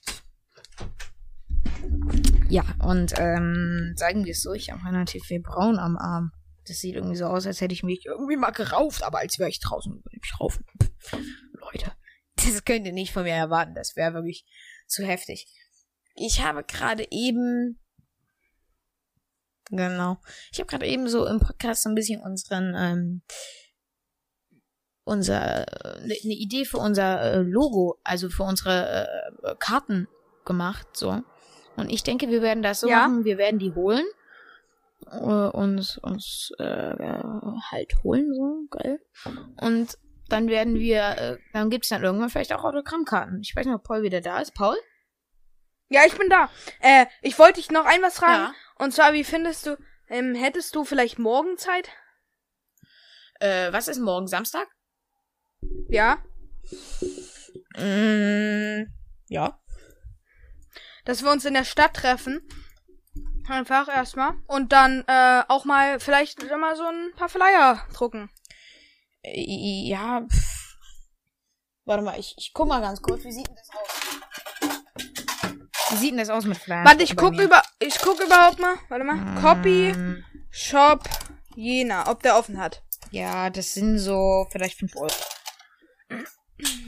Ja, 2.48 2.64
und 2.80 3.14
ähm, 3.18 3.94
sagen 3.96 4.24
wir 4.24 4.32
es 4.32 4.42
so, 4.42 4.52
ich 4.52 4.70
habe 4.70 4.84
relativ 4.84 5.24
viel 5.24 5.40
braun 5.40 5.78
am 5.78 5.96
Arm. 5.96 6.32
Das 6.66 6.78
sieht 6.78 6.94
irgendwie 6.94 7.16
so 7.16 7.26
aus, 7.26 7.46
als 7.46 7.60
hätte 7.60 7.74
ich 7.74 7.82
mich 7.82 8.06
irgendwie 8.06 8.36
mal 8.36 8.52
gerauft, 8.52 9.02
aber 9.02 9.18
als 9.18 9.38
wäre 9.38 9.50
ich 9.50 9.60
draußen 9.60 10.02
mich 10.10 10.40
raufen. 10.40 10.64
Leute, 11.52 11.92
das 12.36 12.64
könnt 12.64 12.86
ihr 12.86 12.92
nicht 12.92 13.12
von 13.12 13.24
mir 13.24 13.34
erwarten. 13.34 13.74
Das 13.74 13.96
wäre 13.96 14.14
wirklich 14.14 14.46
zu 14.86 15.04
heftig. 15.04 15.46
Ich 16.14 16.42
habe 16.42 16.64
gerade 16.64 17.06
eben. 17.10 17.78
Genau. 19.70 20.18
Ich 20.52 20.60
habe 20.60 20.68
gerade 20.68 20.86
eben 20.86 21.08
so 21.08 21.26
im 21.26 21.40
Podcast 21.40 21.82
so 21.82 21.88
ein 21.88 21.94
bisschen 21.94 22.20
unseren, 22.20 22.74
ähm, 22.76 23.22
unser, 25.04 25.66
eine 25.84 26.06
ne 26.08 26.34
Idee 26.34 26.64
für 26.64 26.78
unser 26.78 27.22
äh, 27.22 27.38
Logo, 27.38 27.98
also 28.04 28.28
für 28.28 28.42
unsere 28.44 29.08
äh, 29.42 29.54
Karten 29.58 30.06
gemacht, 30.44 30.86
so. 30.92 31.22
Und 31.76 31.90
ich 31.90 32.02
denke, 32.02 32.28
wir 32.28 32.42
werden 32.42 32.62
das 32.62 32.80
so 32.80 32.88
Ja. 32.88 33.08
machen, 33.08 33.24
wir 33.24 33.38
werden 33.38 33.58
die 33.58 33.72
holen. 33.74 34.04
Äh, 35.10 35.16
uns, 35.18 35.98
uns, 35.98 36.52
äh, 36.58 36.94
halt 37.70 37.92
holen, 38.04 38.32
so, 38.34 38.66
geil. 38.70 39.00
Und 39.60 39.98
dann 40.28 40.48
werden 40.48 40.74
wir, 40.78 41.02
äh, 41.18 41.38
dann 41.52 41.70
gibt's 41.70 41.88
dann 41.88 42.02
irgendwann 42.04 42.30
vielleicht 42.30 42.52
auch 42.52 42.64
Autogrammkarten. 42.64 43.40
Ich 43.42 43.54
weiß 43.56 43.66
nicht, 43.66 43.74
ob 43.74 43.82
Paul 43.84 44.02
wieder 44.02 44.20
da 44.20 44.40
ist. 44.40 44.54
Paul? 44.54 44.76
Ja, 45.88 46.02
ich 46.06 46.16
bin 46.16 46.28
da. 46.28 46.50
Äh, 46.80 47.06
ich 47.22 47.38
wollte 47.38 47.60
dich 47.60 47.70
noch 47.70 47.84
ein 47.84 48.02
was 48.02 48.16
fragen. 48.18 48.54
Und 48.76 48.92
zwar, 48.94 49.12
wie 49.12 49.24
findest 49.24 49.66
du, 49.66 49.76
ähm, 50.08 50.34
hättest 50.34 50.74
du 50.74 50.84
vielleicht 50.84 51.18
morgen 51.18 51.56
Zeit? 51.58 51.88
Äh, 53.40 53.72
was 53.72 53.88
ist 53.88 53.98
morgen? 53.98 54.26
Samstag? 54.26 54.68
Ja. 55.88 56.22
Mm, 57.76 58.86
ja. 59.28 59.60
Dass 61.04 61.22
wir 61.22 61.30
uns 61.30 61.44
in 61.44 61.54
der 61.54 61.64
Stadt 61.64 61.94
treffen. 61.94 62.40
Einfach 63.48 63.88
erstmal. 63.88 64.34
Und 64.46 64.72
dann, 64.72 65.04
äh, 65.06 65.42
auch 65.48 65.64
mal 65.66 66.00
vielleicht 66.00 66.42
mal 66.58 66.76
so 66.76 66.84
ein 66.86 67.12
paar 67.14 67.28
Flyer 67.28 67.86
drucken. 67.92 68.30
Äh, 69.22 69.88
Ja. 69.88 70.22
Pff. 70.30 70.76
Warte 71.84 72.02
mal, 72.02 72.18
ich, 72.18 72.34
ich 72.38 72.52
guck 72.54 72.68
mal 72.68 72.80
ganz 72.80 73.02
kurz. 73.02 73.24
Wie 73.24 73.32
sieht 73.32 73.46
denn 73.46 73.56
das 73.56 73.68
aus? 73.70 74.20
Wie 75.90 75.96
sieht 75.96 76.10
denn 76.12 76.18
das 76.18 76.30
aus 76.30 76.44
mit 76.44 76.56
Flyern? 76.58 76.84
Warte, 76.84 77.02
ich 77.02 77.14
bei 77.14 77.22
guck 77.22 77.34
mir? 77.34 77.44
über, 77.44 77.62
ich 77.78 77.98
guck 78.00 78.20
überhaupt 78.20 78.58
mal. 78.58 78.74
Warte 78.88 79.04
mal. 79.04 79.40
Copy, 79.40 79.92
Mm, 79.92 80.24
Shop, 80.50 81.08
Jena. 81.54 82.10
Ob 82.10 82.22
der 82.22 82.36
offen 82.38 82.58
hat. 82.58 82.82
Ja, 83.10 83.50
das 83.50 83.74
sind 83.74 83.98
so 83.98 84.46
vielleicht 84.50 84.78
5 84.78 84.96
Euro. 84.96 85.14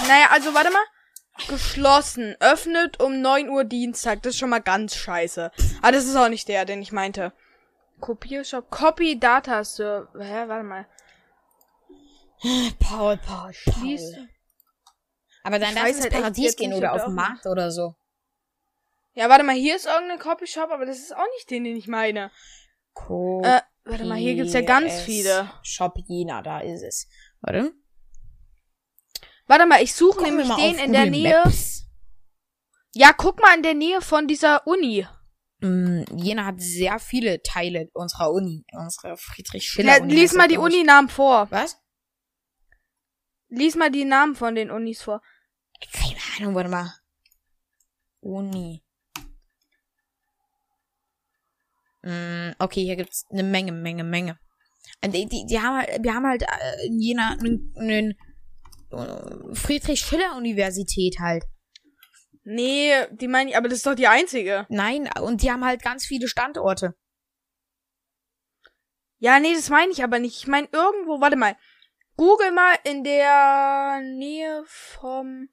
Naja, 0.08 0.28
also 0.30 0.54
warte 0.54 0.70
mal. 0.70 0.82
Geschlossen. 1.48 2.34
Öffnet 2.40 3.00
um 3.00 3.20
9 3.20 3.48
Uhr 3.50 3.64
Dienstag. 3.64 4.22
Das 4.22 4.34
ist 4.34 4.38
schon 4.38 4.50
mal 4.50 4.60
ganz 4.60 4.94
scheiße. 4.96 5.52
Aber 5.82 5.92
das 5.92 6.06
ist 6.06 6.16
auch 6.16 6.28
nicht 6.28 6.48
der, 6.48 6.64
den 6.64 6.80
ich 6.80 6.92
meinte. 6.92 7.32
Kopiershop. 8.00 8.70
Copy 8.70 9.18
Data 9.20 9.62
Server. 9.62 10.08
Hä, 10.18 10.48
warte 10.48 10.64
mal. 10.64 10.86
Paul, 12.78 13.18
Paul, 13.18 13.52
Schließt. 13.52 14.14
Paul. 14.14 14.28
Aber 15.42 15.58
dann 15.58 15.74
weiß 15.74 15.96
ins 15.96 16.02
halt 16.04 16.12
Paradies 16.12 16.56
gehen 16.56 16.72
oder 16.72 16.92
auf 16.92 17.04
den 17.04 17.14
Markt 17.14 17.46
oder 17.46 17.70
so. 17.70 17.94
Ja, 19.16 19.30
warte 19.30 19.44
mal. 19.44 19.56
Hier 19.56 19.74
ist 19.76 19.86
irgendein 19.86 20.18
Copyshop, 20.18 20.70
aber 20.70 20.84
das 20.84 20.98
ist 20.98 21.16
auch 21.16 21.24
nicht 21.36 21.50
den, 21.50 21.64
den 21.64 21.74
ich 21.74 21.88
meine. 21.88 22.30
Cool. 23.08 23.42
Äh, 23.44 23.62
warte 23.84 24.04
mal. 24.04 24.18
Hier 24.18 24.34
gibt's 24.34 24.52
ja 24.52 24.60
ganz 24.60 25.00
viele. 25.00 25.50
Shop 25.62 25.94
Jena, 26.06 26.42
da 26.42 26.60
ist 26.60 26.82
es. 26.82 27.08
Warte. 27.40 27.72
Warte 29.46 29.64
mal. 29.66 29.82
Ich 29.82 29.94
suche 29.94 30.22
nämlich 30.22 30.48
den 30.54 30.78
in 30.78 30.92
der 30.92 31.06
Google 31.06 31.10
Nähe. 31.22 31.42
Maps. 31.44 31.86
Ja, 32.92 33.14
guck 33.14 33.40
mal 33.40 33.56
in 33.56 33.62
der 33.62 33.72
Nähe 33.74 34.02
von 34.02 34.28
dieser 34.28 34.66
Uni. 34.66 35.06
Mm, 35.60 36.02
Jena 36.14 36.44
hat 36.44 36.60
sehr 36.60 36.98
viele 36.98 37.42
Teile 37.42 37.88
unserer 37.94 38.30
Uni, 38.30 38.66
unserer 38.72 39.16
Friedrich 39.16 39.64
Ja, 39.64 39.70
Schiller 39.70 40.02
Uni. 40.02 40.12
lies 40.14 40.30
heißt 40.30 40.36
mal 40.36 40.48
die. 40.48 40.58
Uninamen 40.58 41.08
vor. 41.08 41.50
Was? 41.50 41.78
Lies 43.48 43.76
mal 43.76 43.90
die 43.90 44.04
Namen 44.04 44.34
von 44.36 44.54
den 44.54 44.70
Unis 44.70 45.00
vor. 45.02 45.22
Keine 45.92 46.18
Ahnung, 46.38 46.54
warte 46.54 46.68
mal. 46.68 46.92
Uni. 48.20 48.82
Mm, 51.95 51.95
okay, 52.58 52.82
hier 52.82 52.96
gibt's 52.96 53.24
eine 53.30 53.42
Menge, 53.42 53.72
Menge, 53.72 54.04
Menge. 54.04 54.38
Die, 55.04 55.26
die, 55.26 55.46
die 55.46 55.60
haben 55.60 55.76
halt, 55.76 56.02
wir 56.02 56.14
haben 56.14 56.26
halt 56.26 56.42
äh, 56.42 56.86
in 56.86 56.98
Jena 57.00 57.36
einen 57.40 58.14
äh, 58.90 59.54
Friedrich 59.54 60.00
Schiller 60.00 60.36
Universität 60.36 61.18
halt. 61.20 61.44
Nee, 62.44 62.92
die 63.10 63.28
meine 63.28 63.50
ich, 63.50 63.56
aber 63.56 63.68
das 63.68 63.78
ist 63.78 63.86
doch 63.86 63.94
die 63.94 64.06
einzige. 64.06 64.66
Nein, 64.68 65.10
und 65.20 65.42
die 65.42 65.50
haben 65.50 65.64
halt 65.64 65.82
ganz 65.82 66.06
viele 66.06 66.28
Standorte. 66.28 66.94
Ja, 69.18 69.40
nee, 69.40 69.54
das 69.54 69.70
meine 69.70 69.90
ich 69.92 70.04
aber 70.04 70.18
nicht. 70.18 70.36
Ich 70.36 70.46
meine 70.46 70.68
irgendwo, 70.70 71.20
warte 71.20 71.36
mal. 71.36 71.56
Google 72.16 72.52
mal 72.52 72.76
in 72.84 73.04
der 73.04 74.00
Nähe 74.02 74.64
vom. 74.66 75.48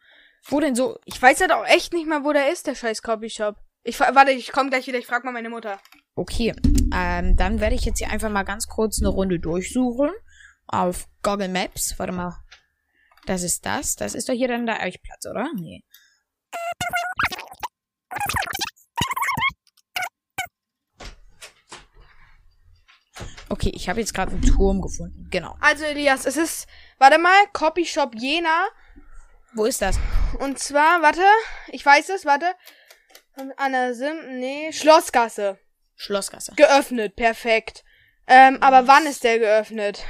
Wo 0.46 0.60
denn 0.60 0.76
so? 0.76 1.00
Ich 1.06 1.22
weiß 1.22 1.42
halt 1.42 1.52
auch 1.52 1.66
echt 1.66 1.94
nicht 1.94 2.08
mal, 2.08 2.24
wo 2.24 2.34
der 2.34 2.52
ist, 2.52 2.68
der 2.68 2.76
scheiß 2.76 3.02
Copyshop. 3.02 3.56
Ich 3.84 4.00
warte, 4.00 4.32
ich 4.32 4.52
komme 4.52 4.70
gleich 4.70 4.88
wieder. 4.88 5.00
Ich 5.00 5.08
frag 5.08 5.24
mal 5.24 5.32
meine 5.32 5.50
Mutter. 5.50 5.80
Okay, 6.16 6.54
ähm, 6.94 7.36
dann 7.36 7.60
werde 7.60 7.76
ich 7.76 7.86
jetzt 7.86 7.98
hier 7.98 8.12
einfach 8.12 8.30
mal 8.30 8.44
ganz 8.44 8.68
kurz 8.68 9.02
eine 9.02 9.10
Runde 9.10 9.40
durchsuchen 9.40 10.12
auf 10.68 11.08
Google 11.24 11.50
Maps. 11.50 11.98
Warte 11.98 12.14
mal. 12.14 12.38
Das 13.26 13.42
ist 13.42 13.66
das. 13.66 13.96
Das 13.96 14.14
ist 14.14 14.30
doch 14.30 14.34
hier 14.34 14.48
dann 14.48 14.66
der 14.66 14.82
Eichplatz, 14.82 15.26
oder? 15.26 15.50
Nee. 15.56 15.84
Okay, 23.50 23.72
ich 23.74 23.88
habe 23.88 24.00
jetzt 24.00 24.14
gerade 24.14 24.32
einen 24.32 24.42
Turm 24.42 24.82
gefunden. 24.82 25.28
Genau. 25.30 25.56
Also 25.62 25.86
Elias, 25.86 26.26
es 26.26 26.38
ist, 26.38 26.68
warte 26.98 27.18
mal, 27.18 27.48
Copyshop 27.54 28.16
Jena. 28.16 28.68
Wo 29.54 29.66
ist 29.66 29.82
das? 29.82 30.00
Und 30.40 30.60
zwar, 30.60 31.02
warte, 31.02 31.22
ich 31.68 31.86
weiß 31.86 32.10
es, 32.10 32.26
warte. 32.26 32.54
An 33.58 33.72
der 33.72 33.94
Sim, 33.94 34.40
nee, 34.40 34.72
Schlossgasse. 34.74 35.60
Schlossgasse. 35.96 36.54
Geöffnet, 36.56 37.16
perfekt. 37.16 37.84
Ähm, 38.28 38.62
aber 38.62 38.88
wann 38.88 39.06
ist 39.06 39.24
der 39.24 39.40
geöffnet? 39.40 40.06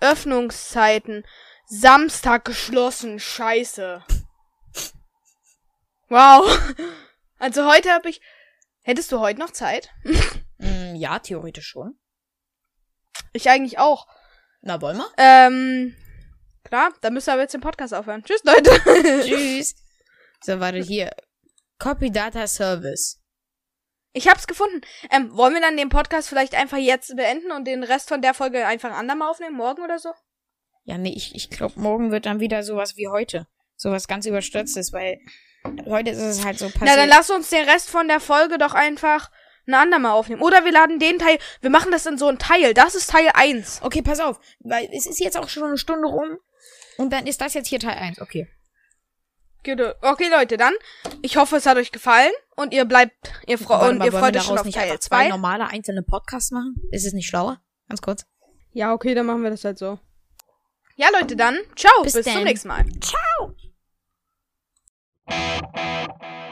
Öffnungszeiten. 0.00 1.26
Samstag 1.68 2.44
geschlossen, 2.44 3.18
scheiße. 3.18 4.04
Wow. 6.08 6.58
Also 7.38 7.70
heute 7.70 7.90
habe 7.92 8.08
ich. 8.08 8.22
Hättest 8.80 9.12
du 9.12 9.20
heute 9.20 9.40
noch 9.40 9.50
Zeit? 9.50 9.90
Mm, 10.58 10.94
ja, 10.94 11.18
theoretisch 11.18 11.66
schon. 11.66 11.98
Ich 13.34 13.50
eigentlich 13.50 13.78
auch. 13.78 14.06
Na, 14.62 14.80
wollen 14.80 14.96
wir? 14.96 15.12
Ähm, 15.18 15.94
klar, 16.64 16.94
dann 17.02 17.12
müssen 17.12 17.26
wir 17.26 17.34
aber 17.34 17.42
jetzt 17.42 17.52
den 17.52 17.60
Podcast 17.60 17.92
aufhören. 17.92 18.24
Tschüss, 18.24 18.42
Leute. 18.42 18.70
Tschüss. 19.22 19.74
So, 20.40 20.58
warte, 20.58 20.78
hier. 20.78 21.10
Copy 21.78 22.10
Data 22.10 22.46
Service. 22.46 23.20
Ich 24.16 24.28
hab's 24.28 24.46
gefunden. 24.46 24.80
Ähm, 25.10 25.36
wollen 25.36 25.52
wir 25.52 25.60
dann 25.60 25.76
den 25.76 25.90
Podcast 25.90 26.30
vielleicht 26.30 26.54
einfach 26.54 26.78
jetzt 26.78 27.14
beenden 27.16 27.50
und 27.50 27.66
den 27.66 27.84
Rest 27.84 28.08
von 28.08 28.22
der 28.22 28.32
Folge 28.32 28.66
einfach 28.66 28.90
andermal 28.92 29.28
aufnehmen? 29.28 29.56
Morgen 29.56 29.82
oder 29.82 29.98
so? 29.98 30.08
Ja, 30.84 30.96
nee, 30.96 31.12
ich, 31.14 31.34
ich 31.34 31.50
glaube, 31.50 31.78
morgen 31.78 32.10
wird 32.10 32.24
dann 32.24 32.40
wieder 32.40 32.62
sowas 32.62 32.96
wie 32.96 33.08
heute. 33.08 33.46
Sowas 33.76 34.08
ganz 34.08 34.24
überstürztes, 34.24 34.94
weil 34.94 35.18
heute 35.84 36.12
ist 36.12 36.18
es 36.18 36.46
halt 36.46 36.58
so 36.58 36.70
passiert. 36.70 36.86
Na, 36.86 36.96
dann 36.96 37.10
lass 37.10 37.28
uns 37.28 37.50
den 37.50 37.68
Rest 37.68 37.90
von 37.90 38.08
der 38.08 38.20
Folge 38.20 38.56
doch 38.56 38.72
einfach 38.72 39.30
ein 39.66 39.74
andermal 39.74 40.12
aufnehmen. 40.12 40.40
Oder 40.40 40.64
wir 40.64 40.72
laden 40.72 40.98
den 40.98 41.18
Teil, 41.18 41.38
wir 41.60 41.68
machen 41.68 41.92
das 41.92 42.06
in 42.06 42.16
so 42.16 42.28
ein 42.28 42.38
Teil. 42.38 42.72
Das 42.72 42.94
ist 42.94 43.10
Teil 43.10 43.28
1. 43.34 43.80
okay, 43.82 44.00
pass 44.00 44.20
auf, 44.20 44.40
weil 44.60 44.88
es 44.94 45.06
ist 45.06 45.20
jetzt 45.20 45.36
auch 45.36 45.50
schon 45.50 45.64
eine 45.64 45.76
Stunde 45.76 46.08
rum 46.08 46.38
und 46.96 47.12
dann 47.12 47.26
ist 47.26 47.42
das 47.42 47.52
jetzt 47.52 47.68
hier 47.68 47.80
Teil 47.80 47.98
1. 47.98 48.22
Okay. 48.22 48.48
Okay, 49.72 50.28
Leute, 50.30 50.56
dann. 50.56 50.74
Ich 51.22 51.36
hoffe, 51.36 51.56
es 51.56 51.66
hat 51.66 51.76
euch 51.76 51.92
gefallen 51.92 52.32
und 52.56 52.72
ihr 52.72 52.84
bleibt, 52.84 53.14
ihr, 53.46 53.58
fre 53.58 53.70
Warte 53.70 53.90
und 53.90 53.98
mal, 53.98 54.04
ihr 54.06 54.12
freut 54.12 54.36
euch 54.36 54.42
schon 54.44 54.58
auf 54.58 54.64
nicht 54.64 54.76
Teil 54.76 54.90
einfach 54.90 55.00
zwei 55.00 55.24
2. 55.24 55.28
normale 55.30 55.66
einzelne 55.66 56.02
Podcasts 56.02 56.50
machen? 56.50 56.76
Ist 56.90 57.06
es 57.06 57.12
nicht 57.12 57.26
schlauer? 57.26 57.60
Ganz 57.88 58.00
kurz. 58.00 58.26
Ja, 58.72 58.92
okay, 58.92 59.14
dann 59.14 59.26
machen 59.26 59.42
wir 59.42 59.50
das 59.50 59.64
halt 59.64 59.78
so. 59.78 59.98
Ja, 60.96 61.08
Leute, 61.18 61.36
dann. 61.36 61.58
Ciao, 61.74 62.02
Bis 62.02 62.14
bis, 62.14 62.24
zum 62.26 62.44
nächsten 62.44 62.68
Mal. 62.68 62.84
Moin 65.28 66.45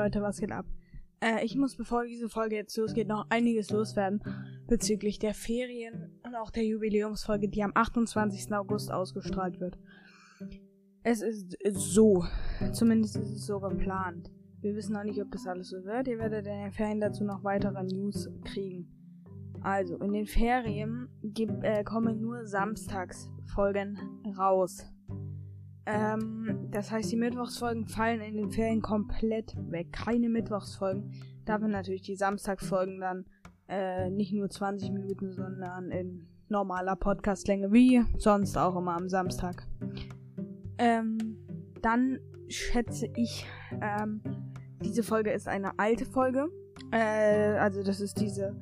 Leute, 0.00 0.22
was 0.22 0.38
geht 0.38 0.52
ab? 0.52 0.64
Äh, 1.20 1.44
ich 1.44 1.56
muss, 1.56 1.76
bevor 1.76 2.06
diese 2.06 2.30
Folge 2.30 2.56
jetzt 2.56 2.74
losgeht, 2.78 3.06
noch 3.06 3.26
einiges 3.28 3.70
loswerden 3.70 4.22
bezüglich 4.66 5.18
der 5.18 5.34
Ferien 5.34 6.18
und 6.24 6.34
auch 6.36 6.50
der 6.50 6.64
Jubiläumsfolge, 6.64 7.48
die 7.48 7.62
am 7.62 7.72
28. 7.74 8.50
August 8.54 8.90
ausgestrahlt 8.90 9.60
wird. 9.60 9.78
Es 11.02 11.20
ist 11.20 11.56
so, 11.72 12.24
zumindest 12.72 13.16
ist 13.16 13.30
es 13.30 13.46
so 13.46 13.60
geplant. 13.60 14.30
Wir 14.62 14.74
wissen 14.74 14.94
noch 14.94 15.04
nicht, 15.04 15.20
ob 15.20 15.30
das 15.32 15.46
alles 15.46 15.68
so 15.68 15.84
wird. 15.84 16.08
Ihr 16.08 16.18
werdet 16.18 16.46
in 16.46 16.58
den 16.58 16.72
Ferien 16.72 17.00
dazu 17.00 17.24
noch 17.24 17.44
weitere 17.44 17.82
News 17.82 18.30
kriegen. 18.44 18.88
Also, 19.60 19.96
in 19.96 20.14
den 20.14 20.26
Ferien 20.26 21.08
gibt, 21.22 21.62
äh, 21.62 21.84
kommen 21.84 22.22
nur 22.22 22.46
Samstagsfolgen 22.46 23.98
raus. 24.38 24.90
Ähm, 25.86 26.68
das 26.70 26.90
heißt, 26.90 27.10
die 27.10 27.16
Mittwochsfolgen 27.16 27.86
fallen 27.86 28.20
in 28.20 28.36
den 28.36 28.50
Ferien 28.50 28.82
komplett 28.82 29.56
weg. 29.70 29.92
Keine 29.92 30.28
Mittwochsfolgen. 30.28 31.12
Dafür 31.44 31.68
natürlich 31.68 32.02
die 32.02 32.16
Samstagsfolgen 32.16 33.00
dann 33.00 33.24
äh, 33.68 34.10
nicht 34.10 34.32
nur 34.32 34.48
20 34.48 34.90
Minuten, 34.92 35.32
sondern 35.32 35.90
in 35.90 36.26
normaler 36.48 36.96
Podcastlänge, 36.96 37.72
wie 37.72 38.04
sonst 38.18 38.56
auch 38.58 38.76
immer 38.76 38.96
am 38.96 39.08
Samstag. 39.08 39.66
Ähm, 40.78 41.36
dann 41.80 42.18
schätze 42.48 43.08
ich, 43.16 43.46
ähm, 43.80 44.22
diese 44.82 45.02
Folge 45.02 45.30
ist 45.30 45.48
eine 45.48 45.78
alte 45.78 46.04
Folge. 46.04 46.48
Äh, 46.90 47.58
also 47.58 47.82
das 47.82 48.00
ist 48.00 48.20
diese 48.20 48.56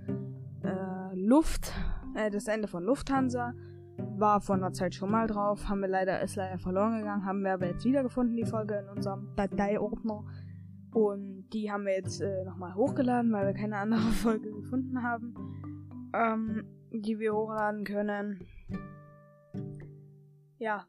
äh, 0.62 1.14
Luft, 1.14 1.72
äh, 2.14 2.30
das 2.30 2.46
Ende 2.46 2.68
von 2.68 2.84
Lufthansa 2.84 3.54
war 3.98 4.40
vor 4.40 4.56
einer 4.56 4.72
Zeit 4.72 4.94
schon 4.94 5.10
mal 5.10 5.26
drauf, 5.26 5.68
haben 5.68 5.80
wir 5.80 5.88
leider, 5.88 6.20
ist 6.22 6.36
leider 6.36 6.58
verloren 6.58 6.98
gegangen, 6.98 7.24
haben 7.24 7.42
wir 7.42 7.52
aber 7.52 7.66
jetzt 7.66 7.84
wiedergefunden, 7.84 8.36
die 8.36 8.44
Folge 8.44 8.74
in 8.74 8.88
unserem 8.88 9.34
Dateiordner. 9.36 10.24
Und 10.92 11.50
die 11.52 11.70
haben 11.70 11.84
wir 11.84 11.94
jetzt 11.94 12.20
äh, 12.20 12.44
nochmal 12.44 12.74
hochgeladen, 12.74 13.32
weil 13.32 13.46
wir 13.46 13.54
keine 13.54 13.76
andere 13.76 14.00
Folge 14.22 14.50
gefunden 14.50 15.02
haben, 15.02 15.34
ähm, 16.14 16.64
die 16.90 17.18
wir 17.18 17.34
hochladen 17.34 17.84
können. 17.84 18.46
Ja. 20.58 20.86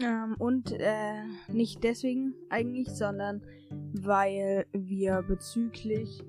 Ähm, 0.00 0.36
und 0.38 0.72
äh, 0.72 1.24
nicht 1.48 1.82
deswegen 1.82 2.34
eigentlich, 2.48 2.88
sondern 2.88 3.42
weil 3.92 4.66
wir 4.72 5.22
bezüglich 5.22 6.24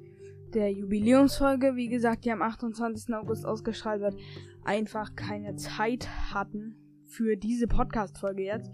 der 0.53 0.71
Jubiläumsfolge, 0.71 1.75
wie 1.75 1.87
gesagt, 1.87 2.25
die 2.25 2.31
am 2.31 2.41
28. 2.41 3.13
August 3.15 3.45
ausgestrahlt 3.45 4.01
wird, 4.01 4.15
einfach 4.63 5.15
keine 5.15 5.55
Zeit 5.55 6.07
hatten 6.33 6.75
für 7.05 7.35
diese 7.35 7.67
Podcast-Folge 7.67 8.43
jetzt. 8.43 8.71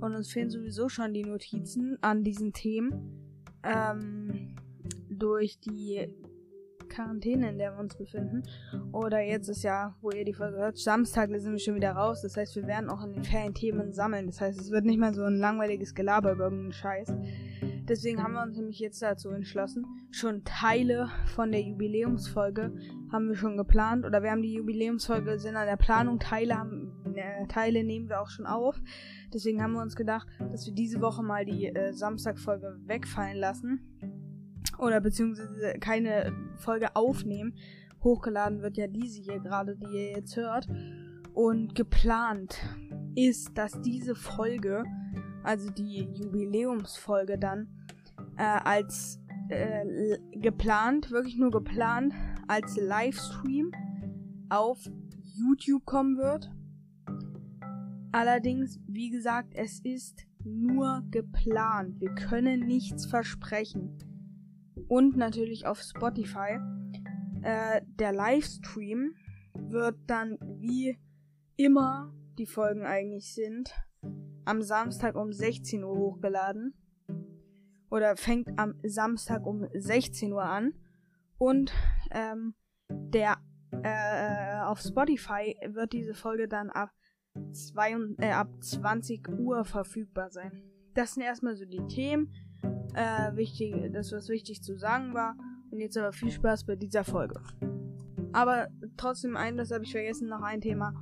Und 0.00 0.14
uns 0.14 0.32
fehlen 0.32 0.50
sowieso 0.50 0.88
schon 0.88 1.14
die 1.14 1.24
Notizen 1.24 1.98
an 2.00 2.24
diesen 2.24 2.52
Themen. 2.52 3.22
Ähm, 3.62 4.56
durch 5.08 5.58
die 5.60 6.08
Quarantäne, 6.96 7.50
in 7.50 7.58
der 7.58 7.72
wir 7.72 7.80
uns 7.80 7.94
befinden. 7.94 8.42
Oder 8.92 9.20
jetzt 9.20 9.48
ist 9.48 9.62
ja, 9.62 9.94
wo 10.00 10.10
ihr 10.10 10.24
die 10.24 10.32
Folge 10.32 10.56
hört, 10.56 10.78
Samstag 10.78 11.30
sind 11.36 11.52
wir 11.52 11.58
schon 11.58 11.74
wieder 11.74 11.92
raus. 11.92 12.22
Das 12.22 12.36
heißt, 12.36 12.56
wir 12.56 12.66
werden 12.66 12.88
auch 12.88 13.04
in 13.04 13.12
den 13.12 13.24
Ferien 13.24 13.54
Themen 13.54 13.92
sammeln. 13.92 14.26
Das 14.26 14.40
heißt, 14.40 14.58
es 14.58 14.70
wird 14.70 14.86
nicht 14.86 14.98
mehr 14.98 15.12
so 15.12 15.22
ein 15.24 15.36
langweiliges 15.36 15.94
Gelaber 15.94 16.32
über 16.32 16.44
irgendeinen 16.44 16.72
Scheiß. 16.72 17.12
Deswegen 17.88 18.22
haben 18.22 18.32
wir 18.32 18.42
uns 18.42 18.56
nämlich 18.56 18.80
jetzt 18.80 19.00
dazu 19.00 19.30
entschlossen, 19.30 19.86
schon 20.10 20.42
Teile 20.42 21.08
von 21.34 21.52
der 21.52 21.60
Jubiläumsfolge 21.62 22.74
haben 23.12 23.28
wir 23.28 23.36
schon 23.36 23.56
geplant 23.56 24.04
oder 24.04 24.24
wir 24.24 24.32
haben 24.32 24.42
die 24.42 24.54
Jubiläumsfolge 24.54 25.38
sind 25.38 25.54
an 25.54 25.66
der 25.66 25.76
Planung, 25.76 26.18
Teile 26.18 26.58
haben 26.58 26.92
äh, 27.14 27.46
Teile 27.46 27.84
nehmen 27.84 28.08
wir 28.08 28.20
auch 28.20 28.28
schon 28.28 28.46
auf. 28.46 28.80
Deswegen 29.32 29.62
haben 29.62 29.74
wir 29.74 29.82
uns 29.82 29.94
gedacht, 29.94 30.26
dass 30.50 30.66
wir 30.66 30.74
diese 30.74 31.00
Woche 31.00 31.22
mal 31.22 31.44
die 31.44 31.66
äh, 31.66 31.92
Samstagfolge 31.92 32.76
wegfallen 32.86 33.36
lassen 33.36 34.25
oder 34.78 35.00
beziehungsweise 35.00 35.74
keine 35.80 36.32
Folge 36.56 36.94
aufnehmen. 36.94 37.54
Hochgeladen 38.02 38.62
wird 38.62 38.76
ja 38.76 38.86
diese 38.86 39.20
hier 39.20 39.40
gerade, 39.40 39.76
die 39.76 39.86
ihr 39.86 40.10
jetzt 40.12 40.36
hört. 40.36 40.68
Und 41.34 41.74
geplant 41.74 42.58
ist, 43.14 43.56
dass 43.58 43.80
diese 43.82 44.14
Folge, 44.14 44.84
also 45.42 45.70
die 45.70 46.08
Jubiläumsfolge 46.14 47.38
dann, 47.38 47.68
äh, 48.36 48.42
als 48.42 49.20
äh, 49.48 50.18
geplant, 50.32 51.10
wirklich 51.10 51.36
nur 51.36 51.50
geplant, 51.50 52.14
als 52.48 52.76
Livestream 52.76 53.72
auf 54.48 54.78
YouTube 55.34 55.84
kommen 55.84 56.16
wird. 56.16 56.50
Allerdings, 58.12 58.80
wie 58.86 59.10
gesagt, 59.10 59.52
es 59.54 59.80
ist 59.80 60.26
nur 60.44 61.02
geplant. 61.10 62.00
Wir 62.00 62.14
können 62.14 62.60
nichts 62.60 63.04
versprechen. 63.04 63.98
Und 64.88 65.16
natürlich 65.16 65.66
auf 65.66 65.80
Spotify. 65.80 66.58
Äh, 67.42 67.82
der 67.84 68.12
Livestream 68.12 69.14
wird 69.54 69.96
dann 70.06 70.38
wie 70.58 70.98
immer 71.56 72.12
die 72.38 72.46
Folgen 72.46 72.84
eigentlich 72.84 73.32
sind, 73.32 73.74
am 74.44 74.62
Samstag 74.62 75.16
um 75.16 75.32
16 75.32 75.82
Uhr 75.82 75.96
hochgeladen. 75.96 76.74
Oder 77.90 78.16
fängt 78.16 78.58
am 78.58 78.74
Samstag 78.84 79.46
um 79.46 79.66
16 79.72 80.32
Uhr 80.32 80.44
an. 80.44 80.74
Und 81.38 81.72
ähm, 82.10 82.54
der 82.88 83.38
äh, 83.82 84.60
auf 84.64 84.80
Spotify 84.80 85.56
wird 85.68 85.92
diese 85.92 86.14
Folge 86.14 86.48
dann 86.48 86.70
ab, 86.70 86.90
zwei, 87.52 87.96
äh, 88.18 88.30
ab 88.30 88.48
20 88.60 89.28
Uhr 89.28 89.64
verfügbar 89.64 90.30
sein. 90.30 90.62
Das 90.94 91.14
sind 91.14 91.22
erstmal 91.22 91.56
so 91.56 91.64
die 91.64 91.86
Themen. 91.86 92.32
Äh, 92.94 93.36
wichtig, 93.36 93.74
das, 93.92 94.12
was 94.12 94.28
wichtig 94.28 94.62
zu 94.62 94.76
sagen 94.76 95.14
war. 95.14 95.36
Und 95.70 95.80
jetzt 95.80 95.96
aber 95.96 96.12
viel 96.12 96.30
Spaß 96.30 96.64
bei 96.64 96.76
dieser 96.76 97.04
Folge. 97.04 97.40
Aber 98.32 98.68
trotzdem 98.96 99.36
ein, 99.36 99.56
das 99.56 99.70
habe 99.70 99.84
ich 99.84 99.92
vergessen, 99.92 100.28
noch 100.28 100.42
ein 100.42 100.60
Thema. 100.60 100.94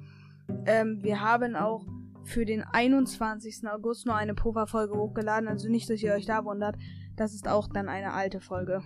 Ähm, 0.66 1.02
wir 1.02 1.20
haben 1.20 1.56
auch 1.56 1.86
für 2.24 2.44
den 2.44 2.62
21. 2.62 3.68
August 3.68 4.06
nur 4.06 4.16
eine 4.16 4.34
Pufferfolge 4.34 4.94
hochgeladen. 4.94 5.48
Also 5.48 5.68
nicht, 5.68 5.88
dass 5.90 6.02
ihr 6.02 6.14
euch 6.14 6.26
da 6.26 6.44
wundert. 6.44 6.76
Das 7.16 7.34
ist 7.34 7.48
auch 7.48 7.68
dann 7.68 7.88
eine 7.88 8.12
alte 8.12 8.40
Folge. 8.40 8.82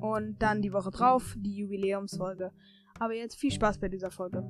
Und 0.00 0.42
dann 0.42 0.62
die 0.62 0.72
Woche 0.72 0.90
drauf 0.90 1.36
die 1.38 1.56
Jubiläumsfolge. 1.56 2.52
Aber 2.98 3.14
jetzt 3.14 3.36
viel 3.36 3.50
Spaß 3.50 3.78
bei 3.78 3.88
dieser 3.88 4.10
Folge. 4.10 4.44